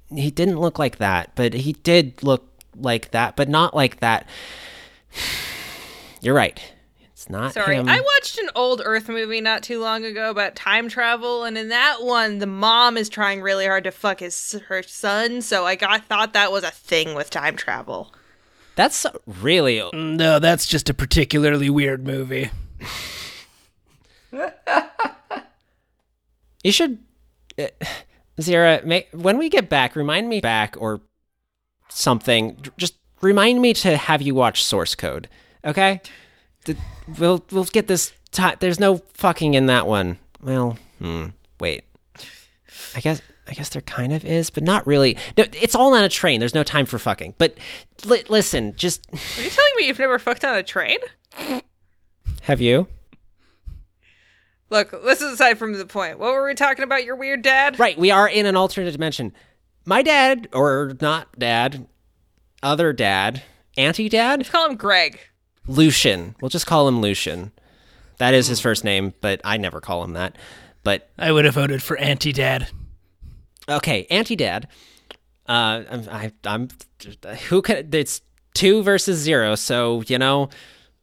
he 0.10 0.32
didn't 0.32 0.60
look 0.60 0.78
like 0.78 0.98
that, 0.98 1.32
but 1.36 1.54
he 1.54 1.74
did 1.74 2.22
look 2.24 2.48
like 2.76 3.12
that, 3.12 3.36
but 3.36 3.50
not 3.50 3.76
like 3.76 4.00
that. 4.00 4.28
You're 6.22 6.36
right. 6.36 6.62
It's 7.12 7.30
not 7.30 7.54
Sorry, 7.54 7.76
him. 7.78 7.88
I 7.88 8.02
watched 8.02 8.38
an 8.38 8.50
old 8.54 8.82
Earth 8.84 9.08
movie 9.08 9.40
not 9.40 9.64
too 9.64 9.80
long 9.80 10.04
ago 10.04 10.30
about 10.30 10.56
time 10.56 10.90
travel, 10.90 11.46
and 11.46 11.58
in 11.58 11.70
that 11.70 12.04
one, 12.04 12.40
the 12.40 12.48
mom 12.48 12.98
is 12.98 13.08
trying 13.08 13.42
really 13.42 13.66
hard 13.66 13.86
to 13.86 13.92
fuck 13.92 14.20
his 14.20 14.60
her 14.68 14.84
son. 14.84 15.42
So 15.42 15.66
I 15.66 15.76
got 15.76 16.06
thought 16.06 16.34
that 16.34 16.52
was 16.52 16.64
a 16.64 16.72
thing 16.72 17.16
with 17.16 17.30
time 17.30 17.56
travel. 17.56 18.14
That's 18.76 19.06
really 19.26 19.82
No, 19.94 20.40
that's 20.40 20.66
just 20.66 20.90
a 20.90 20.94
particularly 20.94 21.70
weird 21.70 22.06
movie. 22.06 22.50
You 26.64 26.72
should, 26.72 27.00
Zira. 28.40 28.84
May, 28.86 29.08
when 29.12 29.38
we 29.38 29.50
get 29.50 29.70
back, 29.70 29.96
remind 29.96 30.30
me 30.30 30.42
back 30.42 30.76
or 30.80 31.02
something. 31.90 32.58
Just 32.78 32.96
remind 33.22 33.62
me 33.62 33.74
to 33.76 33.96
have 33.98 34.22
you 34.22 34.36
watch 34.36 34.64
Source 34.64 34.96
Code. 34.96 35.28
Okay, 35.66 36.02
we'll 37.18 37.44
we'll 37.52 37.64
get 37.66 37.88
this. 37.88 38.12
Ti- 38.32 38.56
There's 38.60 38.80
no 38.80 38.98
fucking 39.14 39.54
in 39.54 39.68
that 39.68 39.86
one. 39.88 40.18
Well, 40.42 40.78
hmm. 41.00 41.28
Wait. 41.60 41.84
I 42.96 43.00
guess 43.00 43.22
I 43.48 43.54
guess 43.54 43.70
there 43.70 43.82
kind 43.82 44.14
of 44.14 44.26
is, 44.26 44.50
but 44.50 44.64
not 44.64 44.86
really. 44.88 45.18
No, 45.38 45.46
it's 45.54 45.76
all 45.76 45.94
on 45.94 46.04
a 46.04 46.10
train. 46.10 46.40
There's 46.40 46.56
no 46.56 46.64
time 46.64 46.86
for 46.86 46.98
fucking. 47.00 47.36
But 47.38 47.58
li- 48.06 48.24
listen, 48.30 48.74
just 48.76 49.06
Are 49.12 49.42
you 49.44 49.50
telling 49.50 49.72
me 49.78 49.88
you've 49.88 50.00
never 50.00 50.18
fucked 50.20 50.44
on 50.46 50.56
a 50.56 50.64
train? 50.64 50.98
have 52.42 52.62
you? 52.62 52.88
Look, 54.74 55.04
this 55.04 55.22
is 55.22 55.34
aside 55.34 55.60
from 55.60 55.74
the 55.74 55.86
point. 55.86 56.18
What 56.18 56.34
were 56.34 56.44
we 56.44 56.56
talking 56.56 56.84
about? 56.84 57.06
Your 57.06 57.16
weird 57.16 57.44
dad? 57.44 57.78
Right, 57.78 57.96
we 57.96 58.10
are 58.10 58.28
in 58.28 58.48
an 58.48 58.56
alternate 58.56 58.92
dimension. 58.92 59.32
My 59.86 60.02
dad, 60.02 60.48
or 60.52 60.94
not 61.00 61.38
dad, 61.38 61.86
other 62.64 62.92
dad, 62.92 63.44
anti 63.78 64.10
dad, 64.10 64.40
Let's 64.40 64.50
call 64.50 64.68
him 64.68 64.76
Greg. 64.76 65.20
Lucian. 65.68 66.36
We'll 66.42 66.50
just 66.50 66.66
call 66.66 66.88
him 66.88 67.02
Lucian. 67.02 67.52
That 68.18 68.34
is 68.34 68.48
his 68.48 68.60
first 68.60 68.84
name, 68.84 69.14
but 69.22 69.42
I 69.44 69.58
never 69.58 69.80
call 69.80 70.04
him 70.04 70.14
that. 70.14 70.40
But 70.82 71.08
I 71.20 71.32
would 71.32 71.46
have 71.46 71.54
voted 71.54 71.84
for 71.84 71.96
anti 71.98 72.34
dad. 72.34 72.68
okay, 73.70 74.08
anti 74.10 74.36
dad. 74.36 74.68
Uh, 75.48 75.84
I'm, 75.88 76.10
I, 76.10 76.32
I'm. 76.46 76.70
Who 77.50 77.62
could? 77.62 77.94
It's 77.94 78.24
two 78.56 78.82
versus 78.82 79.20
zero, 79.20 79.54
so 79.54 80.02
you 80.08 80.18
know, 80.18 80.50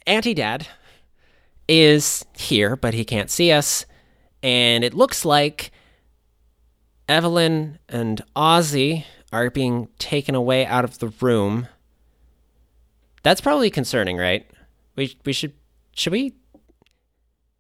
anti 0.09 0.35
dad 0.35 0.67
is 1.71 2.27
here, 2.37 2.75
but 2.75 2.95
he 2.95 3.05
can't 3.05 3.31
see 3.31 3.53
us, 3.53 3.87
and 4.43 4.83
it 4.83 4.93
looks 4.93 5.25
like 5.25 5.71
Evelyn 7.09 7.79
and 7.89 8.21
Ozzy 8.35 9.05
are 9.33 9.51
being 9.51 9.89
taken 9.99 10.35
away 10.35 10.67
out 10.67 10.85
of 10.85 10.99
the 10.99 11.13
room. 11.21 11.69
That's 13.23 13.41
probably 13.41 13.71
concerning, 13.71 14.17
right? 14.17 14.51
We 14.97 15.17
we 15.25 15.33
should 15.33 15.53
should 15.95 16.13
we? 16.13 16.35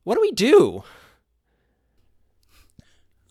What 0.02 0.16
do 0.16 0.20
we 0.20 0.32
do? 0.32 0.82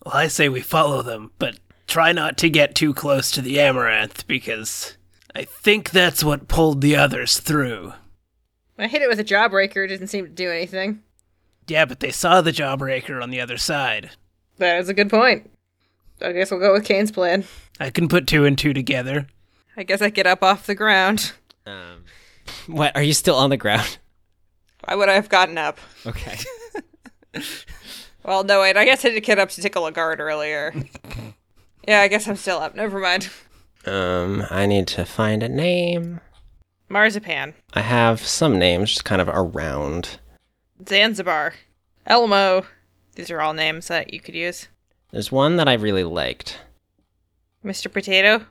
Well, 0.06 0.16
I 0.16 0.28
say 0.28 0.48
we 0.48 0.62
follow 0.62 1.02
them, 1.02 1.32
but 1.40 1.60
try 1.88 2.14
not 2.14 2.38
to 2.38 2.50
get 2.50 2.74
too 2.74 2.94
close 2.94 3.32
to 3.32 3.42
the 3.42 3.60
amaranth 3.60 4.26
because 4.28 4.96
I 5.36 5.44
think 5.44 5.90
that's 5.90 6.24
what 6.24 6.48
pulled 6.48 6.80
the 6.80 6.96
others 6.96 7.40
through. 7.40 7.94
I 8.80 8.88
hit 8.88 9.02
it 9.02 9.10
with 9.10 9.20
a 9.20 9.24
jawbreaker. 9.24 9.86
It 9.86 9.90
didn't 9.90 10.08
seem 10.08 10.26
to 10.26 10.32
do 10.32 10.50
anything. 10.50 11.04
Yeah, 11.68 11.86
but 11.86 12.00
they 12.00 12.12
saw 12.12 12.42
the 12.42 12.52
jawbreaker 12.52 13.22
on 13.22 13.30
the 13.30 13.42
other 13.42 13.58
side. 13.58 14.12
That 14.58 14.80
is 14.80 14.90
a 14.90 14.94
good 14.94 15.10
point. 15.10 15.50
I 16.22 16.32
guess 16.32 16.50
we'll 16.52 16.60
go 16.60 16.74
with 16.74 16.86
Kane's 16.86 17.12
plan. 17.12 17.46
I 17.80 17.92
can 17.92 18.08
put 18.08 18.26
two 18.26 18.46
and 18.46 18.58
two 18.58 18.74
together. 18.74 19.28
I 19.78 19.84
guess 19.84 20.02
I 20.02 20.10
get 20.10 20.28
up 20.28 20.44
off 20.44 20.66
the 20.66 20.76
ground. 20.76 21.34
Um, 21.66 22.04
what 22.68 22.96
are 22.96 23.04
you 23.04 23.14
still 23.14 23.36
on 23.36 23.50
the 23.52 23.58
ground? 23.58 24.00
Why 24.86 24.96
would 24.96 25.10
I 25.10 25.14
have 25.14 25.30
gotten 25.30 25.58
up? 25.58 25.78
Okay. 26.06 26.38
Well, 28.24 28.44
no, 28.44 28.62
wait. 28.62 28.78
I 28.78 28.86
guess 28.86 29.04
I 29.06 29.10
did 29.10 29.24
get 29.24 29.40
up 29.40 29.50
to 29.50 29.62
tickle 29.62 29.86
a 29.88 29.92
guard 29.92 30.20
earlier. 30.20 30.74
yeah, 31.88 32.02
I 32.02 32.08
guess 32.08 32.28
I'm 32.28 32.36
still 32.36 32.60
up. 32.60 32.76
Never 32.76 33.00
mind. 33.00 33.30
Um, 33.86 34.46
I 34.52 34.66
need 34.66 34.88
to 34.90 35.06
find 35.06 35.42
a 35.42 35.50
name. 35.50 36.20
Marzipan. 36.90 37.54
I 37.74 37.82
have 37.82 38.26
some 38.26 38.58
names 38.60 38.90
just 38.90 39.06
kind 39.06 39.22
of 39.22 39.30
around. 39.30 40.20
Zanzibar. 40.88 41.54
Elmo. 42.06 42.66
These 43.16 43.30
are 43.32 43.42
all 43.42 43.54
names 43.54 43.88
that 43.88 44.14
you 44.14 44.20
could 44.20 44.36
use. 44.36 44.68
There's 45.12 45.32
one 45.32 45.58
that 45.58 45.68
I 45.68 45.74
really 45.74 46.04
liked. 46.04 46.60
Mr. 47.64 47.92
Potato. 47.92 48.46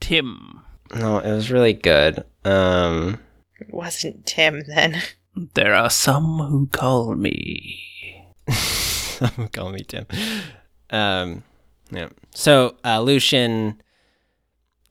Tim. 0.00 0.60
No, 0.94 1.18
it 1.18 1.30
was 1.32 1.50
really 1.50 1.72
good. 1.74 2.24
Um, 2.44 3.20
It 3.60 3.72
wasn't 3.72 4.26
Tim 4.26 4.62
then. 4.66 5.02
There 5.54 5.72
are 5.72 5.90
some 5.90 6.38
who 6.38 6.66
call 6.66 7.14
me. 7.14 8.26
Some 8.48 9.48
call 9.52 9.70
me 9.70 9.84
Tim. 9.84 10.04
Um, 10.90 11.44
yeah. 11.92 12.08
So 12.34 12.74
uh, 12.84 13.00
Lucian 13.02 13.80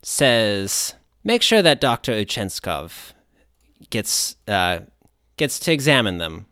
says, 0.03 0.93
make 1.27 1.41
sure 1.41 1.61
that 1.61 1.81
Doctor 1.81 2.13
Uchenskov 2.13 3.11
gets 3.89 4.37
uh, 4.47 4.79
gets 5.35 5.59
to 5.59 5.71
examine 5.71 6.17
them. 6.17 6.47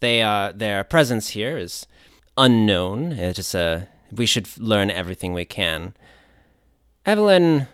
They 0.00 0.22
are 0.22 0.52
their 0.52 0.82
presence 0.82 1.28
here 1.28 1.56
is 1.58 1.86
unknown. 2.36 3.12
It 3.12 3.38
is 3.38 3.54
a 3.54 3.88
we 4.10 4.26
should 4.26 4.48
learn 4.58 4.90
everything 4.90 5.32
we 5.32 5.44
can. 5.44 5.94
Evelyn, 7.04 7.68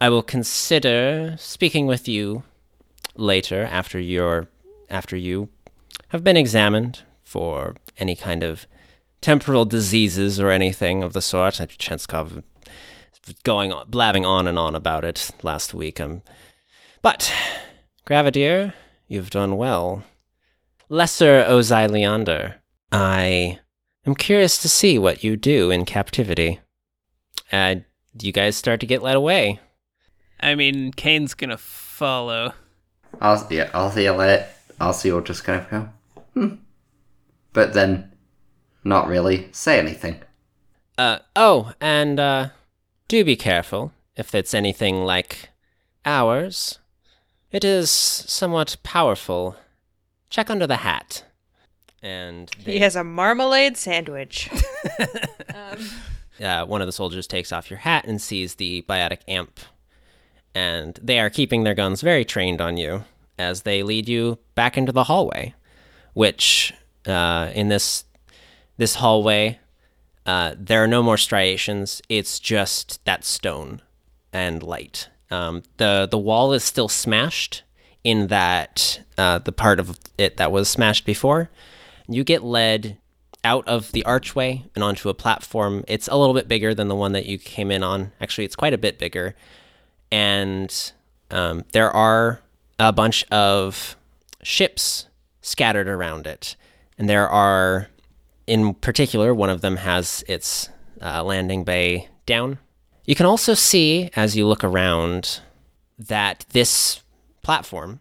I 0.00 0.08
will 0.08 0.22
consider 0.22 1.36
speaking 1.38 1.86
with 1.86 2.08
you 2.08 2.42
later 3.14 3.64
after 3.64 4.00
your 4.00 4.48
after 4.90 5.16
you 5.16 5.50
have 6.08 6.24
been 6.24 6.36
examined 6.36 7.02
for 7.22 7.76
any 7.98 8.16
kind 8.16 8.42
of 8.42 8.66
temporal 9.20 9.66
diseases 9.66 10.40
or 10.40 10.50
anything 10.50 11.02
of 11.02 11.12
the 11.12 11.20
sort. 11.20 11.54
Chenskov 11.54 12.42
going 13.44 13.72
on, 13.72 13.90
blabbing 13.90 14.26
on 14.26 14.46
and 14.46 14.58
on 14.58 14.74
about 14.74 15.04
it 15.04 15.30
last 15.42 15.74
week. 15.74 16.00
Um, 16.00 16.22
but, 17.02 17.32
Gravadier, 18.06 18.72
you've 19.06 19.30
done 19.30 19.56
well. 19.56 20.04
Lesser 20.88 21.44
Ozai 21.44 21.88
Leander, 21.90 22.56
I 22.90 23.58
am 24.06 24.14
curious 24.14 24.58
to 24.58 24.68
see 24.68 24.98
what 24.98 25.22
you 25.22 25.36
do 25.36 25.70
in 25.70 25.84
captivity. 25.84 26.60
Uh, 27.52 27.76
you 28.20 28.32
guys 28.32 28.56
start 28.56 28.80
to 28.80 28.86
get 28.86 29.02
led 29.02 29.16
away. 29.16 29.60
I 30.40 30.54
mean, 30.54 30.92
Kane's 30.92 31.34
gonna 31.34 31.58
follow. 31.58 32.52
I'll 33.20 33.46
yeah, 33.50 33.70
I'll 33.74 33.90
see 33.90 34.08
let 34.10 34.56
I'll 34.80 34.92
see 34.92 35.10
will 35.12 35.20
just 35.20 35.44
kind 35.44 35.60
of 35.60 35.70
go. 35.70 35.88
Hmm. 36.34 36.54
But 37.52 37.74
then 37.74 38.12
not 38.84 39.08
really 39.08 39.48
say 39.52 39.78
anything. 39.78 40.20
Uh, 40.96 41.18
oh, 41.36 41.72
and 41.80 42.18
uh, 42.18 42.48
do 43.08 43.24
be 43.24 43.36
careful 43.36 43.92
if 44.16 44.34
it's 44.34 44.54
anything 44.54 45.04
like 45.04 45.50
ours. 46.04 46.78
It 47.50 47.64
is 47.64 47.90
somewhat 47.90 48.76
powerful. 48.82 49.56
Check 50.28 50.50
under 50.50 50.66
the 50.66 50.76
hat. 50.76 51.24
And 52.02 52.50
they, 52.64 52.74
He 52.74 52.78
has 52.80 52.94
a 52.94 53.02
marmalade 53.02 53.76
sandwich. 53.76 54.50
uh, 56.42 56.66
one 56.66 56.80
of 56.82 56.86
the 56.86 56.92
soldiers 56.92 57.26
takes 57.26 57.50
off 57.50 57.70
your 57.70 57.80
hat 57.80 58.04
and 58.06 58.20
sees 58.20 58.56
the 58.56 58.84
biotic 58.88 59.20
amp. 59.26 59.58
And 60.54 60.98
they 61.02 61.18
are 61.18 61.30
keeping 61.30 61.64
their 61.64 61.74
guns 61.74 62.02
very 62.02 62.24
trained 62.24 62.60
on 62.60 62.76
you 62.76 63.04
as 63.38 63.62
they 63.62 63.82
lead 63.82 64.08
you 64.08 64.38
back 64.54 64.76
into 64.76 64.92
the 64.92 65.04
hallway, 65.04 65.54
which 66.14 66.74
uh, 67.06 67.50
in 67.54 67.68
this 67.68 68.04
this 68.76 68.96
hallway 68.96 69.58
uh, 70.28 70.54
there 70.58 70.84
are 70.84 70.86
no 70.86 71.02
more 71.02 71.16
striations. 71.16 72.02
It's 72.10 72.38
just 72.38 73.02
that 73.06 73.24
stone 73.24 73.80
and 74.30 74.62
light. 74.62 75.08
Um, 75.30 75.62
the 75.78 76.06
the 76.10 76.18
wall 76.18 76.52
is 76.52 76.62
still 76.62 76.90
smashed 76.90 77.62
in 78.04 78.26
that 78.26 79.00
uh, 79.16 79.38
the 79.38 79.52
part 79.52 79.80
of 79.80 79.98
it 80.18 80.36
that 80.36 80.52
was 80.52 80.68
smashed 80.68 81.06
before. 81.06 81.48
You 82.06 82.24
get 82.24 82.44
led 82.44 82.98
out 83.42 83.66
of 83.66 83.90
the 83.92 84.04
archway 84.04 84.64
and 84.74 84.84
onto 84.84 85.08
a 85.08 85.14
platform. 85.14 85.82
It's 85.88 86.08
a 86.08 86.16
little 86.16 86.34
bit 86.34 86.46
bigger 86.46 86.74
than 86.74 86.88
the 86.88 86.94
one 86.94 87.12
that 87.12 87.24
you 87.24 87.38
came 87.38 87.70
in 87.70 87.82
on. 87.82 88.12
Actually, 88.20 88.44
it's 88.44 88.56
quite 88.56 88.74
a 88.74 88.78
bit 88.78 88.98
bigger. 88.98 89.34
And 90.12 90.92
um, 91.30 91.64
there 91.72 91.90
are 91.90 92.42
a 92.78 92.92
bunch 92.92 93.24
of 93.30 93.96
ships 94.42 95.06
scattered 95.40 95.88
around 95.88 96.26
it. 96.26 96.54
And 96.98 97.08
there 97.08 97.28
are, 97.28 97.88
in 98.48 98.74
particular, 98.74 99.34
one 99.34 99.50
of 99.50 99.60
them 99.60 99.76
has 99.76 100.24
its 100.26 100.70
uh, 101.02 101.22
landing 101.22 101.64
bay 101.64 102.08
down. 102.26 102.58
You 103.04 103.14
can 103.14 103.26
also 103.26 103.54
see, 103.54 104.10
as 104.16 104.36
you 104.36 104.46
look 104.46 104.64
around, 104.64 105.40
that 105.98 106.46
this 106.50 107.00
platform 107.42 108.00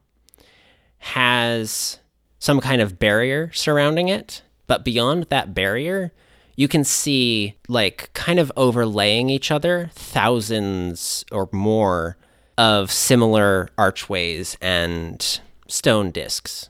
has 1.00 2.00
some 2.40 2.60
kind 2.60 2.82
of 2.82 3.00
barrier 3.00 3.52
surrounding 3.54 4.08
it. 4.08 4.42
But 4.68 4.84
beyond 4.84 5.28
that 5.30 5.54
barrier, 5.54 6.12
you 6.56 6.68
can 6.68 6.84
see, 6.84 7.56
like, 7.68 8.10
kind 8.14 8.40
of 8.40 8.52
overlaying 8.58 9.30
each 9.30 9.52
other, 9.52 9.90
thousands 9.94 11.24
or 11.32 11.48
more 11.52 12.18
of 12.58 12.92
similar 12.92 13.70
archways 13.78 14.58
and 14.62 15.40
stone 15.68 16.12
discs. 16.12 16.70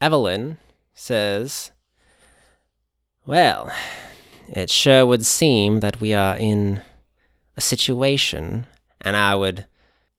Evelyn 0.00 0.58
says, 0.92 1.70
Well, 3.30 3.70
it 4.48 4.70
sure 4.70 5.06
would 5.06 5.24
seem 5.24 5.78
that 5.80 6.00
we 6.00 6.12
are 6.14 6.36
in 6.36 6.82
a 7.56 7.60
situation, 7.60 8.66
and 9.00 9.16
I 9.16 9.36
would 9.36 9.66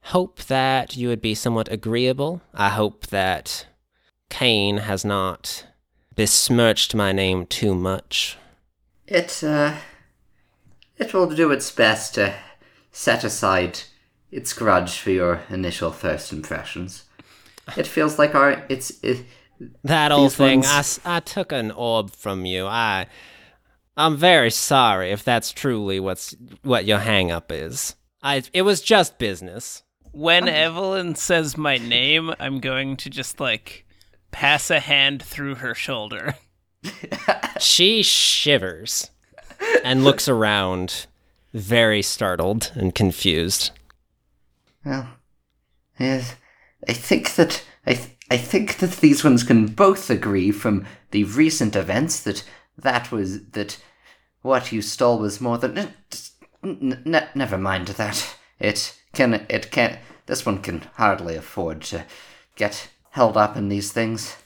hope 0.03 0.43
that 0.43 0.95
you 0.95 1.09
would 1.09 1.21
be 1.21 1.35
somewhat 1.35 1.69
agreeable. 1.69 2.41
I 2.53 2.69
hope 2.69 3.07
that 3.07 3.65
Kane 4.29 4.77
has 4.77 5.03
not 5.03 5.67
besmirched 6.15 6.95
my 6.95 7.11
name 7.11 7.47
too 7.47 7.75
much. 7.75 8.37
It 9.07 9.43
uh 9.43 9.75
it 10.97 11.13
will 11.13 11.27
do 11.27 11.51
its 11.51 11.69
best 11.69 12.15
to 12.15 12.33
set 12.93 13.25
aside 13.25 13.81
its 14.31 14.53
grudge 14.53 14.97
for 14.97 15.11
your 15.11 15.41
initial 15.49 15.91
first 15.91 16.31
impressions. 16.31 17.03
It 17.75 17.87
feels 17.87 18.17
like 18.17 18.35
our 18.35 18.63
it's 18.69 19.03
it, 19.03 19.25
That 19.83 20.11
old 20.11 20.31
These 20.31 20.35
thing, 20.37 20.59
ones- 20.61 20.69
I, 20.71 20.79
s- 20.79 20.99
I 21.05 21.19
took 21.19 21.51
an 21.51 21.71
orb 21.71 22.11
from 22.11 22.45
you. 22.45 22.67
I, 22.67 23.07
I'm 23.97 24.17
very 24.17 24.51
sorry 24.51 25.11
if 25.11 25.23
that's 25.23 25.51
truly 25.51 25.99
what's 25.99 26.35
what 26.63 26.85
your 26.85 26.99
hang 26.99 27.31
up 27.31 27.51
is. 27.51 27.95
I, 28.23 28.43
it 28.53 28.61
was 28.63 28.81
just 28.81 29.17
business. 29.19 29.83
When 30.11 30.47
Evelyn 30.47 31.15
says 31.15 31.57
my 31.57 31.77
name, 31.77 32.33
I'm 32.39 32.59
going 32.59 32.97
to 32.97 33.09
just 33.09 33.39
like 33.39 33.85
pass 34.31 34.69
a 34.69 34.79
hand 34.79 35.21
through 35.23 35.55
her 35.55 35.73
shoulder. 35.75 36.35
She 37.59 38.01
shivers 38.01 39.11
and 39.83 40.03
looks 40.03 40.27
around, 40.27 41.05
very 41.53 42.01
startled 42.01 42.71
and 42.75 42.95
confused. 42.95 43.69
well 44.83 45.07
yes, 45.99 46.35
I 46.87 46.93
think 46.93 47.35
that 47.35 47.63
I 47.85 47.93
th- 47.93 48.09
I 48.31 48.37
think 48.37 48.77
that 48.77 49.01
these 49.01 49.25
ones 49.25 49.43
can 49.43 49.65
both 49.65 50.09
agree 50.09 50.51
from 50.51 50.85
the 51.11 51.25
recent 51.25 51.75
events 51.75 52.21
that 52.21 52.45
that 52.77 53.11
was 53.11 53.43
that 53.47 53.77
what 54.41 54.71
you 54.71 54.81
stole 54.81 55.19
was 55.19 55.41
more 55.41 55.57
than 55.57 55.77
n- 56.63 57.03
n- 57.05 57.27
never 57.35 57.57
mind 57.57 57.89
that. 57.89 58.37
It 58.57 58.97
can 59.11 59.45
it 59.49 59.69
can 59.71 59.99
this 60.27 60.45
one 60.45 60.59
can 60.59 60.87
hardly 60.93 61.35
afford 61.35 61.81
to 61.81 62.05
get 62.55 62.87
held 63.09 63.35
up 63.35 63.57
in 63.57 63.67
these 63.67 63.91
things. 63.91 64.37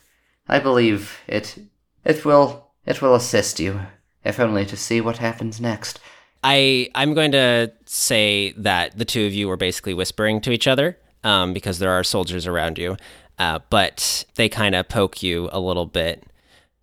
I 0.48 0.58
believe 0.58 1.20
it 1.28 1.56
it 2.04 2.26
will 2.26 2.72
it 2.88 3.04
will 3.04 3.14
assist 3.14 3.60
you 3.60 3.82
if 4.24 4.40
only 4.40 4.66
to 4.66 4.78
see 4.78 5.00
what 5.00 5.18
happens 5.18 5.62
next. 5.62 6.00
I 6.44 6.90
I'm 6.96 7.14
going 7.14 7.34
to 7.34 7.72
say 7.86 8.54
that 8.58 8.98
the 8.98 9.06
two 9.06 9.28
of 9.28 9.34
you 9.36 9.48
were 9.48 9.58
basically 9.58 9.94
whispering 9.94 10.42
to 10.42 10.52
each 10.52 10.66
other 10.66 10.98
um, 11.26 11.54
because 11.54 11.80
there 11.80 11.92
are 11.92 12.04
soldiers 12.04 12.48
around 12.48 12.78
you, 12.78 12.96
uh, 13.38 13.60
but 13.70 14.26
they 14.36 14.50
kind 14.50 14.76
of 14.76 14.90
poke 14.90 15.22
you 15.22 15.50
a 15.52 15.60
little 15.60 15.86
bit. 15.86 16.24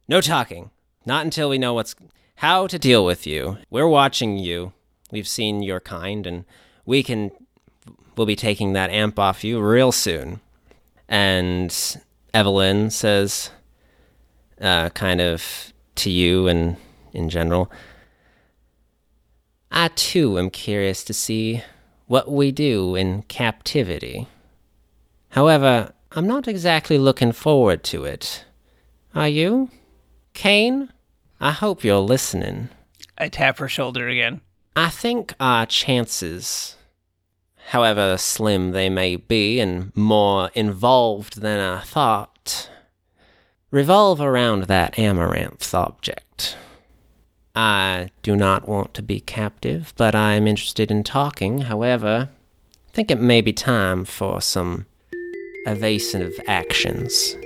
No 0.08 0.20
talking, 0.20 0.70
not 1.06 1.24
until 1.24 1.48
we 1.48 1.58
know 1.58 1.74
what's 1.74 1.94
how 2.36 2.66
to 2.66 2.78
deal 2.78 3.04
with 3.04 3.26
you. 3.26 3.58
We're 3.70 3.88
watching 3.88 4.38
you. 4.38 4.72
We've 5.10 5.28
seen 5.28 5.62
your 5.62 5.80
kind, 5.80 6.26
and 6.26 6.44
we 6.84 7.02
can 7.02 7.30
we'll 8.16 8.26
be 8.26 8.36
taking 8.36 8.72
that 8.72 8.90
amp 8.90 9.18
off 9.18 9.44
you 9.44 9.60
real 9.60 9.92
soon. 9.92 10.40
And 11.08 11.96
Evelyn 12.34 12.90
says, 12.90 13.50
uh, 14.60 14.90
kind 14.90 15.20
of 15.20 15.72
to 15.96 16.10
you 16.10 16.48
and 16.48 16.76
in 17.12 17.28
general. 17.28 17.70
I 19.70 19.88
too 19.88 20.38
am 20.38 20.50
curious 20.50 21.02
to 21.04 21.14
see 21.14 21.62
what 22.06 22.30
we 22.30 22.52
do 22.52 22.94
in 22.94 23.22
captivity. 23.22 24.26
However, 25.30 25.92
I'm 26.14 26.26
not 26.26 26.46
exactly 26.46 26.98
looking 26.98 27.32
forward 27.32 27.82
to 27.84 28.04
it. 28.04 28.44
Are 29.14 29.28
you? 29.28 29.70
Kane? 30.34 30.92
I 31.40 31.52
hope 31.52 31.84
you're 31.84 31.98
listening. 32.00 32.68
I 33.16 33.28
tap 33.28 33.58
her 33.58 33.68
shoulder 33.68 34.08
again. 34.08 34.42
I 34.76 34.90
think 34.90 35.32
our 35.40 35.64
chances, 35.64 36.76
however 37.68 38.18
slim 38.18 38.72
they 38.72 38.90
may 38.90 39.16
be 39.16 39.58
and 39.58 39.90
more 39.96 40.50
involved 40.54 41.40
than 41.40 41.58
I 41.58 41.80
thought, 41.80 42.68
revolve 43.70 44.20
around 44.20 44.64
that 44.64 44.98
amaranth 44.98 45.74
object. 45.74 46.58
I 47.56 48.10
do 48.22 48.36
not 48.36 48.68
want 48.68 48.92
to 48.94 49.02
be 49.02 49.20
captive, 49.20 49.94
but 49.96 50.14
I 50.14 50.34
am 50.34 50.46
interested 50.46 50.90
in 50.90 51.04
talking. 51.04 51.62
However, 51.62 52.28
I 52.30 52.92
think 52.92 53.10
it 53.10 53.20
may 53.20 53.40
be 53.40 53.54
time 53.54 54.04
for 54.04 54.42
some 54.42 54.84
evasive 55.66 56.38
actions. 56.46 57.36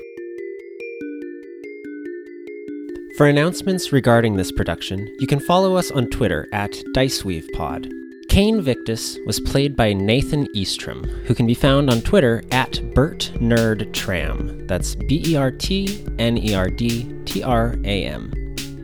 For 3.16 3.26
announcements 3.26 3.92
regarding 3.92 4.36
this 4.36 4.52
production, 4.52 5.14
you 5.18 5.26
can 5.26 5.40
follow 5.40 5.76
us 5.76 5.90
on 5.90 6.08
Twitter 6.10 6.48
at 6.52 6.72
DiceweavePod. 6.94 7.90
Kane 8.28 8.60
Victus 8.60 9.18
was 9.24 9.40
played 9.40 9.74
by 9.74 9.94
Nathan 9.94 10.46
Eastrom, 10.54 11.06
who 11.24 11.34
can 11.34 11.46
be 11.46 11.54
found 11.54 11.88
on 11.88 12.02
Twitter 12.02 12.42
at 12.50 12.82
Bert 12.92 13.32
Nerd 13.36 14.66
That's 14.66 14.94
B 14.94 15.22
E 15.26 15.36
R 15.36 15.50
T 15.50 16.04
N 16.18 16.36
E 16.36 16.54
R 16.54 16.68
D 16.68 17.14
T 17.24 17.42
R 17.42 17.76
A 17.84 18.04
M. 18.04 18.30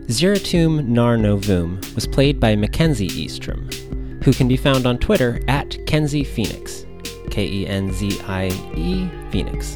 Zeratum 0.06 0.86
Nar 0.86 1.16
Novum 1.16 1.80
was 1.94 2.06
played 2.06 2.40
by 2.40 2.56
Mackenzie 2.56 3.08
Eastrom, 3.08 3.70
who 4.24 4.32
can 4.32 4.48
be 4.48 4.56
found 4.56 4.86
on 4.86 4.98
Twitter 4.98 5.40
at 5.48 5.76
Kenzie 5.86 6.24
Phoenix. 6.24 6.86
K 7.32 7.46
E 7.46 7.66
N 7.66 7.90
Z 7.90 8.20
I 8.28 8.48
E 8.76 9.10
Phoenix. 9.30 9.74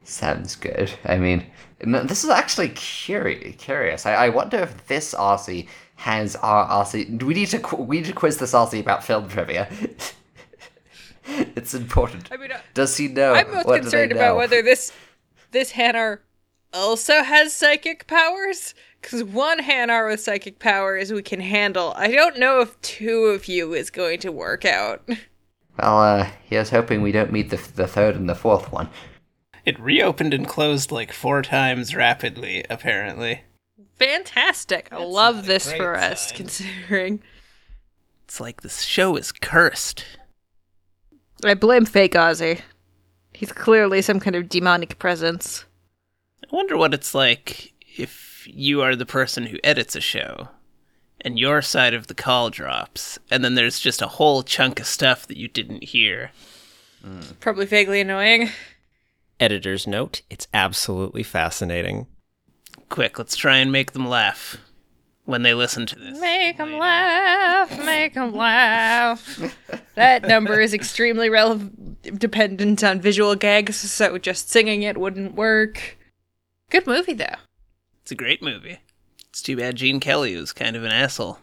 Sounds 0.06 0.54
good. 0.54 0.92
I 1.04 1.18
mean, 1.18 1.44
this 1.80 2.22
is 2.22 2.30
actually 2.30 2.68
curi- 2.70 3.58
curious. 3.58 4.06
I, 4.06 4.14
I 4.14 4.28
wonder 4.28 4.58
if 4.58 4.86
this 4.86 5.14
Ozzy 5.14 5.68
has 5.96 6.36
our 6.36 6.68
Ozzy. 6.68 7.20
We 7.22 7.34
need 7.34 7.48
to 7.48 7.58
qu- 7.58 7.82
we 7.82 7.96
need 7.96 8.06
to 8.06 8.12
quiz 8.12 8.38
this 8.38 8.52
Ozzy 8.52 8.78
about 8.78 9.02
film 9.02 9.28
trivia. 9.28 9.68
it's 11.26 11.74
important. 11.74 12.28
I 12.30 12.36
mean, 12.36 12.52
uh, 12.52 12.60
Does 12.72 12.96
he 12.96 13.08
know? 13.08 13.34
I'm 13.34 13.52
most 13.52 13.66
concerned 13.66 14.12
about 14.12 14.36
whether 14.36 14.62
this 14.62 14.92
this 15.50 15.72
Hanar 15.72 16.20
also 16.72 17.24
has 17.24 17.52
psychic 17.52 18.06
powers. 18.06 18.74
Because 19.00 19.24
one 19.24 19.58
Hanar 19.58 20.08
with 20.08 20.20
psychic 20.20 20.60
powers 20.60 21.12
we 21.12 21.22
can 21.22 21.40
handle. 21.40 21.94
I 21.96 22.12
don't 22.12 22.38
know 22.38 22.60
if 22.60 22.80
two 22.80 23.26
of 23.26 23.46
you 23.46 23.74
is 23.74 23.90
going 23.90 24.20
to 24.20 24.30
work 24.30 24.64
out. 24.64 25.02
Well, 25.78 25.98
uh, 25.98 26.30
here's 26.44 26.70
hoping 26.70 27.02
we 27.02 27.12
don't 27.12 27.32
meet 27.32 27.50
the 27.50 27.56
the 27.74 27.88
third 27.88 28.14
and 28.14 28.28
the 28.28 28.34
fourth 28.36 28.70
one. 28.70 28.88
It 29.66 29.78
reopened 29.78 30.32
and 30.32 30.48
closed 30.48 30.90
like 30.90 31.12
four 31.12 31.42
times 31.42 31.94
rapidly. 31.94 32.64
Apparently, 32.70 33.42
Fantastic. 33.98 34.88
I 34.92 34.98
That's 34.98 35.10
love 35.10 35.46
this 35.46 35.68
great 35.68 35.78
for 35.78 35.96
us, 35.96 36.32
considering. 36.32 37.22
it's 38.24 38.40
like 38.40 38.62
this 38.62 38.82
show 38.82 39.16
is 39.16 39.32
cursed. 39.32 40.04
I 41.44 41.54
blame 41.54 41.84
fake 41.84 42.12
Ozzy. 42.12 42.60
He's 43.32 43.52
clearly 43.52 44.00
some 44.02 44.20
kind 44.20 44.36
of 44.36 44.48
demonic 44.48 44.98
presence. 44.98 45.64
I 46.44 46.54
wonder 46.54 46.76
what 46.76 46.94
it's 46.94 47.14
like 47.14 47.72
if 47.98 48.46
you 48.48 48.80
are 48.82 48.96
the 48.96 49.04
person 49.06 49.46
who 49.46 49.58
edits 49.64 49.96
a 49.96 50.00
show 50.00 50.48
and 51.20 51.38
your 51.38 51.60
side 51.60 51.92
of 51.94 52.06
the 52.06 52.14
call 52.14 52.50
drops, 52.50 53.18
and 53.30 53.44
then 53.44 53.54
there's 53.54 53.80
just 53.80 54.00
a 54.02 54.06
whole 54.06 54.42
chunk 54.42 54.78
of 54.78 54.86
stuff 54.86 55.26
that 55.26 55.36
you 55.38 55.48
didn't 55.48 55.84
hear. 55.84 56.30
Hmm. 57.02 57.20
Probably 57.40 57.66
vaguely 57.66 58.00
annoying. 58.00 58.50
Editor's 59.38 59.86
note 59.86 60.22
it's 60.30 60.48
absolutely 60.54 61.22
fascinating. 61.22 62.06
Quick, 62.88 63.18
let's 63.18 63.36
try 63.36 63.58
and 63.58 63.70
make 63.72 63.92
them 63.92 64.08
laugh 64.08 64.56
when 65.24 65.42
they 65.42 65.54
listen 65.54 65.86
to 65.86 65.98
this. 65.98 66.18
Make 66.20 66.56
them 66.56 66.78
laugh, 66.78 67.84
make 67.84 68.14
them 68.14 68.34
laugh. 68.34 69.40
that 69.94 70.22
number 70.26 70.60
is 70.60 70.72
extremely 70.72 71.28
relevant, 71.28 72.18
dependent 72.18 72.82
on 72.82 73.00
visual 73.00 73.34
gags, 73.34 73.76
so 73.76 74.18
just 74.18 74.48
singing 74.48 74.82
it 74.82 74.96
wouldn't 74.96 75.34
work. 75.34 75.98
Good 76.70 76.86
movie, 76.86 77.14
though. 77.14 77.36
It's 78.02 78.12
a 78.12 78.16
great 78.16 78.42
movie. 78.42 78.78
It's 79.28 79.42
too 79.42 79.56
bad 79.56 79.76
Gene 79.76 80.00
Kelly 80.00 80.36
was 80.36 80.52
kind 80.52 80.76
of 80.76 80.84
an 80.84 80.92
asshole. 80.92 81.38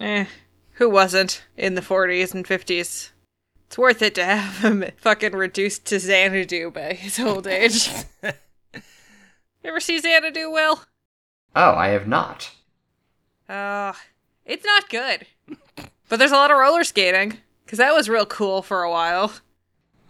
Eh, 0.00 0.24
who 0.72 0.88
wasn't 0.88 1.44
in 1.56 1.74
the 1.74 1.80
40s 1.82 2.34
and 2.34 2.46
50s? 2.46 3.10
It's 3.68 3.76
worth 3.76 4.00
it 4.00 4.14
to 4.14 4.24
have 4.24 4.64
him 4.64 4.82
fucking 4.96 5.32
reduced 5.32 5.84
to 5.86 6.00
Xanadu 6.00 6.70
by 6.70 6.94
his 6.94 7.20
old 7.20 7.46
age. 7.46 7.90
Ever 9.62 9.78
see 9.78 9.98
Xanadu, 9.98 10.50
Will? 10.50 10.80
Oh, 11.54 11.72
I 11.72 11.88
have 11.88 12.08
not. 12.08 12.50
Uh, 13.46 13.92
it's 14.46 14.64
not 14.64 14.88
good. 14.88 15.26
But 16.08 16.18
there's 16.18 16.32
a 16.32 16.36
lot 16.36 16.50
of 16.50 16.56
roller 16.56 16.82
skating, 16.82 17.36
because 17.66 17.76
that 17.76 17.94
was 17.94 18.08
real 18.08 18.24
cool 18.24 18.62
for 18.62 18.84
a 18.84 18.90
while. 18.90 19.34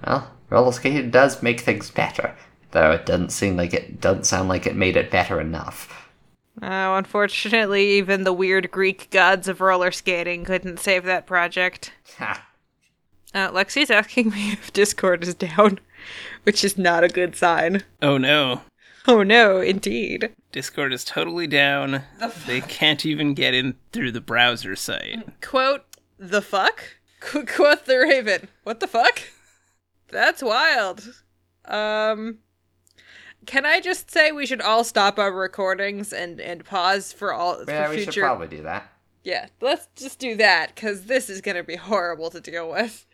Well, 0.06 0.30
roller 0.50 0.70
skating 0.70 1.11
does 1.11 1.42
make 1.42 1.59
things 1.59 1.90
better, 1.90 2.36
though 2.70 2.92
it 2.92 3.06
doesn't 3.06 3.32
seem 3.32 3.56
like 3.56 3.74
it 3.74 4.00
doesn't 4.00 4.26
sound 4.26 4.48
like 4.48 4.68
it 4.68 4.76
made 4.76 4.96
it 4.96 5.11
better 5.11 5.40
enough. 5.40 6.09
Oh, 6.62 6.94
unfortunately, 6.94 7.88
even 7.98 8.22
the 8.22 8.32
weird 8.32 8.70
Greek 8.70 9.11
gods 9.11 9.48
of 9.48 9.61
roller 9.61 9.90
skating 9.90 10.44
couldn't 10.44 10.78
save 10.78 11.02
that 11.06 11.26
project. 11.26 11.92
Ha. 12.18 12.44
Uh, 13.34 13.50
Lexi's 13.50 13.90
asking 13.90 14.30
me 14.30 14.52
if 14.52 14.72
Discord 14.72 15.22
is 15.22 15.34
down, 15.34 15.78
which 16.44 16.64
is 16.64 16.78
not 16.78 17.04
a 17.04 17.08
good 17.08 17.36
sign. 17.36 17.82
Oh 18.02 18.18
no. 18.18 18.62
Oh 19.06 19.22
no, 19.22 19.60
indeed. 19.60 20.30
Discord 20.52 20.92
is 20.92 21.04
totally 21.04 21.46
down. 21.46 22.02
They 22.46 22.60
can't 22.60 23.04
even 23.06 23.34
get 23.34 23.54
in 23.54 23.76
through 23.92 24.12
the 24.12 24.20
browser 24.20 24.76
site. 24.76 25.40
Quote, 25.40 25.84
the 26.18 26.42
fuck? 26.42 26.82
Qu- 27.20 27.46
quote 27.46 27.84
the 27.86 27.98
Raven. 27.98 28.48
What 28.64 28.80
the 28.80 28.86
fuck? 28.86 29.22
That's 30.10 30.42
wild. 30.42 31.08
Um, 31.64 32.38
Can 33.46 33.66
I 33.66 33.80
just 33.80 34.10
say 34.10 34.30
we 34.32 34.46
should 34.46 34.60
all 34.62 34.84
stop 34.84 35.18
our 35.18 35.32
recordings 35.32 36.12
and 36.12 36.40
and 36.40 36.64
pause 36.64 37.12
for 37.12 37.32
all 37.32 37.62
Yeah, 37.66 37.84
for 37.84 37.90
we 37.90 37.96
future? 37.96 38.12
should 38.12 38.20
probably 38.22 38.48
do 38.48 38.62
that. 38.62 38.90
Yeah, 39.24 39.46
let's 39.60 39.88
just 39.96 40.18
do 40.18 40.34
that 40.36 40.74
because 40.74 41.04
this 41.04 41.28
is 41.28 41.40
gonna 41.40 41.62
be 41.64 41.76
horrible 41.76 42.30
to 42.30 42.40
deal 42.40 42.70
with. 42.70 43.04